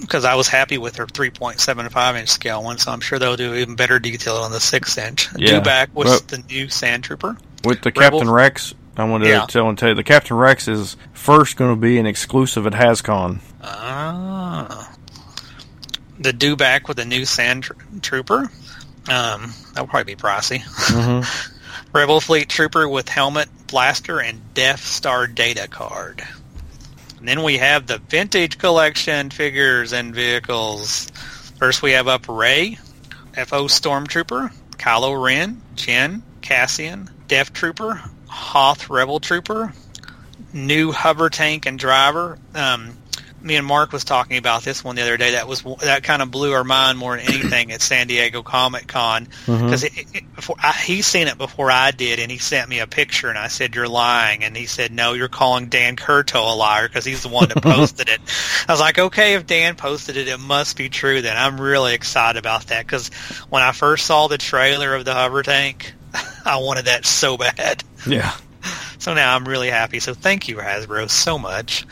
Because 0.01 0.25
I 0.25 0.35
was 0.37 0.49
happy 0.49 0.79
with 0.79 0.97
her 0.97 1.07
3.75 1.07 2.19
inch 2.21 2.29
scale 2.29 2.63
one, 2.63 2.79
so 2.79 2.93
I'm 2.93 3.01
sure 3.01 3.19
they'll 3.19 3.37
do 3.37 3.55
even 3.55 3.75
better 3.77 3.99
detail 3.99 4.37
on 4.37 4.51
the 4.53 4.61
six 4.61 4.97
inch. 4.97 5.29
Yeah. 5.37 5.61
Dewback 5.61 5.93
was 5.93 6.07
Well- 6.09 6.21
the 6.29 6.39
new 6.49 6.69
Sand 6.69 7.05
Trooper. 7.05 7.37
With 7.65 7.83
the 7.83 7.91
Rebel- 7.97 8.21
Captain 8.21 8.31
Rex, 8.33 8.75
I 8.97 9.05
wanted 9.05 9.25
to 9.27 9.31
Yeah. 9.31 9.47
tell 9.47 9.69
and 9.69 9.77
tell 9.77 9.89
you 9.89 9.95
the 9.95 10.05
Captain 10.05 10.37
Rex 10.37 10.69
is 10.69 10.97
first 11.13 11.57
going 11.57 11.73
to 11.75 11.81
be 11.81 11.99
an 11.99 12.07
exclusive 12.07 12.67
at 12.67 12.73
HasCon. 12.75 13.41
Ah. 13.63 14.91
The 16.21 16.33
Dewback 16.33 16.89
with 16.89 16.97
the 16.97 17.05
new 17.05 17.25
Sand 17.25 17.65
tr- 17.65 17.73
Trooper. 18.03 18.51
Um, 19.09 19.55
that'll 19.73 19.87
probably 19.89 20.15
be 20.15 20.21
pricey. 20.21 20.63
Mm-hmm. 20.63 21.55
Rebel 21.93 22.21
Fleet 22.21 22.49
Trooper 22.49 22.89
with 22.89 23.09
helmet, 23.09 23.49
Blaster 23.67 24.21
and 24.21 24.53
Death 24.55 24.85
Star 24.85 25.27
data 25.27 25.67
card. 25.69 26.23
And 27.19 27.27
then 27.27 27.43
we 27.43 27.59
have 27.59 27.87
the 27.87 27.99
vintage 27.99 28.59
collection 28.59 29.31
figures 29.31 29.93
and 29.93 30.15
vehicles. 30.15 31.11
First, 31.59 31.83
we 31.83 31.93
have 31.93 32.07
up 32.07 32.29
Rey, 32.29 32.79
FO 33.33 33.67
Stormtrooper, 33.67 34.53
Kylo 34.77 35.21
Ren, 35.21 35.61
Jyn, 35.75 36.23
Cassian, 36.43 37.11
Death 37.27 37.53
Trooper, 37.53 38.01
Hoth 38.29 38.89
Rebel 38.89 39.21
Trooper, 39.21 39.73
new 40.53 40.93
hover 40.93 41.31
tank 41.31 41.67
and 41.67 41.79
driver. 41.79 42.39
Um, 42.55 42.97
me 43.41 43.57
and 43.57 43.67
Mark 43.67 43.93
was 43.93 44.05
talking 44.05 44.37
about 44.37 44.63
this 44.63 44.83
one 44.83 44.97
the 44.97 45.03
other 45.03 45.17
day. 45.17 45.33
That 45.33 45.47
was 45.47 45.63
that 45.81 46.03
kind 46.03 46.23
of 46.23 46.31
blew 46.31 46.53
our 46.53 46.65
mind 46.65 46.99
more 46.99 47.17
than 47.17 47.27
anything 47.27 47.73
at 47.73 47.81
San 47.81 48.07
Diego 48.07 48.43
Comic 48.43 48.87
Con 48.87 49.25
because 49.47 49.85
mm-hmm. 49.85 50.85
he's 50.85 51.07
seen 51.07 51.29
it 51.29 51.39
before 51.39 51.71
I 51.71 51.91
did, 51.91 52.19
and 52.19 52.31
he 52.31 52.39
sent 52.39 52.69
me 52.69 52.81
a 52.81 52.87
picture, 52.87 53.29
and 53.29 53.39
I 53.39 53.49
said, 53.49 53.75
"You're 53.75 53.89
lying," 53.89 54.45
and 54.45 54.57
he 54.57 54.67
said, 54.67 54.93
"No, 54.93 55.13
you're 55.13 55.29
calling 55.29 55.69
Dan 55.69 55.97
Curto 55.97 56.53
a 56.53 56.55
liar 56.55 56.89
because 56.89 57.05
he's 57.05 57.23
the 57.23 57.29
one 57.29 57.49
that 57.49 57.63
posted 57.63 58.09
it." 58.09 58.21
I 58.69 58.73
was 58.73 58.81
like, 58.81 58.99
"Okay, 58.99 59.35
if 59.35 59.47
Dan 59.47 59.77
posted 59.77 60.17
it, 60.17 60.29
it 60.29 60.41
must 60.41 60.77
be 60.77 60.89
true." 60.89 61.23
Then 61.23 61.37
I'm 61.37 61.61
really 61.61 61.95
excited 61.95 62.39
about 62.39 62.67
that 62.69 62.87
because 62.87 63.09
when 63.51 63.63
I 63.63 63.73
first 63.73 64.07
saw 64.07 64.29
the 64.29 64.39
trailer 64.39 64.95
of 64.95 65.05
the 65.05 65.15
hover 65.15 65.43
tank, 65.43 65.95
I 66.45 66.57
wanted 66.59 66.87
that 66.87 67.07
so 67.07 67.37
bad. 67.37 67.85
Yeah. 68.07 68.33
So 69.01 69.15
now 69.15 69.37
I'm 69.37 69.47
really 69.47 69.71
happy. 69.71 70.01
So 70.01 70.13
thank 70.13 70.49
you, 70.49 70.57
Hasbro, 70.57 71.09
so 71.09 71.39
much. 71.39 71.87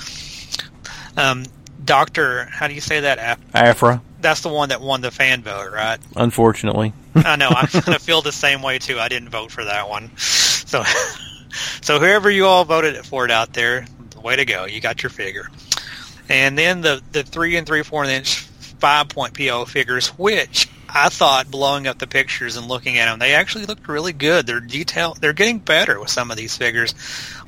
Um, 1.17 1.45
Doctor, 1.85 2.45
how 2.47 2.69
do 2.69 2.75
you 2.75 2.81
say 2.81 3.01
that? 3.01 3.19
Af- 3.19 3.55
Aphra. 3.55 4.03
That's 4.21 4.41
the 4.41 4.49
one 4.49 4.71
that 4.71 4.81
won 4.81 5.03
the 5.03 5.11
fan 5.11 5.43
vote, 5.43 5.73
right? 5.73 5.99
Unfortunately. 6.17 6.93
I 7.15 7.37
know. 7.37 7.49
I'm 7.49 7.69
gonna 7.85 7.99
feel 7.99 8.23
the 8.23 8.33
same 8.33 8.63
way 8.63 8.79
too. 8.79 8.99
I 8.99 9.09
didn't 9.09 9.29
vote 9.29 9.51
for 9.51 9.65
that 9.65 9.89
one. 9.89 10.11
So, 10.17 10.83
so 11.81 11.99
whoever 11.99 12.31
you 12.31 12.47
all 12.47 12.65
voted 12.65 12.97
for 13.07 13.25
it 13.25 13.31
out 13.31 13.53
there, 13.53 13.87
way 14.23 14.37
to 14.37 14.45
go! 14.45 14.65
You 14.65 14.81
got 14.81 15.03
your 15.03 15.11
figure. 15.11 15.49
And 16.29 16.59
then 16.59 16.81
the 16.81 17.03
the 17.13 17.23
three 17.23 17.57
and 17.57 17.67
three 17.67 17.83
four 17.83 18.05
inch 18.05 18.41
five 18.41 19.09
point 19.09 19.35
PO 19.35 19.67
figures, 19.67 20.09
which 20.09 20.69
I 20.89 21.09
thought 21.09 21.51
blowing 21.51 21.87
up 21.87 21.99
the 21.99 22.07
pictures 22.07 22.57
and 22.57 22.67
looking 22.67 22.99
at 22.99 23.07
them, 23.07 23.19
they 23.19 23.35
actually 23.35 23.67
looked 23.67 23.87
really 23.89 24.13
good. 24.13 24.47
They're 24.47 24.61
detail. 24.61 25.17
They're 25.19 25.33
getting 25.33 25.59
better 25.59 26.01
with 26.01 26.11
some 26.11 26.31
of 26.31 26.37
these 26.37 26.57
figures. 26.57 26.93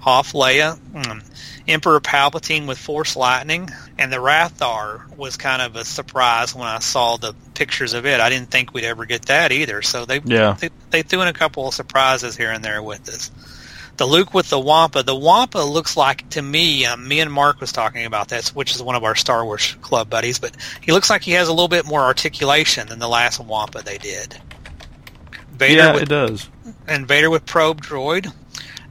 Hoth 0.01 0.33
Leia, 0.33 0.79
mm, 0.93 1.25
Emperor 1.69 2.01
Palpatine 2.01 2.67
with 2.67 2.79
Force 2.79 3.15
Lightning, 3.15 3.69
and 3.99 4.11
the 4.11 4.17
Rathtar 4.17 5.15
was 5.17 5.37
kind 5.37 5.61
of 5.61 5.77
a 5.77 5.85
surprise 5.85 6.55
when 6.55 6.67
I 6.67 6.79
saw 6.79 7.19
the 7.19 7.35
pictures 7.53 7.93
of 7.93 8.07
it. 8.07 8.21
I 8.21 8.31
didn't 8.31 8.51
think 8.51 8.73
we'd 8.73 8.85
ever 8.85 9.05
get 9.05 9.27
that 9.27 9.53
either. 9.53 9.83
So 9.83 10.07
they 10.07 10.21
yeah. 10.25 10.57
they, 10.59 10.71
they 10.91 11.03
threw 11.03 11.21
in 11.21 11.29
a 11.29 11.35
couple 11.35 11.69
of 11.69 11.75
surprises 11.75 12.37
here 12.37 12.51
and 12.51 12.65
there 12.65 12.83
with 12.83 13.05
this. 13.05 13.31
The 13.99 14.07
Luke 14.07 14.33
with 14.33 14.49
the 14.49 14.59
Wampa. 14.59 15.03
The 15.03 15.15
Wampa 15.15 15.59
looks 15.59 15.97
like 15.97 16.31
to 16.31 16.41
me. 16.41 16.87
Um, 16.87 17.07
me 17.07 17.21
and 17.21 17.31
Mark 17.31 17.61
was 17.61 17.73
talking 17.73 18.07
about 18.07 18.29
this, 18.29 18.55
which 18.55 18.75
is 18.75 18.83
one 18.83 18.95
of 18.95 19.05
our 19.05 19.15
Star 19.15 19.45
Wars 19.45 19.77
club 19.83 20.09
buddies. 20.09 20.39
But 20.39 20.57
he 20.81 20.93
looks 20.93 21.11
like 21.11 21.23
he 21.23 21.33
has 21.33 21.49
a 21.49 21.53
little 21.53 21.69
bit 21.69 21.85
more 21.85 22.01
articulation 22.01 22.89
than 22.89 22.99
the 22.99 23.09
last 23.09 23.41
Wampa 23.41 23.83
they 23.83 23.99
did. 23.99 24.41
Vader 25.53 25.75
yeah, 25.75 25.93
with, 25.93 26.03
it 26.05 26.09
does. 26.09 26.49
And 26.87 27.07
Vader 27.07 27.29
with 27.29 27.45
probe 27.45 27.83
droid 27.83 28.33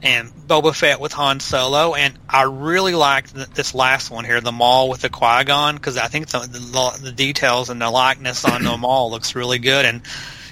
and 0.02 0.28
Boba 0.28 0.74
Fett 0.74 1.00
with 1.00 1.12
Han 1.12 1.40
Solo, 1.40 1.94
and 1.94 2.16
I 2.28 2.42
really 2.42 2.94
liked 2.94 3.34
this 3.54 3.74
last 3.74 4.10
one 4.10 4.24
here, 4.24 4.40
the 4.40 4.52
Maul 4.52 4.88
with 4.88 5.00
the 5.00 5.08
Qui 5.08 5.44
Gon, 5.44 5.74
because 5.74 5.96
I 5.96 6.06
think 6.06 6.28
the, 6.28 6.38
the, 6.38 7.00
the 7.02 7.12
details 7.12 7.68
and 7.68 7.80
the 7.80 7.90
likeness 7.90 8.44
on 8.44 8.62
the 8.62 8.76
Maul 8.78 9.10
looks 9.10 9.34
really 9.34 9.58
good. 9.58 9.84
And 9.84 10.02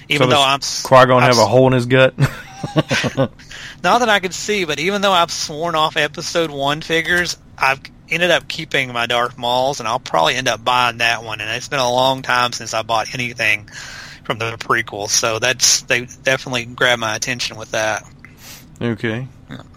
even 0.09 0.29
so 0.29 0.35
though 0.35 0.43
I'm 0.43 0.59
Qui 0.59 1.05
Gon 1.05 1.21
have 1.21 1.37
a 1.37 1.45
hole 1.45 1.67
in 1.67 1.73
his 1.73 1.85
gut. 1.85 2.13
not 3.17 3.99
that 3.99 4.09
I 4.09 4.19
could 4.19 4.33
see, 4.33 4.65
but 4.65 4.79
even 4.79 5.01
though 5.01 5.11
I've 5.11 5.31
sworn 5.31 5.75
off 5.75 5.95
Episode 5.95 6.51
One 6.51 6.81
figures, 6.81 7.37
I've 7.57 7.79
ended 8.09 8.31
up 8.31 8.47
keeping 8.47 8.91
my 8.91 9.05
Darth 9.05 9.37
Mauls, 9.37 9.79
and 9.79 9.87
I'll 9.87 9.99
probably 9.99 10.35
end 10.35 10.47
up 10.47 10.63
buying 10.63 10.97
that 10.97 11.23
one. 11.23 11.41
And 11.41 11.49
it's 11.51 11.67
been 11.69 11.79
a 11.79 11.91
long 11.91 12.21
time 12.21 12.51
since 12.51 12.73
I 12.73 12.81
bought 12.81 13.13
anything 13.13 13.69
from 14.23 14.39
the 14.39 14.57
prequels, 14.57 15.09
so 15.09 15.39
that's 15.39 15.81
they 15.83 16.01
definitely 16.23 16.65
grabbed 16.65 16.99
my 16.99 17.15
attention 17.15 17.57
with 17.57 17.71
that. 17.71 18.03
Okay. 18.81 19.27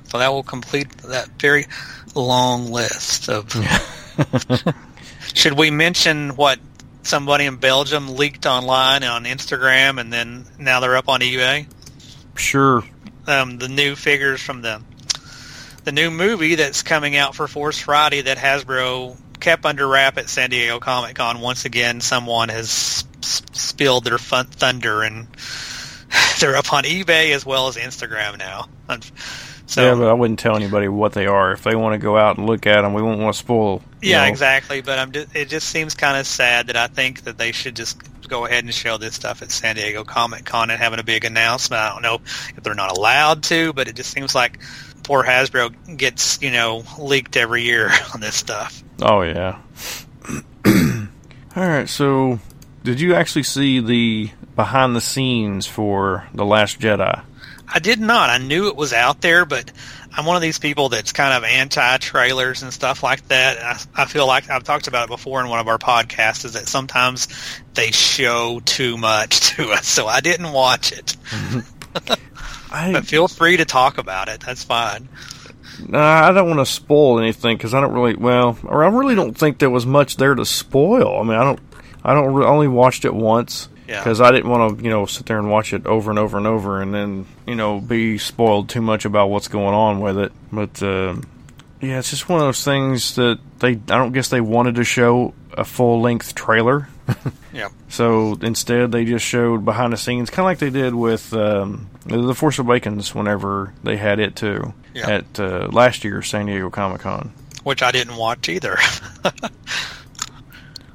So 0.08 0.18
that 0.18 0.32
will 0.32 0.42
complete 0.42 0.90
that 0.98 1.28
very 1.38 1.66
long 2.14 2.70
list 2.72 3.28
of. 3.28 3.50
Should 5.34 5.52
we 5.58 5.70
mention 5.70 6.30
what 6.30 6.58
somebody 7.02 7.46
in 7.46 7.56
Belgium 7.56 8.16
leaked 8.16 8.46
online 8.46 9.04
on 9.04 9.24
Instagram, 9.24 10.00
and 10.00 10.12
then 10.12 10.44
now 10.58 10.80
they're 10.80 10.96
up 10.96 11.08
on 11.08 11.20
eBay? 11.20 11.66
Sure. 12.36 12.84
Um, 13.26 13.58
the 13.58 13.68
new 13.68 13.94
figures 13.96 14.40
from 14.40 14.62
the 14.62 14.82
the 15.84 15.92
new 15.92 16.10
movie 16.10 16.56
that's 16.56 16.82
coming 16.82 17.16
out 17.16 17.34
for 17.34 17.48
Force 17.48 17.78
Friday 17.78 18.22
that 18.22 18.36
Hasbro 18.36 19.16
kept 19.40 19.64
under 19.64 19.86
wrap 19.86 20.18
at 20.18 20.28
San 20.28 20.50
Diego 20.50 20.78
Comic 20.78 21.16
Con. 21.16 21.40
Once 21.40 21.64
again, 21.64 22.00
someone 22.00 22.50
has 22.50 23.04
spilled 23.22 24.04
their 24.04 24.18
fun- 24.18 24.46
thunder, 24.46 25.02
and 25.02 25.26
they're 26.40 26.56
up 26.56 26.72
on 26.72 26.84
eBay 26.84 27.34
as 27.34 27.46
well 27.46 27.68
as 27.68 27.76
Instagram 27.76 28.38
now. 28.38 28.68
So, 29.66 29.84
yeah, 29.84 29.94
but 29.94 30.08
I 30.08 30.14
wouldn't 30.14 30.40
tell 30.40 30.56
anybody 30.56 30.88
what 30.88 31.12
they 31.12 31.26
are. 31.26 31.52
If 31.52 31.62
they 31.62 31.76
want 31.76 31.94
to 31.94 31.98
go 31.98 32.16
out 32.16 32.38
and 32.38 32.46
look 32.46 32.66
at 32.66 32.82
them, 32.82 32.92
we 32.92 33.02
won't 33.02 33.20
want 33.20 33.34
to 33.34 33.38
spoil. 33.38 33.82
Yeah, 34.02 34.24
know. 34.24 34.30
exactly. 34.30 34.80
But 34.80 34.98
I'm 34.98 35.12
just, 35.12 35.36
it 35.36 35.48
just 35.48 35.68
seems 35.68 35.94
kind 35.94 36.18
of 36.18 36.26
sad 36.26 36.66
that 36.66 36.76
I 36.76 36.88
think 36.88 37.22
that 37.22 37.38
they 37.38 37.52
should 37.52 37.76
just 37.76 37.96
go 38.26 38.46
ahead 38.46 38.64
and 38.64 38.74
show 38.74 38.96
this 38.96 39.14
stuff 39.14 39.42
at 39.42 39.52
San 39.52 39.76
Diego 39.76 40.02
Comic 40.02 40.44
Con 40.44 40.70
and 40.70 40.80
having 40.80 40.98
a 40.98 41.04
big 41.04 41.24
announcement. 41.24 41.82
I 41.82 41.90
don't 41.90 42.02
know 42.02 42.20
if 42.56 42.62
they're 42.64 42.74
not 42.74 42.96
allowed 42.96 43.44
to, 43.44 43.72
but 43.72 43.86
it 43.86 43.94
just 43.94 44.10
seems 44.10 44.34
like 44.34 44.60
poor 45.02 45.22
Hasbro 45.22 45.96
gets 45.96 46.40
you 46.42 46.50
know 46.50 46.82
leaked 46.98 47.36
every 47.36 47.62
year 47.62 47.90
on 48.14 48.20
this 48.20 48.34
stuff. 48.34 48.82
Oh 49.00 49.22
yeah. 49.22 49.60
All 51.56 51.66
right, 51.68 51.88
so 51.88 52.38
did 52.82 53.00
you 53.00 53.14
actually 53.14 53.42
see 53.42 53.80
the 53.80 54.30
behind 54.60 54.94
the 54.94 55.00
scenes 55.00 55.66
for 55.66 56.28
the 56.34 56.44
Last 56.44 56.80
Jedi? 56.80 57.22
I 57.66 57.78
did 57.78 57.98
not. 57.98 58.28
I 58.28 58.36
knew 58.36 58.68
it 58.68 58.76
was 58.76 58.92
out 58.92 59.22
there, 59.22 59.46
but 59.46 59.72
I'm 60.12 60.26
one 60.26 60.36
of 60.36 60.42
these 60.42 60.58
people 60.58 60.90
that's 60.90 61.12
kind 61.12 61.32
of 61.32 61.44
anti 61.44 61.96
trailers 61.96 62.62
and 62.62 62.70
stuff 62.70 63.02
like 63.02 63.26
that. 63.28 63.88
I, 63.96 64.02
I 64.02 64.04
feel 64.04 64.26
like 64.26 64.50
I've 64.50 64.64
talked 64.64 64.86
about 64.86 65.04
it 65.04 65.08
before 65.08 65.40
in 65.40 65.48
one 65.48 65.60
of 65.60 65.66
our 65.66 65.78
podcasts 65.78 66.44
is 66.44 66.52
that 66.52 66.68
sometimes 66.68 67.28
they 67.72 67.90
show 67.90 68.60
too 68.62 68.98
much 68.98 69.40
to 69.56 69.70
us, 69.70 69.86
so 69.86 70.06
I 70.06 70.20
didn't 70.20 70.52
watch 70.52 70.92
it. 70.92 71.16
I, 72.70 72.92
but 72.92 73.06
feel 73.06 73.28
free 73.28 73.56
to 73.56 73.64
talk 73.64 73.96
about 73.96 74.28
it. 74.28 74.40
That's 74.40 74.62
fine. 74.62 75.08
Nah, 75.88 76.28
I 76.28 76.32
don't 76.32 76.48
want 76.48 76.60
to 76.60 76.66
spoil 76.66 77.18
anything 77.18 77.56
because 77.56 77.72
I 77.72 77.80
don't 77.80 77.94
really. 77.94 78.14
Well, 78.14 78.58
or 78.64 78.84
I 78.84 78.88
really 78.88 79.14
don't 79.14 79.32
think 79.32 79.58
there 79.58 79.70
was 79.70 79.86
much 79.86 80.16
there 80.16 80.34
to 80.34 80.44
spoil. 80.44 81.18
I 81.18 81.22
mean, 81.22 81.38
I 81.38 81.44
don't. 81.44 81.60
I 82.04 82.12
don't. 82.12 82.42
I 82.42 82.46
only 82.46 82.68
watched 82.68 83.06
it 83.06 83.14
once 83.14 83.70
because 83.98 84.20
yeah. 84.20 84.26
I 84.26 84.30
didn't 84.30 84.48
want 84.48 84.78
to, 84.78 84.84
you 84.84 84.90
know, 84.90 85.06
sit 85.06 85.26
there 85.26 85.38
and 85.38 85.50
watch 85.50 85.72
it 85.72 85.86
over 85.86 86.10
and 86.10 86.18
over 86.18 86.38
and 86.38 86.46
over, 86.46 86.80
and 86.80 86.94
then, 86.94 87.26
you 87.46 87.56
know, 87.56 87.80
be 87.80 88.18
spoiled 88.18 88.68
too 88.68 88.80
much 88.80 89.04
about 89.04 89.30
what's 89.30 89.48
going 89.48 89.74
on 89.74 90.00
with 90.00 90.18
it. 90.18 90.32
But 90.52 90.82
uh, 90.82 91.16
yeah, 91.80 91.98
it's 91.98 92.10
just 92.10 92.28
one 92.28 92.40
of 92.40 92.46
those 92.46 92.64
things 92.64 93.16
that 93.16 93.40
they, 93.58 93.70
I 93.70 93.74
don't 93.74 94.12
guess 94.12 94.28
they 94.28 94.40
wanted 94.40 94.76
to 94.76 94.84
show 94.84 95.34
a 95.52 95.64
full 95.64 96.00
length 96.00 96.34
trailer. 96.34 96.88
yeah. 97.52 97.70
So 97.88 98.38
instead, 98.40 98.92
they 98.92 99.04
just 99.04 99.24
showed 99.24 99.64
behind 99.64 99.92
the 99.92 99.96
scenes, 99.96 100.30
kind 100.30 100.40
of 100.40 100.44
like 100.44 100.58
they 100.58 100.70
did 100.70 100.94
with 100.94 101.32
um, 101.32 101.90
the 102.06 102.34
Force 102.34 102.58
Awakens 102.58 103.14
whenever 103.14 103.74
they 103.82 103.96
had 103.96 104.20
it 104.20 104.36
too 104.36 104.72
yeah. 104.94 105.10
at 105.10 105.40
uh, 105.40 105.68
last 105.72 106.04
year's 106.04 106.28
San 106.28 106.46
Diego 106.46 106.70
Comic 106.70 107.00
Con, 107.00 107.32
which 107.64 107.82
I 107.82 107.90
didn't 107.90 108.16
watch 108.16 108.48
either. 108.48 108.78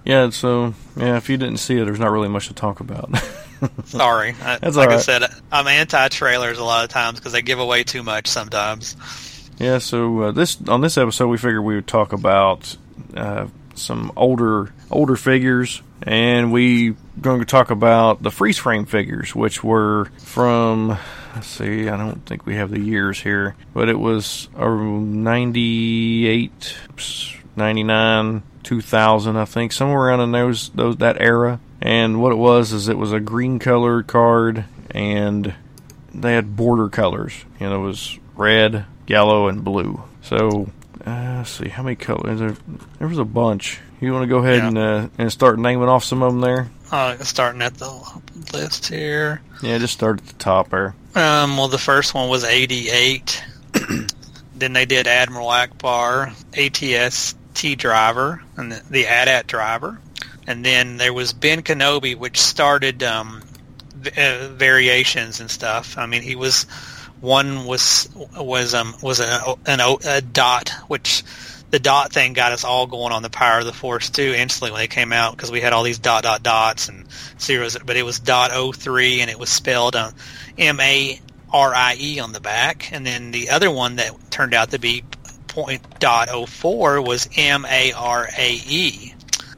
Yeah, 0.06 0.30
so 0.30 0.74
yeah, 0.96 1.18
if 1.18 1.30
you 1.30 1.38
didn't 1.38 1.58
see 1.58 1.80
it, 1.80 1.86
there's 1.86 2.00
not 2.00 2.12
really 2.12 2.30
much 2.30 2.48
to 2.48 2.54
talk 2.54 2.80
about. 2.80 3.10
Sorry, 3.86 4.36
I, 4.42 4.60
That's 4.60 4.76
like 4.76 4.90
right. 4.90 5.00
I 5.00 5.02
said, 5.02 5.24
I'm 5.52 5.68
anti-trailers 5.68 6.60
a 6.60 6.64
lot 6.64 6.84
of 6.84 6.92
times 6.92 7.20
because 7.20 7.34
they 7.34 7.42
give 7.42 7.60
away 7.60 7.84
too 7.84 8.04
much 8.04 8.28
sometimes. 8.28 8.96
Yeah, 9.58 9.80
so 9.80 10.22
uh, 10.22 10.32
this 10.32 10.58
on 10.68 10.82
this 10.82 10.98
episode, 10.98 11.28
we 11.28 11.38
figured 11.38 11.64
we 11.64 11.76
would 11.76 11.88
talk 11.88 12.14
about 12.14 12.76
uh, 13.16 13.48
some 13.74 14.12
older 14.16 14.74
older 14.92 15.16
figures, 15.16 15.82
and 16.04 16.52
we 16.52 16.96
going 17.20 17.40
to 17.40 17.46
talk 17.46 17.72
about 17.72 18.22
the 18.22 18.32
freeze 18.32 18.58
frame 18.58 18.86
figures, 18.86 19.34
which 19.34 19.64
were 19.64 20.06
from. 20.20 20.98
Let's 21.34 21.48
see, 21.48 21.90
I 21.90 21.98
don't 21.98 22.26
think 22.26 22.46
we 22.46 22.56
have 22.56 22.72
the 22.72 22.80
years 22.80 23.20
here, 23.20 23.58
but 23.74 23.90
it 23.90 24.00
was 24.00 24.48
uh, 24.56 24.70
98, 24.70 26.78
99, 27.58 28.44
2000, 28.66 29.38
I 29.38 29.46
think, 29.46 29.72
somewhere 29.72 30.02
around 30.02 30.20
in 30.20 30.32
those 30.34 30.70
those 30.70 30.98
that 30.98 31.22
era. 31.22 31.60
And 31.82 32.22
what 32.22 32.32
it 32.32 32.38
was 32.38 32.74
is 32.74 32.88
it 32.90 32.98
was 32.98 33.14
a 33.14 33.20
green 33.20 33.60
colored 33.60 34.08
card, 34.08 34.66
and 34.92 35.54
they 36.14 36.34
had 36.34 36.56
border 36.56 36.90
colors. 36.90 37.34
You 37.60 37.70
know, 37.70 37.84
it 37.84 37.88
was 37.88 38.18
red, 38.36 38.86
yellow, 39.08 39.48
and 39.48 39.64
blue. 39.64 40.02
So 40.24 40.70
uh, 41.06 41.36
let's 41.38 41.52
see 41.52 41.70
how 41.70 41.84
many 41.84 41.96
colors. 41.96 42.40
There, 42.40 42.56
there 43.00 43.08
was 43.08 43.20
a 43.20 43.26
bunch. 43.26 43.80
You 44.02 44.12
want 44.12 44.24
to 44.24 44.28
go 44.28 44.40
ahead 44.40 44.58
Yeah. 44.58 44.68
and 44.68 44.78
uh, 44.78 45.08
and 45.18 45.32
start 45.32 45.60
naming 45.60 45.88
off 45.88 46.04
some 46.04 46.22
of 46.24 46.34
them 46.34 46.42
there? 46.42 46.70
Uh, 46.92 47.18
starting 47.20 47.62
at 47.62 47.76
the 47.76 47.90
list 48.54 48.88
here. 48.88 49.42
Yeah, 49.64 49.78
just 49.78 49.94
start 49.94 50.20
at 50.20 50.26
the 50.28 50.34
top 50.34 50.70
there. 50.70 50.96
Um, 51.16 51.58
well, 51.58 51.68
the 51.68 51.78
first 51.78 52.14
one 52.14 52.30
was 52.30 52.44
8D8. 52.44 53.42
Then 54.58 54.72
they 54.72 54.86
did 54.86 55.06
Admiral 55.06 55.48
Ackbar, 55.48 56.32
ATS 56.56 57.36
T 57.56 57.76
driver, 57.76 58.44
and 58.56 58.72
the, 58.72 58.82
the 58.90 59.08
AT-AT 59.08 59.48
driver. 59.48 60.00
And 60.46 60.64
then 60.64 60.98
there 60.98 61.14
was 61.14 61.34
Ben 61.34 61.64
Kenobi, 61.64 62.16
which 62.16 62.40
started 62.40 63.02
um, 63.02 63.42
uh, 64.16 64.50
variations 64.50 65.40
and 65.40 65.50
stuff. 65.50 65.98
I 65.98 66.06
mean, 66.06 66.22
he 66.22 66.36
was 66.36 66.66
one 67.22 67.66
was 67.66 68.08
was 68.38 68.74
um 68.76 68.94
was 69.02 69.20
an, 69.20 69.56
an 69.66 69.80
a 69.80 70.22
dot, 70.22 70.70
which 70.88 71.24
the 71.72 71.80
dot 71.80 72.14
thing 72.14 72.34
got 72.34 72.52
us 72.52 72.64
all 72.64 72.86
going 72.86 73.12
on 73.12 73.24
the 73.24 73.30
power 73.30 73.60
of 73.60 73.66
the 73.66 73.74
force 73.74 74.10
too 74.10 74.34
instantly 74.38 74.72
when 74.72 74.80
they 74.80 74.88
came 74.88 75.12
out 75.12 75.36
because 75.36 75.52
we 75.52 75.62
had 75.62 75.74
all 75.74 75.84
these 75.84 75.98
dot 75.98 76.24
dot 76.24 76.44
dots 76.44 76.90
and 76.90 77.08
zeros, 77.40 77.78
but 77.84 77.98
it 77.98 78.04
was 78.04 78.20
dot 78.20 78.52
o 78.52 78.72
three 78.72 79.22
and 79.22 79.32
it 79.32 79.40
was 79.40 79.50
spelled 79.50 79.96
um, 79.96 80.14
M 80.58 80.80
A 80.80 81.20
R 81.52 81.74
I 81.74 81.96
E 82.00 82.20
on 82.20 82.32
the 82.32 82.42
back, 82.42 82.92
and 82.92 83.06
then 83.06 83.32
the 83.32 83.50
other 83.50 83.72
one 83.72 83.96
that 83.96 84.14
turned 84.30 84.54
out 84.54 84.72
to 84.72 84.80
be 84.80 85.04
point 85.56 86.00
dot 86.00 86.28
o 86.30 86.46
four 86.46 87.02
was 87.02 87.30
M 87.38 87.66
A 87.66 87.94
R 87.94 88.28
A 88.38 88.52
E, 88.68 89.14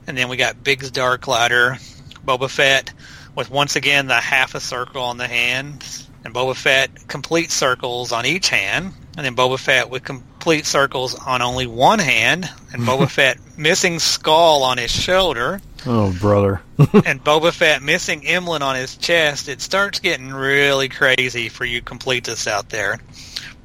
and 0.06 0.16
then 0.16 0.30
we 0.30 0.38
got 0.38 0.64
Biggs 0.64 0.92
Darklighter, 0.92 1.78
Boba 2.24 2.48
Fett 2.50 2.94
with 3.36 3.50
once 3.50 3.76
again 3.76 4.06
the 4.06 4.14
half 4.14 4.54
a 4.54 4.60
circle 4.60 5.02
on 5.02 5.18
the 5.18 5.28
hand, 5.28 5.84
and 6.24 6.36
Boba 6.36 6.56
Fett 6.56 7.08
complete 7.08 7.50
circles 7.50 8.12
on 8.12 8.28
each 8.28 8.50
hand, 8.50 8.94
and 9.18 9.26
then 9.26 9.36
Boba 9.36 9.58
Fett 9.60 9.90
with 9.90 10.04
complete 10.04 10.68
circles 10.68 11.16
on 11.16 11.42
only 11.42 11.66
one 11.66 11.98
hand, 12.00 12.48
and 12.72 12.84
Boba 12.84 13.10
Fett 13.10 13.40
missing 13.58 13.98
skull 13.98 14.62
on 14.62 14.78
his 14.78 14.92
shoulder, 14.92 15.60
Oh, 15.86 16.14
brother. 16.20 16.62
and 16.78 17.24
Boba 17.24 17.52
Fett 17.54 17.82
missing 17.82 18.26
emblem 18.28 18.62
on 18.62 18.76
his 18.76 18.98
chest. 18.98 19.48
It 19.48 19.62
starts 19.62 20.00
getting 20.00 20.32
really 20.34 20.90
crazy 20.90 21.50
for 21.50 21.66
you 21.66 21.82
completists 21.82 22.46
out 22.46 22.70
there. 22.70 23.00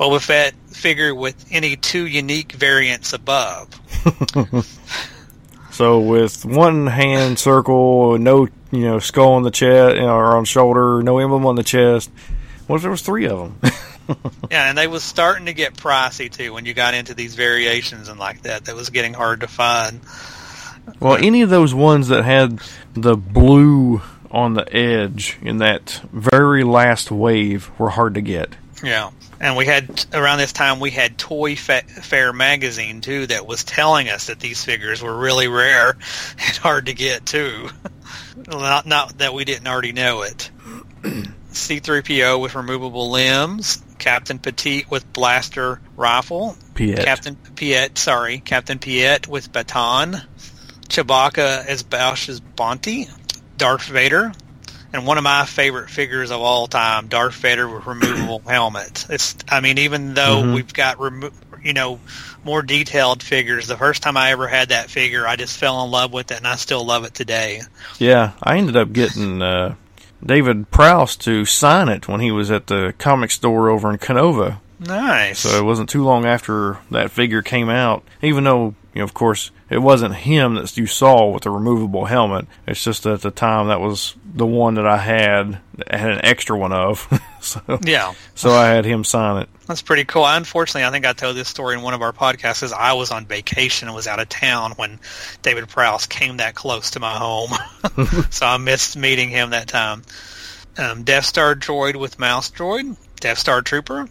Boba 0.02 0.20
Fett 0.20 0.52
figure 0.66 1.14
with 1.14 1.46
any 1.52 1.76
two 1.76 2.06
unique 2.06 2.52
variants 2.52 3.12
above. 3.12 3.68
So 5.72 6.00
with 6.00 6.44
one 6.44 6.86
hand 6.86 7.38
circle, 7.38 8.18
no 8.18 8.46
you 8.70 8.80
know 8.80 8.98
skull 8.98 9.32
on 9.32 9.42
the 9.42 9.50
chest 9.50 9.98
or 9.98 10.36
on 10.36 10.44
shoulder, 10.44 11.02
no 11.02 11.18
emblem 11.18 11.46
on 11.46 11.56
the 11.56 11.62
chest. 11.62 12.10
What 12.66 12.76
if 12.76 12.82
there 12.82 12.90
was 12.90 13.00
three 13.00 13.26
of 13.26 13.38
them? 13.38 13.72
Yeah, 14.50 14.68
and 14.68 14.76
they 14.76 14.88
was 14.88 15.02
starting 15.02 15.46
to 15.46 15.54
get 15.54 15.74
pricey 15.74 16.30
too 16.30 16.52
when 16.52 16.66
you 16.66 16.74
got 16.74 16.92
into 16.92 17.14
these 17.14 17.34
variations 17.34 18.08
and 18.08 18.18
like 18.18 18.42
that. 18.42 18.66
That 18.66 18.74
was 18.74 18.90
getting 18.90 19.14
hard 19.14 19.40
to 19.40 19.46
find. 19.46 20.00
well, 21.00 21.16
any 21.16 21.40
of 21.40 21.48
those 21.48 21.72
ones 21.72 22.08
that 22.08 22.24
had 22.24 22.60
the 22.92 23.16
blue 23.16 24.02
on 24.30 24.52
the 24.52 24.76
edge 24.76 25.38
in 25.40 25.58
that 25.58 26.02
very 26.12 26.64
last 26.64 27.10
wave 27.10 27.70
were 27.78 27.90
hard 27.90 28.14
to 28.14 28.20
get. 28.20 28.56
Yeah, 28.82 29.10
and 29.40 29.56
we 29.56 29.66
had 29.66 30.06
around 30.12 30.38
this 30.38 30.52
time 30.52 30.80
we 30.80 30.90
had 30.90 31.16
Toy 31.16 31.54
Fa- 31.56 31.82
Fair 31.82 32.32
magazine 32.32 33.00
too 33.00 33.26
that 33.28 33.46
was 33.46 33.64
telling 33.64 34.08
us 34.08 34.26
that 34.26 34.40
these 34.40 34.64
figures 34.64 35.02
were 35.02 35.16
really 35.16 35.48
rare 35.48 35.90
and 36.38 36.56
hard 36.56 36.86
to 36.86 36.94
get 36.94 37.24
too. 37.26 37.68
not 38.48 38.86
not 38.86 39.18
that 39.18 39.34
we 39.34 39.44
didn't 39.44 39.68
already 39.68 39.92
know 39.92 40.22
it. 40.22 40.50
C3PO 41.52 42.40
with 42.40 42.54
removable 42.54 43.10
limbs, 43.10 43.82
Captain 43.98 44.38
Petite 44.38 44.90
with 44.90 45.12
blaster 45.12 45.80
rifle, 45.96 46.56
Piett. 46.74 47.04
Captain 47.04 47.36
Piett, 47.36 47.98
sorry, 47.98 48.38
Captain 48.38 48.78
Piett 48.78 49.28
with 49.28 49.52
baton, 49.52 50.16
Chewbacca 50.88 51.66
as 51.66 51.82
Boushh's 51.82 52.40
Bounty, 52.40 53.06
Darth 53.58 53.84
Vader, 53.84 54.32
and 54.92 55.06
one 55.06 55.18
of 55.18 55.24
my 55.24 55.44
favorite 55.46 55.90
figures 55.90 56.30
of 56.30 56.40
all 56.40 56.66
time, 56.66 57.08
Darth 57.08 57.34
Vader 57.34 57.68
with 57.68 57.86
removable 57.86 58.40
helmet. 58.46 59.06
It's, 59.08 59.34
I 59.48 59.60
mean, 59.60 59.78
even 59.78 60.14
though 60.14 60.42
Mhm. 60.42 60.54
we've 60.54 60.72
got, 60.72 61.00
remo- 61.00 61.30
you 61.62 61.72
know, 61.72 62.00
more 62.44 62.62
detailed 62.62 63.22
figures, 63.22 63.68
the 63.68 63.76
first 63.76 64.02
time 64.02 64.16
I 64.16 64.30
ever 64.32 64.48
had 64.48 64.70
that 64.70 64.90
figure, 64.90 65.26
I 65.26 65.36
just 65.36 65.56
fell 65.58 65.84
in 65.84 65.90
love 65.90 66.12
with 66.12 66.30
it, 66.30 66.38
and 66.38 66.46
I 66.46 66.56
still 66.56 66.84
love 66.84 67.04
it 67.04 67.14
today. 67.14 67.62
Yeah, 67.98 68.32
I 68.42 68.58
ended 68.58 68.76
up 68.76 68.92
getting 68.92 69.40
uh, 69.40 69.76
David 70.24 70.70
Prowse 70.70 71.16
to 71.18 71.44
sign 71.44 71.88
it 71.88 72.08
when 72.08 72.20
he 72.20 72.30
was 72.30 72.50
at 72.50 72.66
the 72.66 72.94
comic 72.98 73.30
store 73.30 73.70
over 73.70 73.90
in 73.90 73.98
Canova. 73.98 74.60
Nice. 74.80 75.38
So 75.40 75.50
it 75.50 75.64
wasn't 75.64 75.88
too 75.88 76.02
long 76.02 76.26
after 76.26 76.78
that 76.90 77.12
figure 77.12 77.40
came 77.42 77.68
out. 77.68 78.02
Even 78.20 78.42
though, 78.44 78.74
you 78.94 78.98
know, 78.98 79.04
of 79.04 79.14
course, 79.14 79.52
it 79.72 79.80
wasn't 79.80 80.14
him 80.14 80.56
that 80.56 80.76
you 80.76 80.86
saw 80.86 81.30
with 81.30 81.44
the 81.44 81.50
removable 81.50 82.04
helmet. 82.04 82.46
It's 82.66 82.84
just 82.84 83.06
at 83.06 83.22
the 83.22 83.30
time 83.30 83.68
that 83.68 83.80
was 83.80 84.14
the 84.34 84.46
one 84.46 84.74
that 84.74 84.86
I 84.86 84.98
had, 84.98 85.58
I 85.90 85.96
had 85.96 86.10
an 86.10 86.24
extra 86.24 86.58
one 86.58 86.72
of. 86.72 87.08
so, 87.40 87.60
yeah. 87.82 88.12
so 88.34 88.50
I 88.50 88.68
had 88.68 88.84
him 88.84 89.02
sign 89.02 89.42
it. 89.42 89.48
That's 89.66 89.80
pretty 89.80 90.04
cool. 90.04 90.26
Unfortunately, 90.26 90.84
I 90.84 90.90
think 90.90 91.06
I 91.06 91.14
told 91.14 91.36
this 91.36 91.48
story 91.48 91.74
in 91.74 91.82
one 91.82 91.94
of 91.94 92.02
our 92.02 92.12
podcasts. 92.12 92.62
Is 92.62 92.72
I 92.72 92.92
was 92.92 93.10
on 93.10 93.24
vacation 93.24 93.88
and 93.88 93.94
was 93.94 94.06
out 94.06 94.20
of 94.20 94.28
town 94.28 94.72
when 94.72 95.00
David 95.40 95.68
Prowse 95.68 96.06
came 96.06 96.36
that 96.36 96.54
close 96.54 96.90
to 96.90 97.00
my 97.00 97.16
home, 97.16 97.50
so 98.30 98.44
I 98.44 98.58
missed 98.58 98.96
meeting 98.96 99.30
him 99.30 99.50
that 99.50 99.68
time. 99.68 100.02
Um, 100.76 101.02
Death 101.02 101.24
Star 101.24 101.54
droid 101.54 101.96
with 101.96 102.18
mouse 102.18 102.50
droid, 102.50 102.96
Death 103.20 103.38
Star 103.38 103.62
Trooper, 103.62 104.08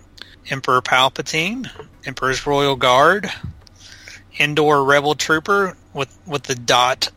Emperor 0.49 0.81
Palpatine, 0.81 1.69
Emperor's 2.05 2.47
Royal 2.47 2.75
Guard, 2.75 3.31
Indoor 4.37 4.83
Rebel 4.83 5.15
Trooper 5.15 5.75
with 5.93 6.15
with 6.25 6.43
the 6.43 6.55
dot 6.55 7.09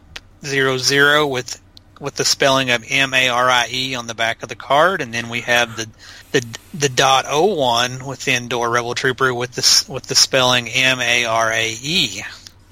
zero 0.45 0.79
zero 0.79 1.27
with 1.27 1.61
with 2.01 2.17
the 2.17 2.25
spelling 2.25 2.71
of 2.71 2.85
M 2.89 3.15
A 3.15 3.29
R 3.29 3.49
I 3.49 3.67
E 3.71 3.95
on 3.95 4.07
the 4.07 4.15
back 4.15 4.43
of 4.43 4.49
the 4.49 4.57
card, 4.57 5.01
and 5.01 5.15
then 5.15 5.29
we 5.29 5.41
have 5.43 5.77
the 5.77 5.89
the 6.33 6.45
the 6.75 6.89
dot 6.89 7.25
O 7.29 7.55
one 7.55 8.05
with 8.05 8.25
the 8.25 8.33
Indoor 8.33 8.69
Rebel 8.71 8.95
Trooper 8.95 9.33
with 9.33 9.53
the 9.53 9.93
with 9.93 10.05
the 10.05 10.15
spelling 10.15 10.69
M 10.69 11.01
A 11.01 11.25
R 11.25 11.53
A 11.53 11.75
E. 11.81 12.23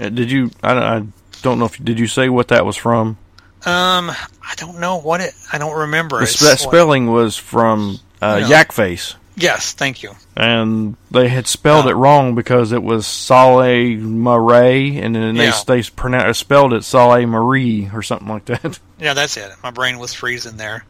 Uh, 0.00 0.08
Did 0.08 0.30
you, 0.30 0.50
I, 0.62 0.72
I 0.72 1.06
don't 1.42 1.58
know 1.58 1.66
if, 1.66 1.82
did 1.84 1.98
you 1.98 2.06
say 2.08 2.28
what 2.28 2.48
that 2.48 2.64
was 2.66 2.76
from? 2.76 3.18
Um, 3.64 4.10
I 4.10 4.54
don't 4.56 4.80
know 4.80 4.98
what 4.98 5.20
it. 5.20 5.34
I 5.52 5.58
don't 5.58 5.78
remember. 5.78 6.18
The 6.18 6.26
spe- 6.26 6.58
spelling 6.58 7.06
was 7.12 7.36
from 7.36 8.00
uh, 8.20 8.38
Yeah. 8.40 8.48
Yak 8.48 8.72
Face. 8.72 9.14
Yes, 9.34 9.72
thank 9.72 10.02
you. 10.02 10.12
and 10.36 10.96
they 11.10 11.28
had 11.28 11.46
spelled 11.46 11.86
Oh. 11.86 11.88
it 11.88 11.92
uh, 11.92 11.96
wrong 11.96 12.34
because 12.34 12.72
it 12.72 12.82
was 12.82 13.06
Saelt-Marae, 13.06 14.98
and 14.98 15.14
then 15.14 15.34
they 15.36 15.44
Yeah. 15.46 15.58
they 15.66 15.82
pronounced 15.82 16.26
uh, 16.28 16.32
spelled 16.34 16.72
it 16.74 16.84
Saleh 16.84 17.26
Marie 17.26 17.90
or 17.92 18.02
something 18.02 18.28
like 18.28 18.44
that. 18.46 18.78
Yeah, 18.98 19.14
that's 19.14 19.36
it. 19.36 19.50
My 19.64 19.70
brain 19.72 19.98
was 19.98 20.14
freezing 20.14 20.56
there. 20.58 20.84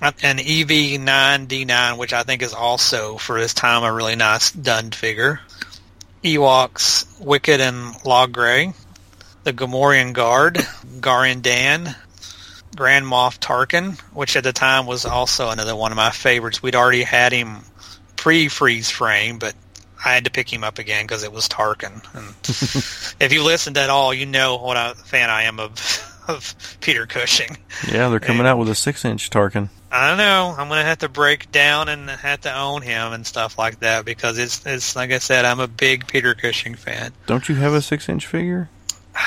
An 0.00 0.38
EV9D9, 0.38 1.98
which 1.98 2.12
I 2.12 2.22
think 2.22 2.42
is 2.42 2.52
also 2.54 3.16
for 3.16 3.40
this 3.40 3.54
time 3.54 3.82
a 3.82 3.92
really 3.92 4.14
nice 4.14 4.50
done 4.52 4.90
figure. 4.92 5.40
Ewoks, 6.22 7.06
Wicket 7.20 7.60
and 7.60 7.94
Logray. 8.04 8.74
The 9.42 9.52
Gamorrean 9.52 10.12
Guard, 10.12 10.54
Garindan. 11.00 11.94
Grand 12.74 13.06
Moff 13.06 13.38
Tarkin, 13.38 13.98
which 14.12 14.36
at 14.36 14.44
the 14.44 14.52
time 14.52 14.86
was 14.86 15.04
also 15.04 15.50
another 15.50 15.76
one 15.76 15.92
of 15.92 15.96
my 15.96 16.10
favorites. 16.10 16.62
We'd 16.62 16.74
already 16.76 17.02
had 17.02 17.32
him 17.32 17.58
pre-freeze 18.16 18.90
frame, 18.90 19.38
but 19.38 19.54
I 20.04 20.14
had 20.14 20.24
to 20.26 20.30
pick 20.30 20.52
him 20.52 20.64
up 20.64 20.78
again 20.78 21.04
because 21.04 21.22
it 21.24 21.32
was 21.32 21.48
Tarkin. 21.48 22.02
And 22.14 22.34
if 23.20 23.32
you 23.32 23.42
listened 23.42 23.78
at 23.78 23.90
all, 23.90 24.12
you 24.12 24.26
know 24.26 24.56
what 24.56 24.76
a 24.76 24.94
fan 24.94 25.30
I 25.30 25.42
am 25.44 25.60
of 25.60 26.10
of 26.28 26.54
Peter 26.80 27.04
Cushing. 27.06 27.56
yeah, 27.86 28.08
they're 28.08 28.18
coming 28.20 28.40
And- 28.40 28.48
out 28.48 28.58
with 28.58 28.68
a 28.70 28.74
six 28.74 29.04
inch 29.04 29.30
Tarkin. 29.30 29.68
I 29.92 30.08
don't 30.08 30.18
know. 30.18 30.52
I'm 30.58 30.68
gonna 30.68 30.82
have 30.82 30.98
to 30.98 31.08
break 31.08 31.52
down 31.52 31.88
and 31.88 32.10
have 32.10 32.40
to 32.40 32.52
own 32.52 32.82
him 32.82 33.12
and 33.12 33.24
stuff 33.24 33.56
like 33.58 33.78
that 33.80 34.04
because 34.04 34.38
it's 34.38 34.66
it's 34.66 34.96
like 34.96 35.12
I 35.12 35.18
said, 35.18 35.44
I'm 35.44 35.60
a 35.60 35.68
big 35.68 36.08
Peter 36.08 36.34
Cushing 36.34 36.74
fan. 36.74 37.12
Don't 37.26 37.48
you 37.48 37.54
have 37.54 37.74
a 37.74 37.80
six 37.80 38.08
inch 38.08 38.26
figure? 38.26 38.68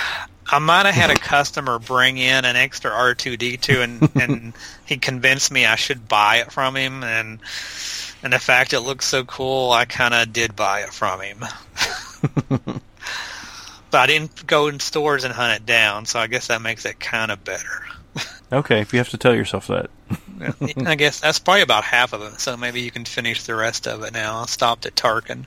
I 0.50 0.60
might 0.60 0.86
have 0.86 0.96
had 0.96 1.10
a 1.10 1.16
customer 1.16 1.80
bring 1.80 2.18
in 2.18 2.46
an 2.46 2.56
extra 2.56 2.92
R2D2 2.92 3.84
and 3.84 4.12
and 4.22 4.54
he 4.86 4.98
convinced 4.98 5.52
me 5.52 5.66
I 5.66 5.76
should 5.76 6.08
buy 6.08 6.38
it 6.38 6.52
from 6.52 6.76
him 6.76 7.04
and 7.04 7.40
and 8.24 8.34
the 8.34 8.40
fact 8.40 8.74
it 8.74 8.80
looks 8.82 9.06
so 9.06 9.24
cool, 9.26 9.72
I 9.72 9.86
kind 9.86 10.14
of 10.14 10.34
did 10.34 10.56
buy 10.56 10.82
it 10.82 10.92
from 10.92 11.22
him. 11.22 11.40
but 13.92 14.00
I 14.00 14.08
didn't 14.08 14.48
go 14.48 14.68
in 14.68 14.80
stores 14.80 15.24
and 15.24 15.34
hunt 15.34 15.62
it 15.62 15.66
down, 15.66 16.06
so 16.06 16.20
I 16.20 16.28
guess 16.28 16.48
that 16.48 16.62
makes 16.62 16.86
it 16.86 17.00
kind 17.00 17.32
of 17.32 17.44
better. 17.44 17.86
Okay, 18.50 18.80
if 18.80 18.94
you 18.94 19.00
have 19.00 19.10
to 19.10 19.18
tell 19.18 19.36
yourself 19.36 19.68
that. 19.68 19.90
I 20.86 20.96
guess 20.96 21.20
that's 21.20 21.38
probably 21.38 21.64
about 21.64 21.84
half 21.84 22.14
of 22.14 22.22
it, 22.22 22.40
so 22.40 22.56
maybe 22.56 22.80
you 22.80 22.92
can 22.92 23.04
finish 23.04 23.44
the 23.44 23.54
rest 23.56 23.90
of 23.90 24.04
it 24.04 24.14
now. 24.14 24.38
I 24.38 24.46
stopped 24.46 24.86
at 24.86 24.96
Tarkin. 24.96 25.46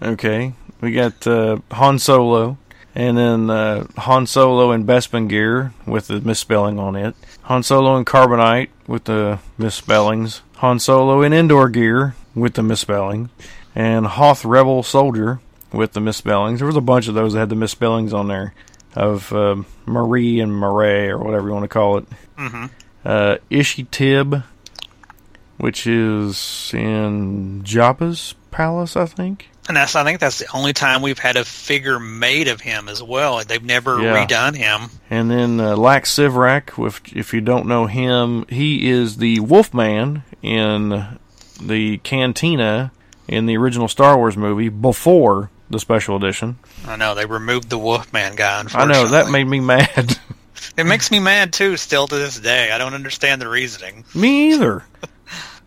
Okay, 0.00 0.52
we 0.80 0.92
got 0.92 1.26
uh, 1.26 1.58
Han 1.72 1.98
Solo, 1.98 2.56
and 2.94 3.16
then 3.18 3.50
uh, 3.50 3.86
Han 3.98 4.26
Solo 4.26 4.72
in 4.72 4.84
Bespin 4.86 5.28
gear 5.28 5.72
with 5.86 6.06
the 6.08 6.20
misspelling 6.20 6.78
on 6.78 6.96
it. 6.96 7.14
Han 7.42 7.62
Solo 7.62 7.96
in 7.96 8.04
Carbonite 8.04 8.68
with 8.86 9.04
the 9.04 9.38
misspellings. 9.58 10.42
Han 10.56 10.78
Solo 10.78 11.22
in 11.22 11.32
Indoor 11.32 11.68
gear 11.68 12.14
with 12.34 12.54
the 12.54 12.62
misspelling, 12.62 13.30
and 13.74 14.06
Hoth 14.06 14.44
Rebel 14.44 14.82
Soldier 14.82 15.40
with 15.72 15.92
the 15.92 16.00
misspellings. 16.00 16.60
There 16.60 16.66
was 16.66 16.76
a 16.76 16.80
bunch 16.80 17.08
of 17.08 17.14
those 17.14 17.32
that 17.32 17.40
had 17.40 17.48
the 17.48 17.56
misspellings 17.56 18.12
on 18.12 18.28
there 18.28 18.54
of 18.94 19.32
uh, 19.32 19.56
Marie 19.86 20.38
and 20.40 20.52
Marais 20.52 21.08
or 21.08 21.18
whatever 21.18 21.48
you 21.48 21.52
want 21.54 21.64
to 21.64 21.68
call 21.68 21.98
it. 21.98 22.06
hmm 22.36 22.66
Uh, 23.04 23.36
Ishi 23.50 23.84
Tib, 23.84 24.44
which 25.58 25.86
is 25.86 26.70
in 26.72 27.62
Jabba's 27.64 28.34
palace, 28.50 28.96
I 28.96 29.06
think. 29.06 29.50
And 29.66 29.76
that's 29.76 29.94
I 29.96 30.04
think 30.04 30.20
that's 30.20 30.38
the 30.40 30.46
only 30.54 30.72
time 30.74 31.00
we've 31.00 31.18
had 31.18 31.36
a 31.36 31.44
figure 31.44 31.98
made 31.98 32.48
of 32.48 32.60
him 32.60 32.88
as 32.88 33.02
well. 33.02 33.42
They've 33.44 33.62
never 33.64 34.00
Yeah. 34.00 34.26
redone 34.26 34.54
him. 34.56 34.90
And 35.10 35.30
then 35.30 35.58
uh, 35.60 35.76
Lak 35.76 36.04
Sivrak, 36.04 36.86
if, 36.86 37.00
if 37.16 37.32
you 37.32 37.40
don't 37.40 37.66
know 37.66 37.86
him, 37.86 38.44
he 38.48 38.90
is 38.90 39.16
the 39.16 39.40
Wolfman 39.40 40.22
in 40.42 41.18
the 41.62 41.98
Cantina 41.98 42.92
in 43.26 43.46
the 43.46 43.56
original 43.56 43.88
Star 43.88 44.18
Wars 44.18 44.36
movie 44.36 44.68
before 44.68 45.50
the 45.70 45.78
special 45.80 46.16
edition. 46.16 46.58
I 46.86 46.96
know 46.96 47.14
they 47.14 47.24
removed 47.24 47.70
the 47.70 47.78
Wolfman 47.78 48.36
guy. 48.36 48.64
I 48.74 48.84
know 48.84 49.06
that 49.08 49.30
made 49.30 49.44
me 49.46 49.60
mad. 49.60 50.18
it 50.76 50.84
makes 50.84 51.10
me 51.10 51.20
mad 51.20 51.54
too. 51.54 51.78
Still 51.78 52.06
to 52.06 52.14
this 52.16 52.38
day, 52.38 52.70
I 52.70 52.76
don't 52.76 52.92
understand 52.92 53.40
the 53.40 53.48
reasoning. 53.48 54.04
me 54.14 54.52
either. 54.52 54.84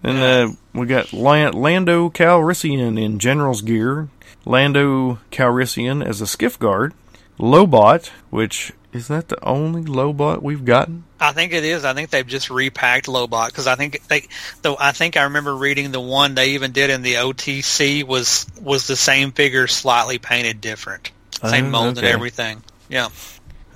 And 0.03 0.17
uh, 0.19 0.53
we 0.73 0.85
got 0.85 1.11
Lando 1.13 2.09
Calrissian 2.09 3.01
in 3.01 3.19
General's 3.19 3.61
gear, 3.61 4.09
Lando 4.45 5.19
Calrissian 5.31 6.05
as 6.05 6.21
a 6.21 6.27
skiff 6.27 6.57
guard, 6.59 6.93
Lobot, 7.39 8.07
which 8.29 8.71
is 8.93 9.07
that 9.09 9.27
the 9.27 9.43
only 9.43 9.83
Lobot 9.83 10.41
we've 10.41 10.63
gotten? 10.65 11.03
I 11.19 11.31
think 11.31 11.51
it 11.51 11.65
is. 11.65 11.83
I 11.83 11.93
think 11.93 12.09
they've 12.11 12.25
just 12.25 12.49
repacked 12.49 13.07
Lobot 13.07 13.47
because 13.47 13.67
I 13.67 13.75
think 13.75 14.07
they, 14.07 14.27
though 14.61 14.77
I 14.79 14.91
think 14.91 15.17
I 15.17 15.23
remember 15.23 15.55
reading 15.55 15.91
the 15.91 15.99
one 15.99 16.35
they 16.35 16.51
even 16.51 16.71
did 16.71 16.89
in 16.89 17.01
the 17.01 17.15
OTC 17.15 18.03
was 18.03 18.45
was 18.61 18.87
the 18.87 18.95
same 18.95 19.31
figure, 19.31 19.67
slightly 19.67 20.19
painted 20.19 20.61
different, 20.61 21.11
same 21.43 21.67
Oh, 21.67 21.69
mold 21.69 21.97
and 21.97 22.07
everything. 22.07 22.63
Yeah, 22.87 23.09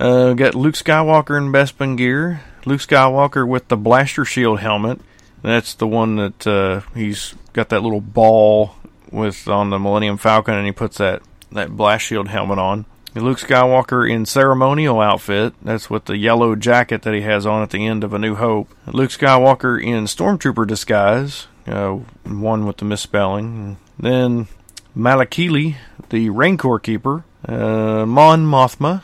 Uh, 0.00 0.32
got 0.34 0.54
Luke 0.54 0.74
Skywalker 0.76 1.36
in 1.36 1.52
Bespin 1.52 1.96
gear. 1.96 2.42
Luke 2.64 2.80
Skywalker 2.80 3.46
with 3.46 3.68
the 3.68 3.76
blaster 3.76 4.24
shield 4.24 4.60
helmet. 4.60 5.00
That's 5.42 5.74
the 5.74 5.86
one 5.86 6.16
that 6.16 6.46
uh, 6.46 6.80
he's 6.94 7.34
got 7.52 7.68
that 7.70 7.82
little 7.82 8.00
ball 8.00 8.76
with 9.10 9.48
on 9.48 9.70
the 9.70 9.78
Millennium 9.78 10.16
Falcon, 10.16 10.54
and 10.54 10.66
he 10.66 10.72
puts 10.72 10.98
that 10.98 11.22
that 11.50 11.76
blast 11.76 12.06
shield 12.06 12.28
helmet 12.28 12.58
on. 12.58 12.86
Luke 13.14 13.38
Skywalker 13.38 14.10
in 14.10 14.24
ceremonial 14.24 15.00
outfit. 15.00 15.52
That's 15.62 15.90
with 15.90 16.06
the 16.06 16.16
yellow 16.16 16.56
jacket 16.56 17.02
that 17.02 17.12
he 17.12 17.20
has 17.20 17.44
on 17.44 17.62
at 17.62 17.70
the 17.70 17.86
end 17.86 18.04
of 18.04 18.14
A 18.14 18.18
New 18.18 18.36
Hope. 18.36 18.74
Luke 18.86 19.10
Skywalker 19.10 19.82
in 19.82 20.04
stormtrooper 20.04 20.66
disguise. 20.66 21.46
Uh, 21.66 21.98
one 22.24 22.64
with 22.66 22.78
the 22.78 22.86
misspelling. 22.86 23.76
Then 23.98 24.48
Malakili, 24.96 25.76
the 26.08 26.30
Rancor 26.30 26.78
Keeper. 26.78 27.24
Uh, 27.46 28.06
Mon 28.06 28.46
Mothma. 28.46 29.02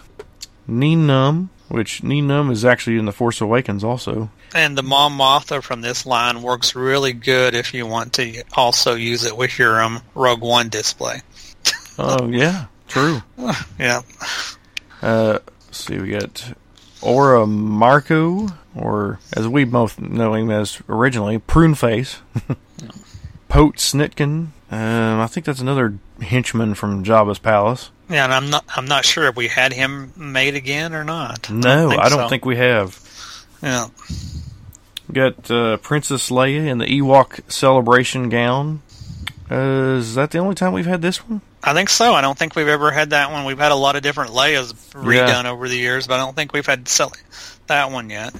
Nien 0.67 1.07
Nunb, 1.07 1.49
which 1.69 2.03
Nien 2.03 2.29
Nunb 2.29 2.51
is 2.51 2.65
actually 2.65 2.99
in 2.99 3.07
The 3.07 3.13
Force 3.13 3.41
Awakens 3.41 3.85
also. 3.85 4.31
And 4.55 4.77
the 4.79 4.83
Mon 4.83 5.13
Mothma 5.13 5.63
from 5.63 5.81
this 5.83 6.07
line 6.07 6.43
works 6.43 6.75
really 6.75 7.13
good 7.13 7.55
if 7.55 7.75
you 7.75 7.87
want 7.87 8.15
to 8.15 8.43
also 8.55 8.95
use 8.95 9.25
it 9.25 9.37
with 9.37 9.59
your 9.59 9.81
um, 9.83 10.01
Rogue 10.15 10.41
One 10.43 10.69
display. 10.69 11.21
Oh, 12.01 12.29
yeah, 12.29 12.67
true. 12.87 13.21
Yeah, 13.79 14.03
Uh, 15.03 15.41
let's 15.67 15.85
see, 15.85 15.99
we 15.99 16.11
got 16.11 16.53
Orrimaarko, 17.01 18.53
or 18.77 19.19
as 19.37 19.49
we 19.49 19.65
both 19.65 19.99
know 20.01 20.35
him 20.35 20.49
as 20.51 20.81
originally, 20.89 21.39
Prune 21.39 21.75
Face. 21.75 22.19
Pote 23.49 23.77
Snitkin. 23.79 24.49
Um, 24.71 25.21
I 25.21 25.27
think 25.27 25.47
that's 25.47 25.61
another 25.61 25.99
henchman 26.21 26.75
from 26.75 27.03
Jabba's 27.03 27.39
palace. 27.39 27.91
yeah, 28.11 28.25
and 28.25 28.33
I'm 28.35 28.51
not 28.51 28.65
I'm 28.77 28.87
not 28.87 29.05
sure 29.05 29.25
if 29.27 29.37
we 29.37 29.49
had 29.49 29.73
him 29.73 30.13
made 30.17 30.55
again 30.55 30.95
or 30.95 31.03
not. 31.03 31.51
No, 31.51 31.91
I 31.91 32.09
don't 32.11 32.19
so. 32.19 32.29
think 32.29 32.45
we 32.45 32.57
have. 32.57 33.01
Yeah, 33.63 33.89
got 35.13 35.51
uh, 35.51 35.77
Princess 35.79 36.31
Leia 36.31 36.67
in 36.67 36.79
the 36.79 36.87
Ewok 36.87 37.51
celebration 37.51 38.29
gown. 38.29 38.83
Uh, 39.51 39.97
is 39.99 40.15
that 40.15 40.31
the 40.31 40.39
only 40.39 40.55
time 40.55 40.73
we've 40.73 40.87
had 40.87 41.03
this 41.03 41.19
one? 41.29 41.41
I 41.63 41.73
think 41.73 41.89
so. 41.89 42.15
I 42.15 42.21
don't 42.21 42.39
think 42.39 42.55
we've 42.55 42.69
ever 42.69 42.91
had 42.91 43.11
that 43.11 43.33
one. 43.33 43.45
We've 43.45 43.59
had 43.59 43.73
a 43.73 43.77
lot 43.77 43.97
of 43.97 44.03
different 44.03 44.33
Leias 44.33 44.73
redone 44.93 45.45
over 45.47 45.69
the 45.69 45.77
years, 45.77 46.07
but 46.07 46.15
I 46.15 46.19
don't 46.19 46.37
think 46.37 46.53
we've 46.53 46.67
had 46.67 46.87
that 47.67 47.91
one 47.91 48.11
yet. 48.11 48.35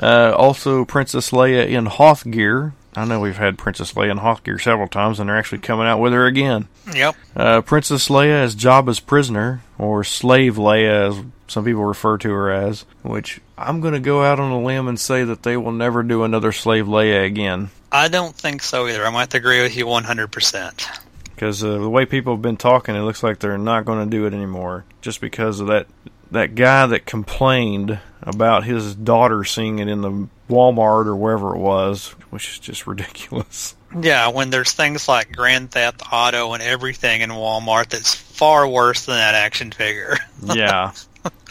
Uh, 0.00 0.32
also, 0.36 0.84
Princess 0.84 1.30
Leia 1.30 1.66
in 1.66 1.86
Hoth 1.86 2.30
gear. 2.30 2.74
I 2.96 3.04
know 3.04 3.20
we've 3.20 3.36
had 3.36 3.58
Princess 3.58 3.92
Leia 3.92 4.10
in 4.10 4.16
Hoth 4.18 4.42
gear 4.44 4.58
several 4.58 4.88
times, 4.88 5.20
and 5.20 5.28
they're 5.28 5.36
actually 5.36 5.58
coming 5.58 5.86
out 5.86 6.00
with 6.00 6.12
her 6.12 6.26
again. 6.26 6.68
Yep. 6.92 7.16
Uh, 7.36 7.60
Princess 7.60 8.08
Leia 8.08 8.42
as 8.42 8.56
Jabba's 8.56 9.00
prisoner, 9.00 9.62
or 9.78 10.02
Slave 10.04 10.56
Leia, 10.56 11.08
as 11.08 11.24
some 11.50 11.64
people 11.64 11.84
refer 11.84 12.16
to 12.18 12.30
her 12.30 12.50
as. 12.50 12.84
Which 13.02 13.40
I'm 13.58 13.80
going 13.80 13.94
to 13.94 14.00
go 14.00 14.22
out 14.22 14.40
on 14.40 14.52
a 14.52 14.62
limb 14.62 14.88
and 14.88 14.98
say 14.98 15.24
that 15.24 15.42
they 15.42 15.56
will 15.56 15.72
never 15.72 16.02
do 16.02 16.22
another 16.22 16.52
Slave 16.52 16.86
Leia 16.86 17.24
again, 17.24 17.70
I 17.92 18.08
don't 18.08 18.34
think 18.34 18.62
so 18.62 18.86
either. 18.86 19.04
I 19.04 19.10
might 19.10 19.34
agree 19.34 19.62
with 19.62 19.76
you 19.76 19.86
100%. 19.86 21.00
because 21.34 21.64
uh, 21.64 21.78
the 21.78 21.90
way 21.90 22.06
people 22.06 22.34
have 22.34 22.42
been 22.42 22.56
talking, 22.56 22.94
it 22.94 23.00
looks 23.00 23.22
like 23.22 23.40
they're 23.40 23.58
not 23.58 23.84
going 23.84 24.04
to 24.08 24.16
do 24.16 24.26
it 24.26 24.34
anymore, 24.34 24.84
just 25.00 25.20
because 25.20 25.60
of 25.60 25.66
that 25.68 25.86
that 26.30 26.54
guy 26.54 26.86
that 26.86 27.06
complained 27.06 27.98
about 28.22 28.62
his 28.62 28.94
daughter 28.94 29.42
seeing 29.42 29.80
it 29.80 29.88
in 29.88 30.00
the 30.00 30.28
Walmart 30.48 31.06
or 31.06 31.16
wherever 31.16 31.56
it 31.56 31.58
was, 31.58 32.10
which 32.30 32.50
is 32.50 32.58
just 32.60 32.86
ridiculous. 32.86 33.74
Yeah, 34.00 34.28
when 34.28 34.50
there's 34.50 34.70
things 34.70 35.08
like 35.08 35.32
Grand 35.32 35.72
Theft 35.72 36.02
Auto 36.12 36.52
and 36.52 36.62
everything 36.62 37.22
in 37.22 37.30
Walmart 37.30 37.88
that's 37.88 38.14
far 38.14 38.68
worse 38.68 39.06
than 39.06 39.16
that 39.16 39.34
action 39.34 39.72
figure. 39.72 40.16
yeah. 40.54 40.92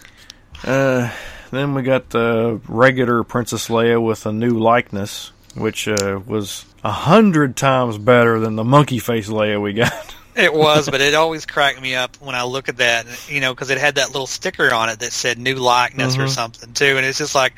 Uh, 0.62 1.10
then 1.52 1.74
we 1.74 1.82
got 1.84 2.10
the 2.10 2.60
regular 2.68 3.24
Princess 3.24 3.70
Leia 3.70 4.04
with 4.06 4.26
a 4.26 4.34
new 4.34 4.60
likeness, 4.60 5.32
which 5.56 5.88
uh, 5.88 6.20
was 6.28 6.66
a 6.84 6.92
hundred 6.92 7.56
times 7.56 7.98
better 7.98 8.42
than 8.42 8.58
the 8.58 8.66
monkey 8.66 9.00
face 9.00 9.30
Leia 9.30 9.62
we 9.62 9.74
got. 9.74 10.16
It 10.36 10.54
was, 10.54 10.88
but 10.90 11.02
it 11.02 11.16
always 11.16 11.46
cracked 11.46 11.82
me 11.82 11.96
up 11.96 12.16
when 12.22 12.34
I 12.34 12.44
look 12.44 12.70
at 12.70 12.78
that, 12.78 13.06
you 13.30 13.42
know, 13.42 13.54
because 13.54 13.72
it 13.72 13.78
had 13.78 13.96
that 13.96 14.12
little 14.12 14.28
sticker 14.28 14.74
on 14.74 14.88
it 14.88 15.00
that 15.00 15.12
said 15.12 15.38
"new 15.38 15.56
likeness" 15.56 16.16
or 16.18 16.26
Mhm. 16.26 16.30
something 16.30 16.72
too, 16.72 16.96
and 16.96 17.06
it's 17.06 17.18
just 17.18 17.36
like, 17.36 17.54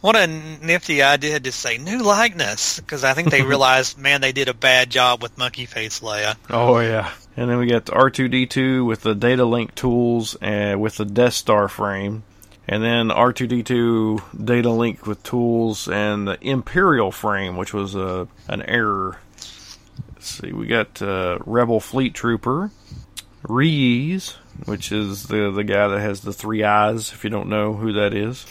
what 0.00 0.14
a 0.14 0.28
nifty 0.28 1.02
idea 1.02 1.40
to 1.40 1.50
say 1.50 1.78
"new 1.78 1.98
likeness" 2.02 2.78
because 2.78 3.02
I 3.02 3.14
think 3.14 3.30
they 3.30 3.42
realized, 3.54 3.98
man, 3.98 4.20
they 4.20 4.30
did 4.30 4.48
a 4.48 4.54
bad 4.54 4.90
job 4.90 5.22
with 5.22 5.36
Monkey 5.38 5.66
Face 5.66 6.00
Leia. 6.00 6.36
oh 6.50 6.78
yeah. 6.78 7.10
And 7.40 7.48
then 7.48 7.56
we 7.56 7.68
got 7.68 7.86
the 7.86 7.92
R2D2 7.92 8.84
with 8.86 9.00
the 9.00 9.14
data 9.14 9.46
link 9.46 9.74
tools 9.74 10.36
and 10.42 10.78
with 10.78 10.98
the 10.98 11.06
Death 11.06 11.32
Star 11.32 11.68
frame. 11.68 12.22
And 12.68 12.82
then 12.82 13.08
R2D2 13.08 14.44
data 14.44 14.68
link 14.68 15.06
with 15.06 15.22
tools 15.22 15.88
and 15.88 16.28
the 16.28 16.36
Imperial 16.46 17.10
frame, 17.10 17.56
which 17.56 17.72
was 17.72 17.94
a 17.94 18.28
an 18.46 18.60
error. 18.60 19.20
Let's 20.12 20.28
see, 20.28 20.52
we 20.52 20.66
got 20.66 21.00
uh, 21.00 21.38
Rebel 21.46 21.80
Fleet 21.80 22.12
Trooper, 22.12 22.72
Ree-Yees, 23.48 24.36
which 24.66 24.92
is 24.92 25.28
the 25.28 25.50
the 25.50 25.64
guy 25.64 25.88
that 25.88 25.98
has 25.98 26.20
the 26.20 26.34
three 26.34 26.62
eyes. 26.62 27.10
If 27.10 27.24
you 27.24 27.30
don't 27.30 27.48
know 27.48 27.72
who 27.72 27.94
that 27.94 28.12
is. 28.12 28.44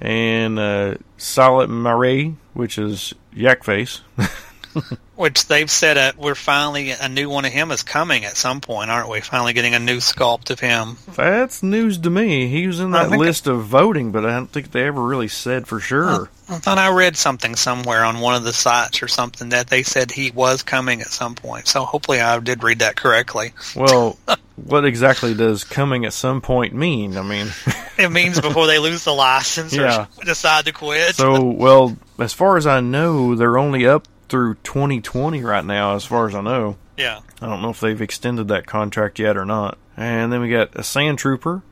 and 0.00 0.58
uh, 0.58 0.96
Saelt-Marae, 1.16 2.34
which 2.54 2.76
is 2.76 3.14
Yak 3.32 3.62
Face. 3.62 4.00
Which 5.16 5.46
they've 5.46 5.70
said 5.70 5.96
uh, 5.96 6.12
we're 6.18 6.34
finally 6.34 6.90
a 6.90 7.08
new 7.08 7.30
one 7.30 7.44
of 7.46 7.52
him 7.52 7.70
is 7.70 7.82
coming 7.82 8.24
at 8.26 8.36
some 8.36 8.60
point, 8.60 8.90
aren't 8.90 9.08
we? 9.08 9.20
Finally 9.20 9.54
getting 9.54 9.74
a 9.74 9.78
new 9.78 9.96
sculpt 9.96 10.50
of 10.50 10.60
him. 10.60 10.98
That's 11.14 11.62
news 11.62 11.96
to 11.98 12.10
me. 12.10 12.48
He 12.48 12.66
was 12.66 12.80
in 12.80 12.90
that 12.90 13.10
list 13.10 13.46
of 13.46 13.64
voting, 13.64 14.12
but 14.12 14.26
I 14.26 14.30
don't 14.32 14.50
think 14.50 14.72
they 14.72 14.84
ever 14.86 15.02
really 15.02 15.28
said 15.28 15.66
for 15.66 15.80
sure. 15.80 16.28
I 16.48 16.58
thought 16.58 16.76
I 16.78 16.92
read 16.94 17.16
something 17.16 17.56
somewhere 17.56 18.04
on 18.04 18.20
one 18.20 18.34
of 18.34 18.44
the 18.44 18.52
sites 18.52 19.02
or 19.02 19.08
something 19.08 19.48
that 19.48 19.68
they 19.68 19.82
said 19.82 20.10
he 20.10 20.30
was 20.30 20.62
coming 20.62 21.00
at 21.00 21.08
some 21.08 21.34
point. 21.34 21.66
So 21.66 21.84
hopefully 21.84 22.20
I 22.20 22.38
did 22.40 22.62
read 22.62 22.80
that 22.80 22.96
correctly. 22.96 23.52
Well, 23.74 24.18
what 24.56 24.84
exactly 24.84 25.32
does 25.34 25.64
coming 25.64 26.04
at 26.04 26.12
some 26.12 26.40
point 26.42 26.74
mean? 26.74 27.16
I 27.16 27.22
mean, 27.22 27.48
It 27.98 28.12
means 28.12 28.38
before 28.38 28.66
they 28.66 28.78
lose 28.78 29.04
the 29.04 29.14
license 29.14 29.72
Yeah. 29.74 30.06
or 30.18 30.24
decide 30.24 30.66
to 30.66 30.72
quit. 30.72 31.14
so 31.14 31.42
well, 31.42 31.96
as 32.18 32.34
far 32.34 32.58
as 32.58 32.66
I 32.66 32.80
know, 32.80 33.34
they're 33.34 33.56
only 33.58 33.86
up 33.86 34.06
through 34.28 34.54
2020 34.64 35.42
right 35.42 35.64
now. 35.64 35.94
As 35.94 36.04
far 36.04 36.28
as 36.28 36.34
I 36.34 36.40
know, 36.40 36.76
yeah. 36.96 37.20
I 37.40 37.46
don't 37.46 37.62
know 37.62 37.70
if 37.70 37.80
they've 37.80 38.00
extended 38.00 38.48
that 38.48 38.66
contract 38.66 39.18
yet 39.18 39.36
or 39.36 39.44
not. 39.44 39.78
And 39.96 40.32
then 40.32 40.40
we 40.40 40.50
got 40.50 40.74
a 40.74 40.82
sand 40.82 41.18
trooper, 41.18 41.62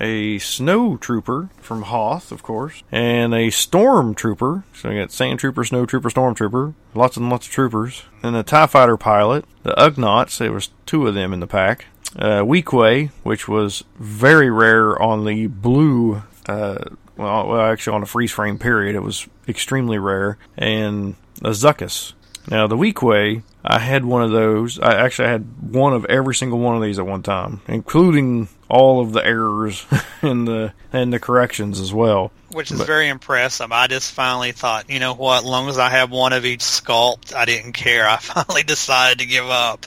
a 0.00 0.38
snow 0.38 0.96
trooper 0.96 1.50
from 1.60 1.82
Hoth, 1.82 2.32
of 2.32 2.42
course, 2.42 2.82
and 2.90 3.34
a 3.34 3.50
storm 3.50 4.14
trooper. 4.14 4.64
So 4.74 4.88
we 4.88 4.96
got 4.96 5.12
sand 5.12 5.40
trooper, 5.40 5.64
snow 5.64 5.86
trooper, 5.86 6.10
storm 6.10 6.34
trooper, 6.34 6.74
lots 6.94 7.16
and 7.16 7.28
lots 7.28 7.46
of 7.46 7.52
troopers. 7.52 8.04
And 8.22 8.36
a 8.36 8.42
TIE 8.42 8.66
fighter 8.66 8.96
pilot, 8.96 9.44
the 9.62 9.72
Ugnaughts, 9.72 10.38
there 10.38 10.52
was 10.52 10.70
two 10.86 11.06
of 11.06 11.14
them 11.14 11.32
in 11.32 11.40
the 11.40 11.46
pack. 11.46 11.86
Uh, 12.14 12.42
Weequay, 12.42 13.10
which 13.22 13.48
was 13.48 13.84
very 13.98 14.50
rare 14.50 15.00
on 15.00 15.24
the 15.24 15.46
blue, 15.46 16.22
uh, 16.46 16.84
well, 17.16 17.48
well, 17.48 17.60
actually 17.60 17.94
on 17.96 18.02
a 18.02 18.06
freeze 18.06 18.32
frame 18.32 18.58
period, 18.58 18.94
it 18.94 19.02
was 19.02 19.26
extremely 19.48 19.98
rare. 19.98 20.36
And 20.56 21.16
a 21.44 21.50
Zuckus. 21.50 22.12
Now 22.48 22.66
the 22.66 22.76
Weequay, 22.76 23.42
I 23.64 23.78
had 23.78 24.04
one 24.04 24.22
of 24.22 24.32
those. 24.32 24.78
I 24.80 24.94
actually 24.96 25.28
had 25.28 25.44
one 25.72 25.92
of 25.92 26.04
every 26.06 26.34
single 26.34 26.58
one 26.58 26.74
of 26.76 26.82
these 26.82 26.98
at 26.98 27.06
one 27.06 27.22
time, 27.22 27.60
including 27.68 28.48
all 28.68 29.00
of 29.00 29.12
the 29.12 29.24
errors 29.24 29.86
and 30.22 30.48
the 30.48 30.72
and 30.92 31.12
the 31.12 31.20
corrections 31.20 31.78
as 31.78 31.92
well. 31.92 32.32
Which 32.50 32.70
is 32.72 32.78
But- 32.78 32.86
very 32.88 33.08
impressive. 33.08 33.70
I 33.70 33.86
just 33.86 34.12
finally 34.12 34.52
thought, 34.52 34.90
you 34.90 34.98
know 34.98 35.14
what, 35.14 35.38
as 35.38 35.44
long 35.44 35.68
as 35.68 35.78
I 35.78 35.88
have 35.90 36.10
one 36.10 36.32
of 36.32 36.44
each 36.44 36.60
sculpt, 36.60 37.32
I 37.34 37.44
didn't 37.44 37.72
care. 37.74 38.08
I 38.08 38.16
finally 38.20 38.62
decided 38.64 39.20
to 39.20 39.26
give 39.26 39.48
up. 39.48 39.86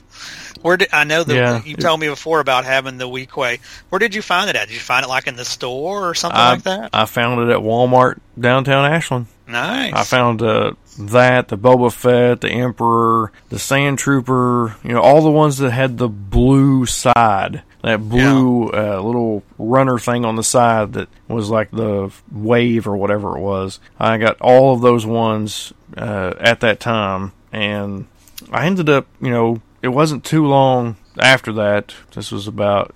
Where 0.62 0.78
did 0.78 0.88
I 0.92 1.04
know 1.04 1.22
that 1.22 1.34
Yeah. 1.34 1.62
you 1.62 1.76
told 1.76 2.00
me 2.00 2.08
before 2.08 2.40
about 2.40 2.64
having 2.64 2.96
the 2.96 3.06
Weequay? 3.08 3.60
Where 3.90 3.98
did 3.98 4.14
you 4.14 4.22
find 4.22 4.48
it 4.48 4.56
at? 4.56 4.68
Did 4.68 4.74
you 4.74 4.80
find 4.80 5.04
it 5.04 5.08
like 5.10 5.26
in 5.26 5.36
the 5.36 5.44
store 5.44 6.08
or 6.08 6.14
something 6.14 6.40
I, 6.40 6.52
like 6.54 6.62
that? 6.62 6.90
I 6.94 7.04
found 7.04 7.40
it 7.48 7.52
at 7.52 7.60
Walmart 7.60 8.18
downtown 8.40 8.90
Ashland. 8.90 9.26
Nice. 9.46 9.92
I 9.92 10.02
found 10.02 10.42
uh, 10.42 10.72
that, 10.98 11.48
the 11.48 11.58
Boba 11.58 11.92
Fett, 11.92 12.40
the 12.40 12.50
Emperor, 12.50 13.32
the 13.48 13.58
Sand 13.58 13.98
Trooper, 13.98 14.76
you 14.82 14.92
know, 14.92 15.00
all 15.00 15.22
the 15.22 15.30
ones 15.30 15.58
that 15.58 15.70
had 15.70 15.98
the 15.98 16.08
blue 16.08 16.86
side. 16.86 17.62
That 17.82 18.08
blue 18.08 18.70
uh, 18.70 19.00
little 19.00 19.44
runner 19.58 19.96
thing 20.00 20.24
on 20.24 20.34
the 20.34 20.42
side 20.42 20.94
that 20.94 21.08
was 21.28 21.50
like 21.50 21.70
the 21.70 22.12
wave 22.32 22.88
or 22.88 22.96
whatever 22.96 23.36
it 23.36 23.40
was. 23.40 23.78
I 24.00 24.18
got 24.18 24.40
all 24.40 24.74
of 24.74 24.80
those 24.80 25.06
ones 25.06 25.72
uh, 25.96 26.34
at 26.40 26.60
that 26.60 26.80
time, 26.80 27.32
and 27.52 28.06
I 28.50 28.66
ended 28.66 28.88
up, 28.88 29.06
you 29.20 29.30
know, 29.30 29.60
it 29.82 29.88
wasn't 29.88 30.24
too 30.24 30.46
long 30.46 30.96
after 31.16 31.52
that. 31.52 31.94
This 32.12 32.32
was 32.32 32.48
about 32.48 32.92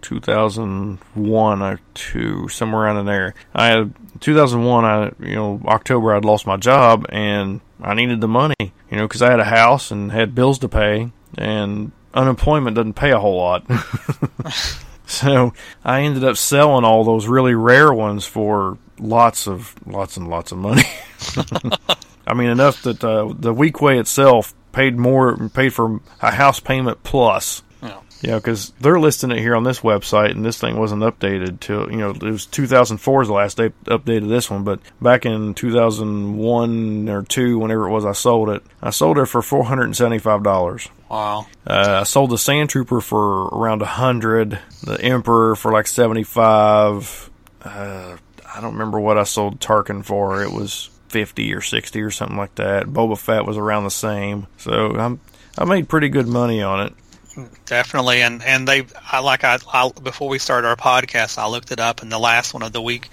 2001 0.00 1.62
or 1.62 1.80
two, 1.94 2.48
somewhere 2.48 2.82
around 2.82 2.96
in 2.98 3.06
there. 3.06 3.34
I 3.54 3.68
had 3.68 3.94
2001. 4.20 4.84
I 4.84 5.12
you 5.20 5.34
know 5.34 5.60
October 5.66 6.14
I'd 6.14 6.24
lost 6.24 6.46
my 6.46 6.56
job 6.56 7.06
and 7.08 7.60
I 7.80 7.94
needed 7.94 8.20
the 8.20 8.28
money, 8.28 8.54
you 8.60 8.96
know, 8.96 9.06
because 9.06 9.22
I 9.22 9.30
had 9.30 9.40
a 9.40 9.44
house 9.44 9.90
and 9.90 10.12
had 10.12 10.34
bills 10.34 10.58
to 10.60 10.68
pay, 10.68 11.10
and 11.36 11.92
unemployment 12.14 12.76
doesn't 12.76 12.94
pay 12.94 13.10
a 13.10 13.18
whole 13.18 13.36
lot. 13.36 13.66
so 15.06 15.52
I 15.84 16.00
ended 16.02 16.24
up 16.24 16.36
selling 16.36 16.84
all 16.84 17.04
those 17.04 17.26
really 17.26 17.54
rare 17.54 17.92
ones 17.92 18.26
for 18.26 18.78
lots 18.98 19.46
of 19.46 19.74
lots 19.86 20.16
and 20.16 20.28
lots 20.28 20.52
of 20.52 20.58
money. 20.58 20.84
I 22.26 22.34
mean 22.34 22.48
enough 22.48 22.82
that 22.82 23.04
uh, 23.04 23.34
the 23.38 23.52
Weequay 23.52 24.00
itself 24.00 24.54
paid 24.72 24.98
more 24.98 25.48
paid 25.50 25.74
for 25.74 26.00
a 26.22 26.30
house 26.30 26.60
payment 26.60 27.02
plus. 27.02 27.62
Yeah. 28.24 28.34
Yeah, 28.34 28.36
because 28.36 28.70
they're 28.80 28.98
listing 28.98 29.30
it 29.30 29.38
here 29.38 29.54
on 29.54 29.64
this 29.64 29.80
website, 29.80 30.30
and 30.30 30.44
this 30.44 30.58
thing 30.58 30.76
wasn't 30.78 31.02
updated 31.02 31.60
till 31.60 31.90
you 31.90 31.98
know 31.98 32.10
it 32.10 32.22
was 32.22 32.46
2004 32.46 33.22
is 33.22 33.28
the 33.28 33.34
last 33.34 33.56
they 33.56 33.68
updated 33.84 34.28
this 34.28 34.50
one. 34.50 34.64
But 34.64 34.80
back 35.00 35.26
in 35.26 35.54
2001 35.54 37.08
or 37.08 37.22
two, 37.22 37.58
whenever 37.58 37.86
it 37.88 37.92
was, 37.92 38.04
I 38.04 38.12
sold 38.12 38.48
it. 38.50 38.62
I 38.82 38.90
sold 38.90 39.18
it 39.18 39.26
for 39.26 39.42
475 39.42 40.42
dollars. 40.42 40.88
wow. 41.10 41.46
Uh, 41.66 41.98
I 42.00 42.04
sold 42.04 42.30
the 42.30 42.38
Sand 42.38 42.70
Trooper 42.70 43.00
for 43.00 43.46
around 43.48 43.82
a 43.82 43.86
hundred, 43.86 44.58
the 44.82 45.00
Emperor 45.00 45.54
for 45.56 45.72
like 45.72 45.86
75. 45.86 47.30
Uh, 47.62 48.16
I 48.54 48.60
don't 48.60 48.72
remember 48.72 49.00
what 49.00 49.18
I 49.18 49.24
sold 49.24 49.60
Tarkin 49.60 50.04
for. 50.04 50.42
It 50.42 50.52
was 50.52 50.90
50 51.08 51.54
or 51.54 51.60
60 51.60 52.00
or 52.02 52.10
something 52.10 52.36
like 52.36 52.54
that. 52.56 52.86
Boba 52.86 53.18
Fett 53.18 53.46
was 53.46 53.56
around 53.56 53.84
the 53.84 53.90
same. 53.90 54.46
So 54.58 54.96
I'm 54.96 55.20
I 55.56 55.64
made 55.64 55.88
pretty 55.88 56.08
good 56.08 56.26
money 56.26 56.62
on 56.62 56.86
it. 56.86 56.92
Definitely, 57.66 58.22
and 58.22 58.42
and 58.42 58.68
they, 58.68 58.84
I 59.10 59.18
like 59.20 59.42
I, 59.42 59.58
I 59.72 59.90
before 60.02 60.28
we 60.28 60.38
started 60.38 60.68
our 60.68 60.76
podcast, 60.76 61.38
I 61.38 61.48
looked 61.48 61.72
it 61.72 61.80
up, 61.80 62.02
and 62.02 62.10
the 62.10 62.18
last 62.18 62.54
one 62.54 62.62
of 62.62 62.72
the 62.72 62.82
week 62.82 63.08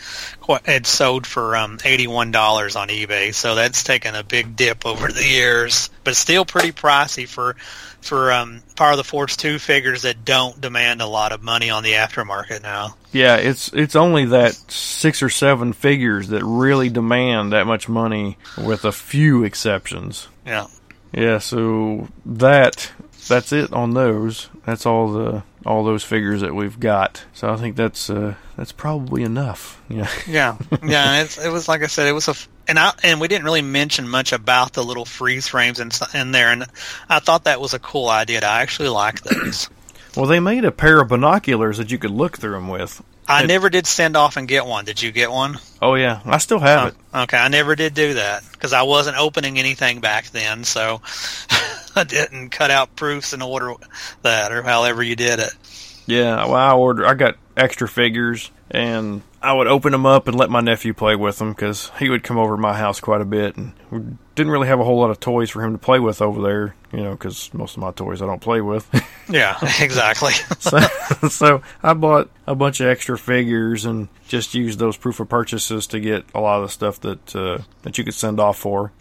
had 0.65 0.86
sold 0.86 1.26
for 1.26 1.55
um, 1.55 1.80
eighty 1.84 2.05
one 2.05 2.32
dollars 2.32 2.76
on 2.76 2.89
eBay. 2.89 3.34
So 3.34 3.55
that's 3.55 3.84
taken 3.84 4.13
a 4.13 4.24
big 4.24 4.55
dip 4.55 4.86
over 4.86 5.11
the 5.11 5.26
years, 5.26 5.89
but 6.03 6.15
still 6.15 6.45
pretty 6.45 6.72
pricey 6.72 7.28
for 7.28 7.55
for 8.01 8.32
um, 8.32 8.61
Power 8.76 8.91
of 8.91 8.97
the 8.97 9.03
Force 9.03 9.38
two 9.38 9.57
figures 9.57 10.03
that 10.03 10.26
don't 10.26 10.59
demand 10.59 11.01
a 11.01 11.07
lot 11.07 11.32
of 11.32 11.41
money 11.41 11.69
on 11.69 11.84
the 11.84 11.93
aftermarket 11.93 12.61
now. 12.61 12.95
Yeah, 13.11 13.38
it's 13.38 13.74
it's 13.74 13.95
only 13.95 14.26
that 14.26 14.53
six 14.53 15.24
or 15.24 15.30
seven 15.30 15.74
figures 15.74 16.28
that 16.30 16.43
really 16.43 16.89
demand 16.89 17.53
that 17.53 17.65
much 17.65 17.89
money, 17.89 18.38
with 18.57 18.86
a 18.86 18.91
few 18.91 19.43
exceptions. 19.43 20.28
Yeah, 20.45 20.67
Yeah, 21.11 21.39
so 21.39 22.07
that 22.26 22.91
that's 23.28 23.51
it 23.51 23.72
on 23.74 23.93
those. 23.93 24.49
That's 24.65 24.86
all 24.86 25.11
the 25.11 25.43
all 25.65 25.84
those 25.84 26.03
figures 26.03 26.41
that 26.41 26.55
we've 26.55 26.80
got. 26.80 27.24
So 27.34 27.51
I 27.51 27.55
think 27.55 27.76
that's 27.76 28.09
uh, 28.09 28.36
that's 28.57 28.72
probably 28.72 29.24
enough. 29.24 29.82
Yeah. 29.89 30.09
yeah, 30.28 30.57
yeah. 30.84 31.22
It's, 31.22 31.38
it 31.38 31.49
was 31.49 31.67
like 31.67 31.84
I 31.84 31.88
said, 31.88 32.07
it 32.07 32.13
was 32.13 32.28
a 32.28 32.36
and 32.67 32.80
I 32.80 32.93
and 33.03 33.22
we 33.22 33.28
didn't 33.28 33.45
really 33.45 33.61
mention 33.61 34.07
much 34.07 34.34
about 34.34 34.74
the 34.74 34.84
little 34.84 35.05
freeze 35.05 35.47
frames 35.47 35.80
in, 35.80 35.91
in 36.13 36.32
there, 36.32 36.51
and 36.51 36.65
I 37.09 37.19
thought 37.19 37.45
that 37.45 37.61
was 37.61 37.74
a 37.74 37.80
cool 37.80 38.09
idea. 38.09 38.39
I 38.39 38.61
actually 38.61 38.89
like 38.89 39.22
those. 39.22 39.69
Well, 40.15 40.26
they 40.26 40.39
made 40.39 40.65
a 40.65 40.72
pair 40.72 40.99
of 40.99 41.07
binoculars 41.07 41.78
that 41.78 41.89
you 41.91 41.97
could 41.97 42.11
look 42.11 42.38
through 42.38 42.51
them 42.51 42.67
with. 42.67 43.01
I 43.28 43.43
It- 43.43 43.47
never 43.47 43.69
did 43.69 43.88
send 43.88 44.17
off 44.17 44.36
and 44.38 44.47
get 44.47 44.65
one. 44.65 44.86
Did 44.86 45.01
you 45.01 45.11
get 45.11 45.32
one? 45.32 45.59
Oh 45.82 45.95
yeah, 45.95 46.19
I 46.26 46.38
still 46.39 46.59
have 46.59 46.89
it. 46.89 46.95
Oh, 47.13 47.24
okay, 47.24 47.38
I 47.38 47.47
never 47.47 47.76
did 47.76 47.93
do 47.93 48.15
that 48.15 48.43
because 48.51 48.74
I 48.74 48.82
wasn't 48.84 49.17
opening 49.17 49.57
anything 49.59 49.99
back 50.01 50.30
then, 50.32 50.63
so 50.63 51.01
I 51.95 52.03
didn't 52.03 52.49
cut 52.49 52.72
out 52.72 52.95
proofs 52.95 53.34
and 53.34 53.41
order 53.43 53.74
that 54.22 54.51
or 54.51 54.63
however 54.63 55.01
you 55.03 55.15
did 55.15 55.39
it. 55.39 55.53
Yeah, 56.07 56.45
well, 56.45 56.55
I 56.55 56.74
ordered. 56.74 57.05
I 57.05 57.13
got 57.13 57.36
extra 57.55 57.88
figures, 57.88 58.49
and 58.72 59.22
I 59.41 59.53
would 59.53 59.67
open 59.67 59.91
them 59.91 60.05
up 60.05 60.28
and 60.28 60.38
let 60.38 60.49
my 60.49 60.61
nephew 60.61 60.93
play 60.93 61.15
with 61.15 61.38
them 61.38 61.51
because 61.51 61.91
he 61.99 62.09
would 62.09 62.24
come 62.24 62.38
over 62.38 62.55
to 62.55 62.61
my 62.61 62.78
house 62.78 62.99
quite 62.99 63.22
a 63.22 63.26
bit, 63.26 63.57
and 63.57 63.74
we 63.89 64.01
didn't 64.36 64.51
really 64.51 64.67
have 64.67 64.80
a 64.80 64.84
whole 64.84 64.99
lot 64.99 65.11
of 65.11 65.19
toys 65.19 65.49
for 65.49 65.63
him 65.63 65.74
to 65.74 65.78
play 65.78 65.99
with 65.99 66.22
over 66.22 66.41
there. 66.41 66.76
You 66.91 67.03
know, 67.03 67.11
because 67.11 67.53
most 67.53 67.78
of 67.78 67.82
my 67.82 67.91
toys 67.91 68.22
I 68.22 68.26
don't 68.26 68.41
play 68.41 68.61
with. 68.61 68.89
Yeah, 69.30 69.57
exactly. 69.80 70.34
so, 70.59 70.80
so 71.30 71.61
I 71.82 71.93
bought 71.93 72.30
a 72.47 72.53
bunch 72.53 72.82
of 72.82 72.88
extra 72.88 73.17
figures 73.17 73.86
and 73.86 74.09
just 74.28 74.53
used 74.53 74.78
those 74.78 74.97
proof 74.97 75.22
of 75.22 75.30
purchases 75.30 75.88
to 75.88 76.01
get 76.01 76.26
a 76.36 76.41
lot 76.41 76.57
of 76.57 76.63
the 76.63 76.69
stuff 76.69 76.99
that 77.01 77.34
uh, 77.34 77.59
that 77.84 77.97
you 77.97 78.03
could 78.03 78.13
send 78.13 78.41
off 78.41 78.57
for. 78.57 78.91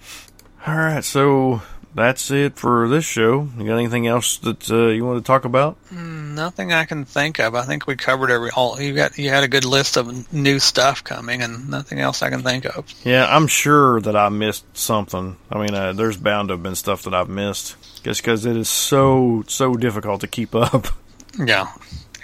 All 0.67 0.77
right, 0.77 1.03
so 1.03 1.63
that's 1.95 2.31
it 2.31 2.57
for 2.57 2.89
this 2.89 3.05
show. 3.05 3.49
You 3.59 3.67
got 3.67 3.79
anything 3.79 4.07
else 4.07 4.37
that 4.39 4.71
uh, 4.71 4.89
you 4.89 5.05
want 5.05 5.19
to 5.19 5.27
talk 5.27 5.45
about? 5.45 5.77
Nothing 5.91 6.73
I 6.73 6.85
can 6.85 7.05
think 7.05 7.39
of. 7.41 7.55
I 7.55 7.65
think 7.65 7.87
we 7.87 7.97
covered 7.97 8.31
every 8.31 8.51
all. 8.51 8.81
You 8.81 8.95
got 8.95 9.19
you 9.19 9.31
had 9.31 9.45
a 9.45 9.49
good 9.49 9.65
list 9.65 9.97
of 9.97 10.33
new 10.33 10.59
stuff 10.59 11.03
coming, 11.03 11.43
and 11.43 11.69
nothing 11.69 11.99
else 11.99 12.23
I 12.23 12.31
can 12.31 12.43
think 12.43 12.65
of. 12.65 12.93
Yeah, 13.05 13.27
I'm 13.29 13.47
sure 13.47 14.01
that 14.01 14.17
I 14.17 14.29
missed 14.29 14.65
something. 14.77 15.37
I 15.51 15.59
mean, 15.59 15.75
uh, 15.75 15.93
there's 15.93 16.17
bound 16.17 16.49
to 16.49 16.55
have 16.55 16.63
been 16.63 16.77
stuff 16.77 17.03
that 17.03 17.15
I've 17.15 17.29
missed 17.29 17.77
just 18.03 18.23
because 18.23 18.47
it 18.47 18.57
is 18.57 18.69
so 18.69 19.45
so 19.47 19.75
difficult 19.75 20.21
to 20.21 20.27
keep 20.27 20.55
up. 20.55 20.87
Yeah, 21.39 21.73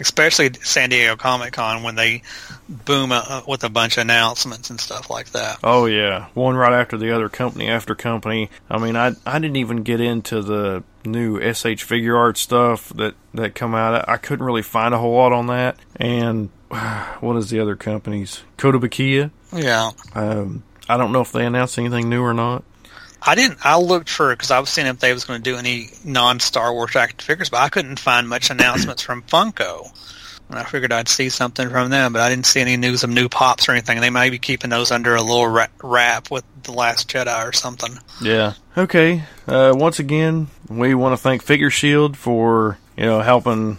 especially 0.01 0.51
San 0.63 0.91
Diego 0.91 1.17
Comic 1.17 1.53
Con 1.53 1.83
when 1.83 1.95
they 1.95 2.23
boom 2.69 3.13
with 3.47 3.65
a 3.65 3.69
bunch 3.71 3.97
of 3.97 4.03
announcements 4.03 4.71
and 4.71 4.81
stuff 4.81 5.11
like 5.11 5.31
that. 5.31 5.59
Oh 5.63 5.87
yeah, 5.87 6.27
one 6.35 6.57
right 6.57 6.73
after 6.73 6.97
the 6.97 7.15
other, 7.15 7.29
company 7.29 7.69
after 7.69 7.95
company. 7.95 8.51
I 8.69 8.79
mean, 8.79 8.97
I 8.97 9.13
I 9.25 9.39
didn't 9.39 9.57
even 9.57 9.83
get 9.83 10.01
into 10.01 10.43
the 10.43 10.83
new 11.05 11.39
SH 11.39 11.87
Figuarts 11.87 12.39
stuff 12.39 12.89
that 12.91 13.15
that 13.35 13.55
come 13.55 13.75
out. 13.75 14.09
I 14.09 14.17
couldn't 14.17 14.45
really 14.45 14.63
find 14.63 14.95
a 14.95 14.99
whole 14.99 15.15
lot 15.15 15.33
on 15.33 15.47
that. 15.47 15.77
And 15.97 16.51
what 17.21 17.37
is 17.37 17.51
the 17.51 17.61
other 17.61 17.77
companies? 17.77 18.43
Kotobukiya. 18.59 19.31
Yeah, 19.53 19.93
Um, 20.15 20.65
I 20.89 20.97
don't 20.97 21.13
know 21.13 21.21
if 21.21 21.33
they 21.33 21.47
announced 21.47 21.79
anything 21.79 22.09
new 22.11 22.23
or 22.23 22.35
not. 22.35 22.65
I 23.27 23.35
didn't. 23.35 23.59
I 23.65 23.79
looked 23.79 24.09
for 24.09 24.33
because 24.33 24.51
I 24.51 24.61
was 24.61 24.71
seeing 24.71 24.87
if 24.87 25.01
they 25.01 25.13
was 25.13 25.25
going 25.25 25.43
to 25.43 25.51
do 25.51 25.57
any 25.57 25.91
non 26.05 26.41
Star 26.41 26.73
Wars 26.73 26.95
action 26.95 27.19
figures, 27.19 27.51
but 27.51 27.61
I 27.61 27.69
couldn't 27.69 27.99
find 27.99 28.29
much 28.29 28.51
announcements 28.51 29.03
from 29.03 29.23
Funko. 29.23 29.93
And 30.49 30.59
I 30.59 30.63
figured 30.63 30.93
I'd 30.93 31.09
see 31.09 31.29
something 31.29 31.69
from 31.69 31.91
them, 31.91 32.13
but 32.13 32.23
I 32.23 32.29
didn't 32.29 32.47
see 32.47 32.61
any 32.61 32.77
news 32.77 33.03
of 33.03 33.11
new 33.11 33.29
pops 33.29 33.69
or 33.69 33.73
anything. 33.73 34.01
They 34.01 34.11
might 34.11 34.31
be 34.31 34.39
keeping 34.39 34.71
those 34.71 34.93
under 34.93 35.17
a 35.17 35.23
little 35.23 35.49
wrap 35.49 36.31
with 36.31 36.45
the 36.63 36.73
Last 36.73 37.09
Jedi 37.09 37.45
or 37.45 37.53
something. 37.53 37.99
Yeah. 38.23 38.53
Okay. 38.77 39.25
Uh, 39.49 39.73
once 39.75 39.99
again, 39.99 40.47
we 40.69 40.95
want 40.95 41.15
to 41.15 41.17
thank 41.17 41.43
Figure 41.43 41.71
Shield 41.71 42.17
for 42.17 42.79
you 42.97 43.07
know 43.07 43.23
helping 43.23 43.79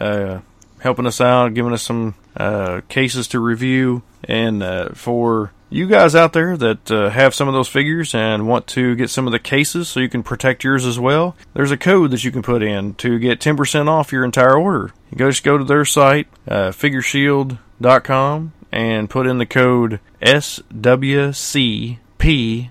uh, 0.00 0.40
helping 0.80 1.06
us 1.06 1.20
out, 1.20 1.52
giving 1.52 1.74
us 1.74 1.82
some 1.82 2.14
uh, 2.34 2.80
cases 2.88 3.28
to 3.28 3.40
review, 3.40 4.02
and 4.24 4.62
uh, 4.62 4.88
for 4.90 5.52
you 5.68 5.86
guys 5.86 6.14
out 6.14 6.32
there 6.32 6.56
that 6.56 6.90
uh, 6.90 7.10
have 7.10 7.34
some 7.34 7.48
of 7.48 7.54
those 7.54 7.68
figures 7.68 8.14
and 8.14 8.46
want 8.46 8.66
to 8.68 8.94
get 8.94 9.10
some 9.10 9.26
of 9.26 9.32
the 9.32 9.38
cases 9.38 9.88
so 9.88 10.00
you 10.00 10.08
can 10.08 10.22
protect 10.22 10.64
yours 10.64 10.86
as 10.86 10.98
well, 10.98 11.36
there's 11.54 11.70
a 11.70 11.76
code 11.76 12.10
that 12.12 12.24
you 12.24 12.30
can 12.30 12.42
put 12.42 12.62
in 12.62 12.94
to 12.94 13.18
get 13.18 13.40
10% 13.40 13.88
off 13.88 14.12
your 14.12 14.24
entire 14.24 14.56
order. 14.56 14.92
You 15.10 15.18
just 15.18 15.42
go 15.42 15.58
to 15.58 15.64
their 15.64 15.84
site, 15.84 16.28
uh, 16.46 16.70
figureshield.com, 16.70 18.52
and 18.72 19.10
put 19.10 19.26
in 19.26 19.38
the 19.38 19.46
code 19.46 20.00
SWCP10. 20.22 22.70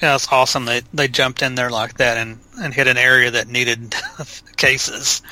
Yeah, 0.00 0.14
it's 0.14 0.30
awesome. 0.30 0.64
They 0.66 0.82
they 0.92 1.08
jumped 1.08 1.42
in 1.42 1.54
there 1.54 1.70
like 1.70 1.98
that 1.98 2.16
and 2.16 2.38
and 2.60 2.72
hit 2.72 2.86
an 2.86 2.96
area 2.98 3.30
that 3.32 3.48
needed 3.48 3.94
cases. 4.56 5.22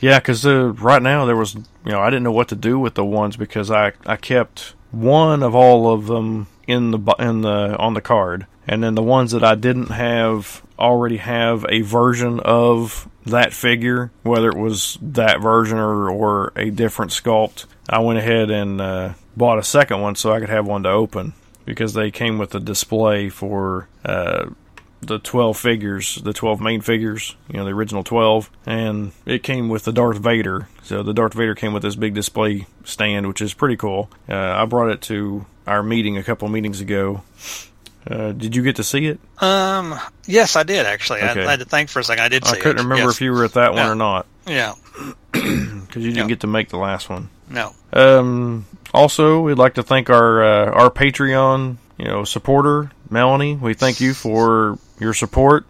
Yeah, 0.00 0.18
because 0.18 0.46
uh, 0.46 0.72
right 0.72 1.02
now 1.02 1.26
there 1.26 1.36
was, 1.36 1.54
you 1.84 1.92
know, 1.92 2.00
I 2.00 2.10
didn't 2.10 2.24
know 2.24 2.32
what 2.32 2.48
to 2.48 2.56
do 2.56 2.78
with 2.78 2.94
the 2.94 3.04
ones 3.04 3.36
because 3.36 3.70
I 3.70 3.92
I 4.06 4.16
kept 4.16 4.74
one 4.90 5.42
of 5.42 5.54
all 5.54 5.92
of 5.92 6.06
them 6.06 6.48
in 6.66 6.90
the 6.90 7.14
in 7.18 7.42
the 7.42 7.76
on 7.78 7.94
the 7.94 8.00
card, 8.00 8.46
and 8.66 8.82
then 8.82 8.94
the 8.94 9.02
ones 9.02 9.32
that 9.32 9.44
I 9.44 9.54
didn't 9.54 9.90
have 9.90 10.62
already 10.78 11.18
have 11.18 11.66
a 11.68 11.82
version 11.82 12.40
of 12.40 13.08
that 13.26 13.52
figure, 13.52 14.10
whether 14.22 14.48
it 14.48 14.58
was 14.58 14.98
that 15.02 15.40
version 15.40 15.78
or 15.78 16.10
or 16.10 16.52
a 16.56 16.70
different 16.70 17.12
sculpt. 17.12 17.66
I 17.88 17.98
went 18.00 18.18
ahead 18.18 18.50
and 18.50 18.80
uh, 18.80 19.14
bought 19.36 19.58
a 19.58 19.64
second 19.64 20.00
one 20.00 20.14
so 20.14 20.32
I 20.32 20.40
could 20.40 20.48
have 20.48 20.66
one 20.66 20.82
to 20.84 20.90
open 20.90 21.32
because 21.64 21.94
they 21.94 22.10
came 22.10 22.38
with 22.38 22.54
a 22.54 22.60
display 22.60 23.28
for. 23.28 23.88
Uh, 24.04 24.50
the 25.02 25.18
12 25.18 25.56
figures, 25.56 26.16
the 26.16 26.32
12 26.32 26.60
main 26.60 26.80
figures, 26.82 27.34
you 27.48 27.56
know, 27.56 27.64
the 27.64 27.72
original 27.72 28.04
12, 28.04 28.50
and 28.66 29.12
it 29.26 29.42
came 29.42 29.68
with 29.68 29.84
the 29.84 29.92
Darth 29.92 30.18
Vader. 30.18 30.68
So 30.82 31.02
the 31.02 31.14
Darth 31.14 31.34
Vader 31.34 31.54
came 31.54 31.72
with 31.72 31.82
this 31.82 31.96
big 31.96 32.14
display 32.14 32.66
stand, 32.84 33.26
which 33.26 33.40
is 33.40 33.54
pretty 33.54 33.76
cool. 33.76 34.10
Uh, 34.28 34.34
I 34.36 34.64
brought 34.66 34.90
it 34.90 35.00
to 35.02 35.46
our 35.66 35.82
meeting 35.82 36.18
a 36.18 36.22
couple 36.22 36.48
meetings 36.48 36.80
ago. 36.80 37.22
Uh, 38.10 38.32
did 38.32 38.56
you 38.56 38.62
get 38.62 38.76
to 38.76 38.84
see 38.84 39.06
it? 39.06 39.20
Um, 39.42 39.98
yes, 40.26 40.56
I 40.56 40.62
did 40.62 40.86
actually. 40.86 41.20
Okay. 41.20 41.42
I, 41.44 41.46
I 41.46 41.50
had 41.52 41.60
to 41.60 41.66
think 41.66 41.90
for 41.90 42.00
a 42.00 42.04
second. 42.04 42.24
I 42.24 42.28
did. 42.28 42.46
I 42.46 42.56
couldn't 42.56 42.78
it. 42.78 42.82
remember 42.82 43.04
Yes. 43.04 43.14
if 43.16 43.20
you 43.20 43.32
were 43.32 43.44
at 43.44 43.52
that 43.54 43.72
one 43.74 43.82
Yeah. 43.84 43.90
or 43.90 43.94
not 43.94 44.26
Yeah. 44.46 44.72
because 45.32 45.96
you 45.96 46.10
didn't 46.10 46.16
Yeah. 46.16 46.26
get 46.26 46.40
to 46.40 46.46
make 46.46 46.70
the 46.70 46.78
last 46.78 47.08
one. 47.10 47.28
No. 47.48 47.72
Um, 47.92 48.66
also, 48.94 49.40
we'd 49.40 49.58
like 49.58 49.74
to 49.74 49.82
thank 49.82 50.08
our 50.08 50.42
uh, 50.42 50.70
our 50.70 50.90
Patreon, 50.90 51.76
you 52.00 52.08
know, 52.08 52.24
supporter 52.24 52.90
Melanie. 53.10 53.56
We 53.56 53.74
thank 53.74 54.00
you 54.00 54.14
for 54.14 54.78
your 54.98 55.12
support. 55.12 55.66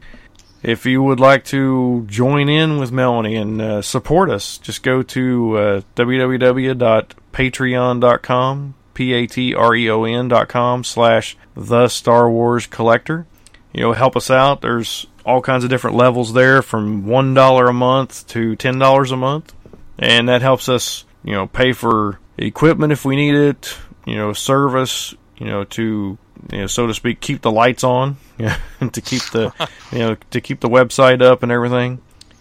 If 0.63 0.87
you 0.87 1.03
would 1.03 1.19
like 1.19 1.45
to 1.47 2.05
join 2.07 2.49
in 2.49 2.79
with 2.79 2.93
Melanie 2.93 3.35
and 3.37 3.61
uh, 3.61 3.83
support 3.83 4.31
us, 4.31 4.59
just 4.59 4.83
go 4.83 5.03
to 5.03 5.57
uh, 5.57 5.81
www.patreon.com, 5.97 8.75
p 8.95 9.13
a 9.15 9.27
t 9.27 9.55
r 9.55 9.75
e 9.75 9.91
o 9.91 10.05
n 10.05 10.29
dot 10.29 10.49
com 10.49 10.85
slash 10.85 11.37
the 11.57 11.89
Star 11.89 12.31
Wars 12.31 12.67
Collector. 12.67 13.27
You 13.73 13.81
know, 13.83 13.93
help 13.93 14.17
us 14.17 14.31
out. 14.31 14.61
There's 14.61 15.07
all 15.25 15.41
kinds 15.41 15.65
of 15.65 15.71
different 15.71 15.97
levels 15.97 16.35
there, 16.35 16.63
from 16.63 17.07
one 17.07 17.35
dollar 17.35 17.69
a 17.69 17.73
month 17.73 18.27
to 18.29 18.55
ten 18.57 18.79
dollars 18.79 19.11
a 19.11 19.17
month 19.17 19.55
and 20.01 20.29
that 20.29 20.43
helps 20.43 20.69
us, 20.69 21.05
you 21.23 21.33
know, 21.33 21.47
pay 21.47 21.73
for 21.73 22.19
equipment 22.39 22.93
if 22.93 23.05
we 23.05 23.15
need 23.15 23.35
it, 23.35 23.77
you 24.07 24.17
know, 24.17 24.33
service, 24.33 25.15
you 25.41 25.47
know, 25.47 25.65
to 25.65 26.19
you 26.53 26.59
know, 26.59 26.67
so 26.67 26.87
to 26.87 26.95
speak, 26.95 27.21
keep 27.21 27.43
the 27.43 27.51
lights 27.51 27.83
on, 27.83 28.17
yeah, 28.39 28.59
to 28.93 29.01
keep 29.01 29.23
the, 29.31 29.53
you 29.93 29.99
know, 29.99 30.17
to 30.31 30.41
keep 30.41 30.61
the 30.61 30.69
website 30.69 31.21
up 31.21 31.43
and 31.43 31.51
everything. 31.51 32.01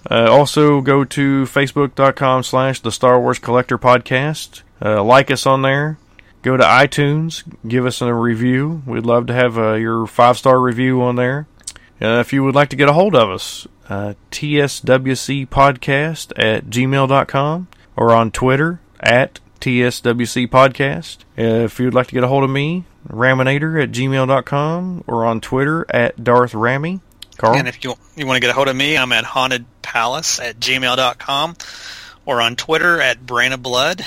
Uh, 0.10 0.28
also, 0.30 0.82
go 0.82 1.04
to 1.04 1.44
facebook.com 1.44 2.44
slash 2.44 2.80
the 2.80 2.92
Star 2.92 3.20
Wars 3.20 3.40
Collector 3.40 3.78
Podcast. 3.78 4.62
Uh, 4.82 5.04
like 5.04 5.30
us 5.30 5.46
on 5.46 5.62
there. 5.62 5.98
Go 6.42 6.56
to 6.56 6.64
iTunes. 6.64 7.44
Give 7.68 7.86
us 7.86 8.02
a 8.02 8.14
review. 8.14 8.82
We'd 8.86 9.06
love 9.06 9.28
to 9.28 9.34
have 9.34 9.58
uh, 9.58 9.74
your 9.74 10.08
five 10.08 10.38
star 10.38 10.58
review 10.60 11.02
on 11.02 11.18
there. 11.18 11.48
Uh, 12.02 12.22
if 12.22 12.32
you 12.32 12.46
would 12.46 12.56
like 12.56 12.70
to 12.70 12.78
get 12.78 12.88
a 12.88 12.94
hold 12.94 13.14
of 13.14 13.30
us, 13.30 13.68
uh, 13.90 14.14
tswcpodcast 14.32 16.32
at 16.38 16.68
gmail.com 16.68 17.68
or 17.98 18.14
on 18.14 18.32
Twitter 18.32 18.80
at 19.02 19.42
tswcpodcast. 19.60 20.50
podcast. 20.50 21.18
if 21.38 21.80
you 21.80 21.86
would 21.86 21.94
like 21.94 22.08
to 22.08 22.14
get 22.14 22.24
a 22.24 22.28
hold 22.28 22.44
of 22.44 22.50
me, 22.50 22.86
raminator 23.08 23.82
at 23.82 23.92
gmail.com 23.92 25.04
or 25.08 25.26
on 25.26 25.42
Twitter 25.42 25.86
at 25.90 26.24
Darth 26.24 26.54
Rammy. 26.54 27.02
Carl? 27.38 27.56
And 27.56 27.68
if 27.68 27.84
you 27.84 27.96
you 28.16 28.28
want 28.28 28.36
to 28.36 28.42
get 28.42 28.50
a 28.50 28.54
hold 28.54 28.68
of 28.68 28.76
me, 28.76 28.98
I'm 28.98 29.12
at 29.12 29.24
hauntedpalace 29.24 30.42
at 30.42 30.60
gmail.com 30.60 31.56
or 32.26 32.42
on 32.42 32.56
Twitter 32.56 33.02
at 33.02 33.26
Brain 33.26 33.54
of 33.54 33.64
Blood. 33.64 34.06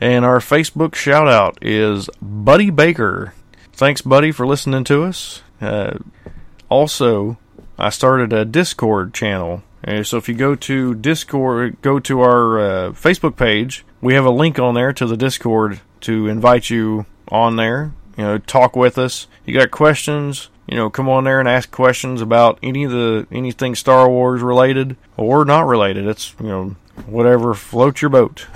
And 0.00 0.24
our 0.24 0.40
Facebook 0.40 0.96
shout 0.96 1.28
out 1.28 1.58
is 1.62 2.10
Buddy 2.20 2.70
Baker. 2.70 3.34
Thanks, 3.72 4.00
Buddy, 4.02 4.32
for 4.32 4.46
listening 4.46 4.84
to 4.84 5.04
us. 5.04 5.42
Uh, 5.60 5.98
also, 6.68 7.38
I 7.78 7.90
started 7.90 8.32
a 8.32 8.44
Discord 8.44 9.14
channel. 9.14 9.62
Uh, 9.86 10.02
so 10.02 10.16
if 10.16 10.28
you 10.28 10.34
go 10.34 10.54
to 10.56 10.94
Discord, 10.94 11.80
go 11.82 12.00
to 12.00 12.20
our 12.20 12.58
uh, 12.58 12.88
Facebook 12.90 13.36
page, 13.36 13.84
we 14.02 14.14
have 14.14 14.26
a 14.26 14.30
link 14.30 14.58
on 14.58 14.74
there 14.74 14.92
to 14.92 15.06
the 15.06 15.16
Discord 15.16 15.80
to 16.02 16.28
invite 16.28 16.68
you 16.68 17.06
on 17.28 17.56
there. 17.56 17.92
You 18.18 18.24
know, 18.24 18.38
talk 18.38 18.76
with 18.76 18.98
us. 18.98 19.26
You 19.46 19.58
got 19.58 19.70
questions? 19.70 20.50
You 20.66 20.76
know, 20.76 20.90
come 20.90 21.08
on 21.08 21.24
there 21.24 21.40
and 21.40 21.48
ask 21.48 21.70
questions 21.70 22.20
about 22.20 22.58
any 22.62 22.84
of 22.84 22.90
the 22.90 23.26
anything 23.32 23.74
Star 23.74 24.08
Wars 24.08 24.42
related 24.42 24.96
or 25.16 25.44
not 25.44 25.66
related. 25.66 26.06
It's 26.06 26.34
you 26.38 26.46
know 26.46 26.76
whatever 27.06 27.54
floats 27.54 28.02
your 28.02 28.10
boat. 28.10 28.46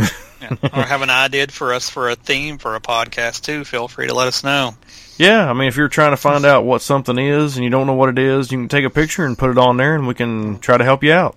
or 0.63 0.83
have 0.83 1.03
an 1.03 1.11
idea 1.11 1.47
for 1.49 1.73
us 1.73 1.89
for 1.89 2.11
a 2.11 2.17
theme 2.17 2.59
for 2.59 2.75
a 2.75 2.81
podcast 2.81 3.43
too, 3.43 3.65
feel 3.65 3.89
free 3.89 4.07
to 4.07 4.15
let 4.15 4.29
us 4.29 4.45
know. 4.45 4.75
Yeah, 5.17 5.49
I 5.49 5.55
mean, 5.55 5.69
if 5.69 5.77
you're 5.77 5.89
trying 5.89 6.13
to 6.13 6.17
find 6.19 6.45
out 6.45 6.65
what 6.65 6.83
something 6.83 7.19
is 7.19 7.57
and 7.57 7.65
you 7.65 7.71
don't 7.71 7.87
know 7.87 7.95
what 7.95 8.11
it 8.11 8.19
is, 8.19 8.53
you 8.53 8.59
can 8.59 8.69
take 8.69 8.85
a 8.85 8.91
picture 8.91 9.25
and 9.25 9.39
put 9.39 9.51
it 9.51 9.57
on 9.57 9.79
there, 9.79 9.95
and 9.95 10.07
we 10.07 10.15
can 10.15 10.59
try 10.59 10.77
to 10.77 10.85
help 10.85 11.03
you 11.03 11.13
out. 11.13 11.37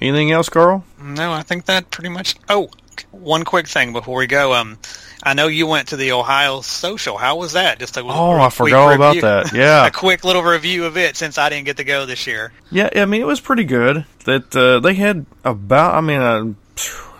Anything 0.00 0.30
else, 0.30 0.48
Carl? 0.48 0.84
No, 1.00 1.32
I 1.32 1.42
think 1.42 1.64
that 1.64 1.90
pretty 1.90 2.10
much. 2.10 2.36
Oh, 2.48 2.68
one 3.10 3.44
quick 3.44 3.66
thing 3.68 3.92
before 3.92 4.18
we 4.18 4.26
go. 4.26 4.54
Um, 4.54 4.78
I 5.22 5.34
know 5.34 5.48
you 5.48 5.66
went 5.66 5.88
to 5.88 5.96
the 5.96 6.12
Ohio 6.12 6.60
Social. 6.60 7.16
How 7.16 7.36
was 7.36 7.52
that? 7.54 7.78
Just 7.80 7.96
a 7.96 8.00
Oh, 8.00 8.32
a 8.36 8.42
I 8.42 8.50
forgot 8.50 8.78
all 8.88 8.92
about 8.94 9.20
that. 9.20 9.52
Yeah. 9.54 9.86
a 9.86 9.90
quick 9.90 10.24
little 10.24 10.42
review 10.42 10.84
of 10.84 10.96
it 10.96 11.16
since 11.16 11.38
I 11.38 11.48
didn't 11.48 11.64
get 11.66 11.78
to 11.78 11.84
go 11.84 12.06
this 12.06 12.26
year. 12.26 12.52
Yeah, 12.70 12.88
I 12.94 13.04
mean, 13.06 13.20
it 13.20 13.26
was 13.26 13.40
pretty 13.40 13.64
good. 13.64 14.04
That 14.26 14.54
uh, 14.54 14.80
they 14.80 14.94
had 14.94 15.26
about, 15.44 15.94
I 15.94 16.00
mean, 16.00 16.20
uh, 16.20 16.54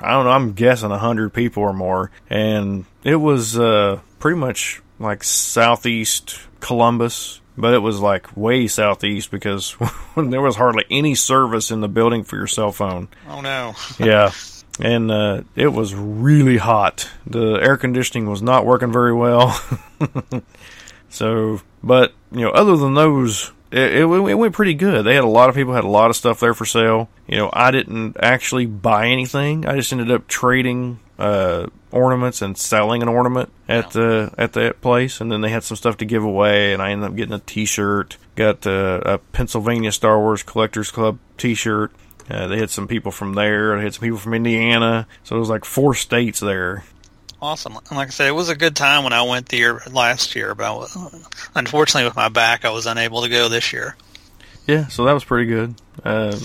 I 0.00 0.10
don't 0.12 0.24
know, 0.24 0.30
I'm 0.30 0.52
guessing 0.52 0.90
a 0.92 0.98
hundred 0.98 1.30
people 1.34 1.62
or 1.64 1.72
more, 1.72 2.10
and 2.30 2.84
it 3.02 3.16
was 3.16 3.58
uh, 3.58 4.00
pretty 4.20 4.36
much 4.38 4.80
like 5.00 5.24
southeast 5.24 6.38
Columbus. 6.60 7.40
But 7.56 7.74
it 7.74 7.80
was 7.80 7.98
like 7.98 8.36
way 8.36 8.68
southeast 8.68 9.32
because 9.32 9.74
there 10.16 10.40
was 10.40 10.54
hardly 10.54 10.84
any 10.92 11.16
service 11.16 11.72
in 11.72 11.80
the 11.80 11.88
building 11.88 12.22
for 12.22 12.36
your 12.36 12.46
cell 12.46 12.70
phone. 12.70 13.08
Oh 13.28 13.40
no. 13.40 13.74
yeah 13.98 14.30
and 14.80 15.10
uh, 15.10 15.42
it 15.56 15.68
was 15.68 15.94
really 15.94 16.58
hot. 16.58 17.08
The 17.26 17.54
air 17.54 17.76
conditioning 17.76 18.28
was 18.28 18.42
not 18.42 18.66
working 18.66 18.92
very 18.92 19.14
well. 19.14 19.60
So 21.08 21.60
but 21.82 22.12
you 22.32 22.40
know 22.40 22.50
other 22.50 22.76
than 22.76 22.94
those 22.94 23.52
it, 23.70 23.92
it, 23.92 24.04
it 24.04 24.34
went 24.34 24.54
pretty 24.54 24.74
good. 24.74 25.04
They 25.04 25.14
had 25.14 25.24
a 25.24 25.28
lot 25.28 25.48
of 25.48 25.54
people 25.54 25.74
had 25.74 25.84
a 25.84 25.88
lot 25.88 26.10
of 26.10 26.16
stuff 26.16 26.40
there 26.40 26.54
for 26.54 26.64
sale. 26.64 27.08
You 27.26 27.36
know 27.36 27.50
i 27.52 27.70
didn't 27.70 28.16
actually 28.20 28.66
buy 28.66 29.08
anything. 29.08 29.66
I 29.66 29.76
just 29.76 29.92
ended 29.92 30.10
up 30.10 30.26
trading 30.26 31.00
uh, 31.18 31.66
ornaments 31.90 32.42
and 32.42 32.56
selling 32.56 33.02
an 33.02 33.08
ornament 33.08 33.50
at 33.68 33.90
the 33.90 34.32
at 34.38 34.52
that 34.54 34.80
place. 34.80 35.20
And 35.20 35.30
then 35.30 35.40
they 35.40 35.50
had 35.50 35.64
some 35.64 35.76
stuff 35.76 35.96
to 35.98 36.04
give 36.04 36.24
away. 36.24 36.72
And 36.72 36.82
i 36.82 36.90
ended 36.90 37.10
up 37.10 37.16
getting 37.16 37.34
a 37.34 37.40
t-shirt 37.40 38.16
got 38.36 38.66
uh, 38.66 39.00
a 39.04 39.18
pennsylvania 39.18 39.90
star 39.90 40.20
wars 40.20 40.44
collectors 40.44 40.92
club 40.92 41.18
t-shirt 41.36 41.90
uh, 42.30 42.46
they 42.46 42.58
had 42.58 42.70
some 42.70 42.88
people 42.88 43.12
from 43.12 43.34
there. 43.34 43.76
They 43.76 43.84
had 43.84 43.94
some 43.94 44.02
people 44.02 44.18
from 44.18 44.34
Indiana. 44.34 45.06
So 45.24 45.36
it 45.36 45.38
was 45.38 45.48
like 45.48 45.64
four 45.64 45.94
states 45.94 46.40
there. 46.40 46.84
Awesome. 47.40 47.76
And 47.76 47.96
like 47.96 48.08
I 48.08 48.10
said, 48.10 48.28
it 48.28 48.32
was 48.32 48.48
a 48.48 48.56
good 48.56 48.74
time 48.74 49.04
when 49.04 49.12
I 49.12 49.22
went 49.22 49.48
the 49.48 49.58
year 49.58 49.80
last 49.90 50.34
year, 50.34 50.54
but 50.54 50.64
I 50.64 50.72
was, 50.72 51.30
unfortunately 51.54 52.08
with 52.08 52.16
my 52.16 52.28
back, 52.28 52.64
I 52.64 52.70
was 52.70 52.86
unable 52.86 53.22
to 53.22 53.28
go 53.28 53.48
this 53.48 53.72
year. 53.72 53.96
Yeah, 54.66 54.88
so 54.88 55.04
that 55.04 55.12
was 55.12 55.24
pretty 55.24 55.46
good. 55.46 55.74
Uh, 56.04 56.36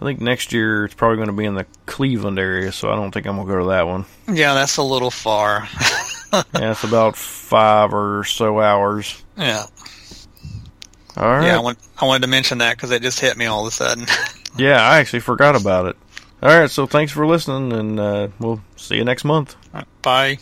I 0.00 0.04
think 0.04 0.20
next 0.20 0.52
year 0.52 0.84
it's 0.84 0.94
probably 0.94 1.16
going 1.16 1.28
to 1.28 1.34
be 1.34 1.44
in 1.44 1.54
the 1.54 1.66
Cleveland 1.84 2.38
area, 2.38 2.72
so 2.72 2.90
I 2.90 2.94
don't 2.94 3.10
think 3.10 3.26
I'm 3.26 3.36
going 3.36 3.48
to 3.48 3.52
go 3.52 3.58
to 3.60 3.68
that 3.70 3.86
one. 3.86 4.06
Yeah, 4.32 4.54
that's 4.54 4.76
a 4.76 4.82
little 4.82 5.10
far. 5.10 5.68
yeah, 6.32 6.70
it's 6.70 6.84
about 6.84 7.16
five 7.16 7.92
or 7.92 8.24
so 8.24 8.60
hours. 8.60 9.22
yeah. 9.36 9.66
All 11.16 11.28
right. 11.28 11.46
Yeah, 11.48 11.56
I, 11.56 11.60
want, 11.60 11.78
I 12.00 12.06
wanted 12.06 12.22
to 12.22 12.28
mention 12.28 12.58
that 12.58 12.76
because 12.76 12.92
it 12.92 13.02
just 13.02 13.18
hit 13.18 13.36
me 13.36 13.46
all 13.46 13.66
of 13.66 13.72
a 13.72 13.74
sudden. 13.74 14.06
Yeah, 14.56 14.80
I 14.80 14.98
actually 14.98 15.20
forgot 15.20 15.60
about 15.60 15.86
it. 15.86 15.96
All 16.42 16.48
right, 16.48 16.70
so 16.70 16.86
thanks 16.86 17.12
for 17.12 17.26
listening, 17.26 17.72
and 17.72 18.00
uh, 18.00 18.28
we'll 18.38 18.62
see 18.76 18.96
you 18.96 19.04
next 19.04 19.24
month. 19.24 19.56
Bye. 20.02 20.40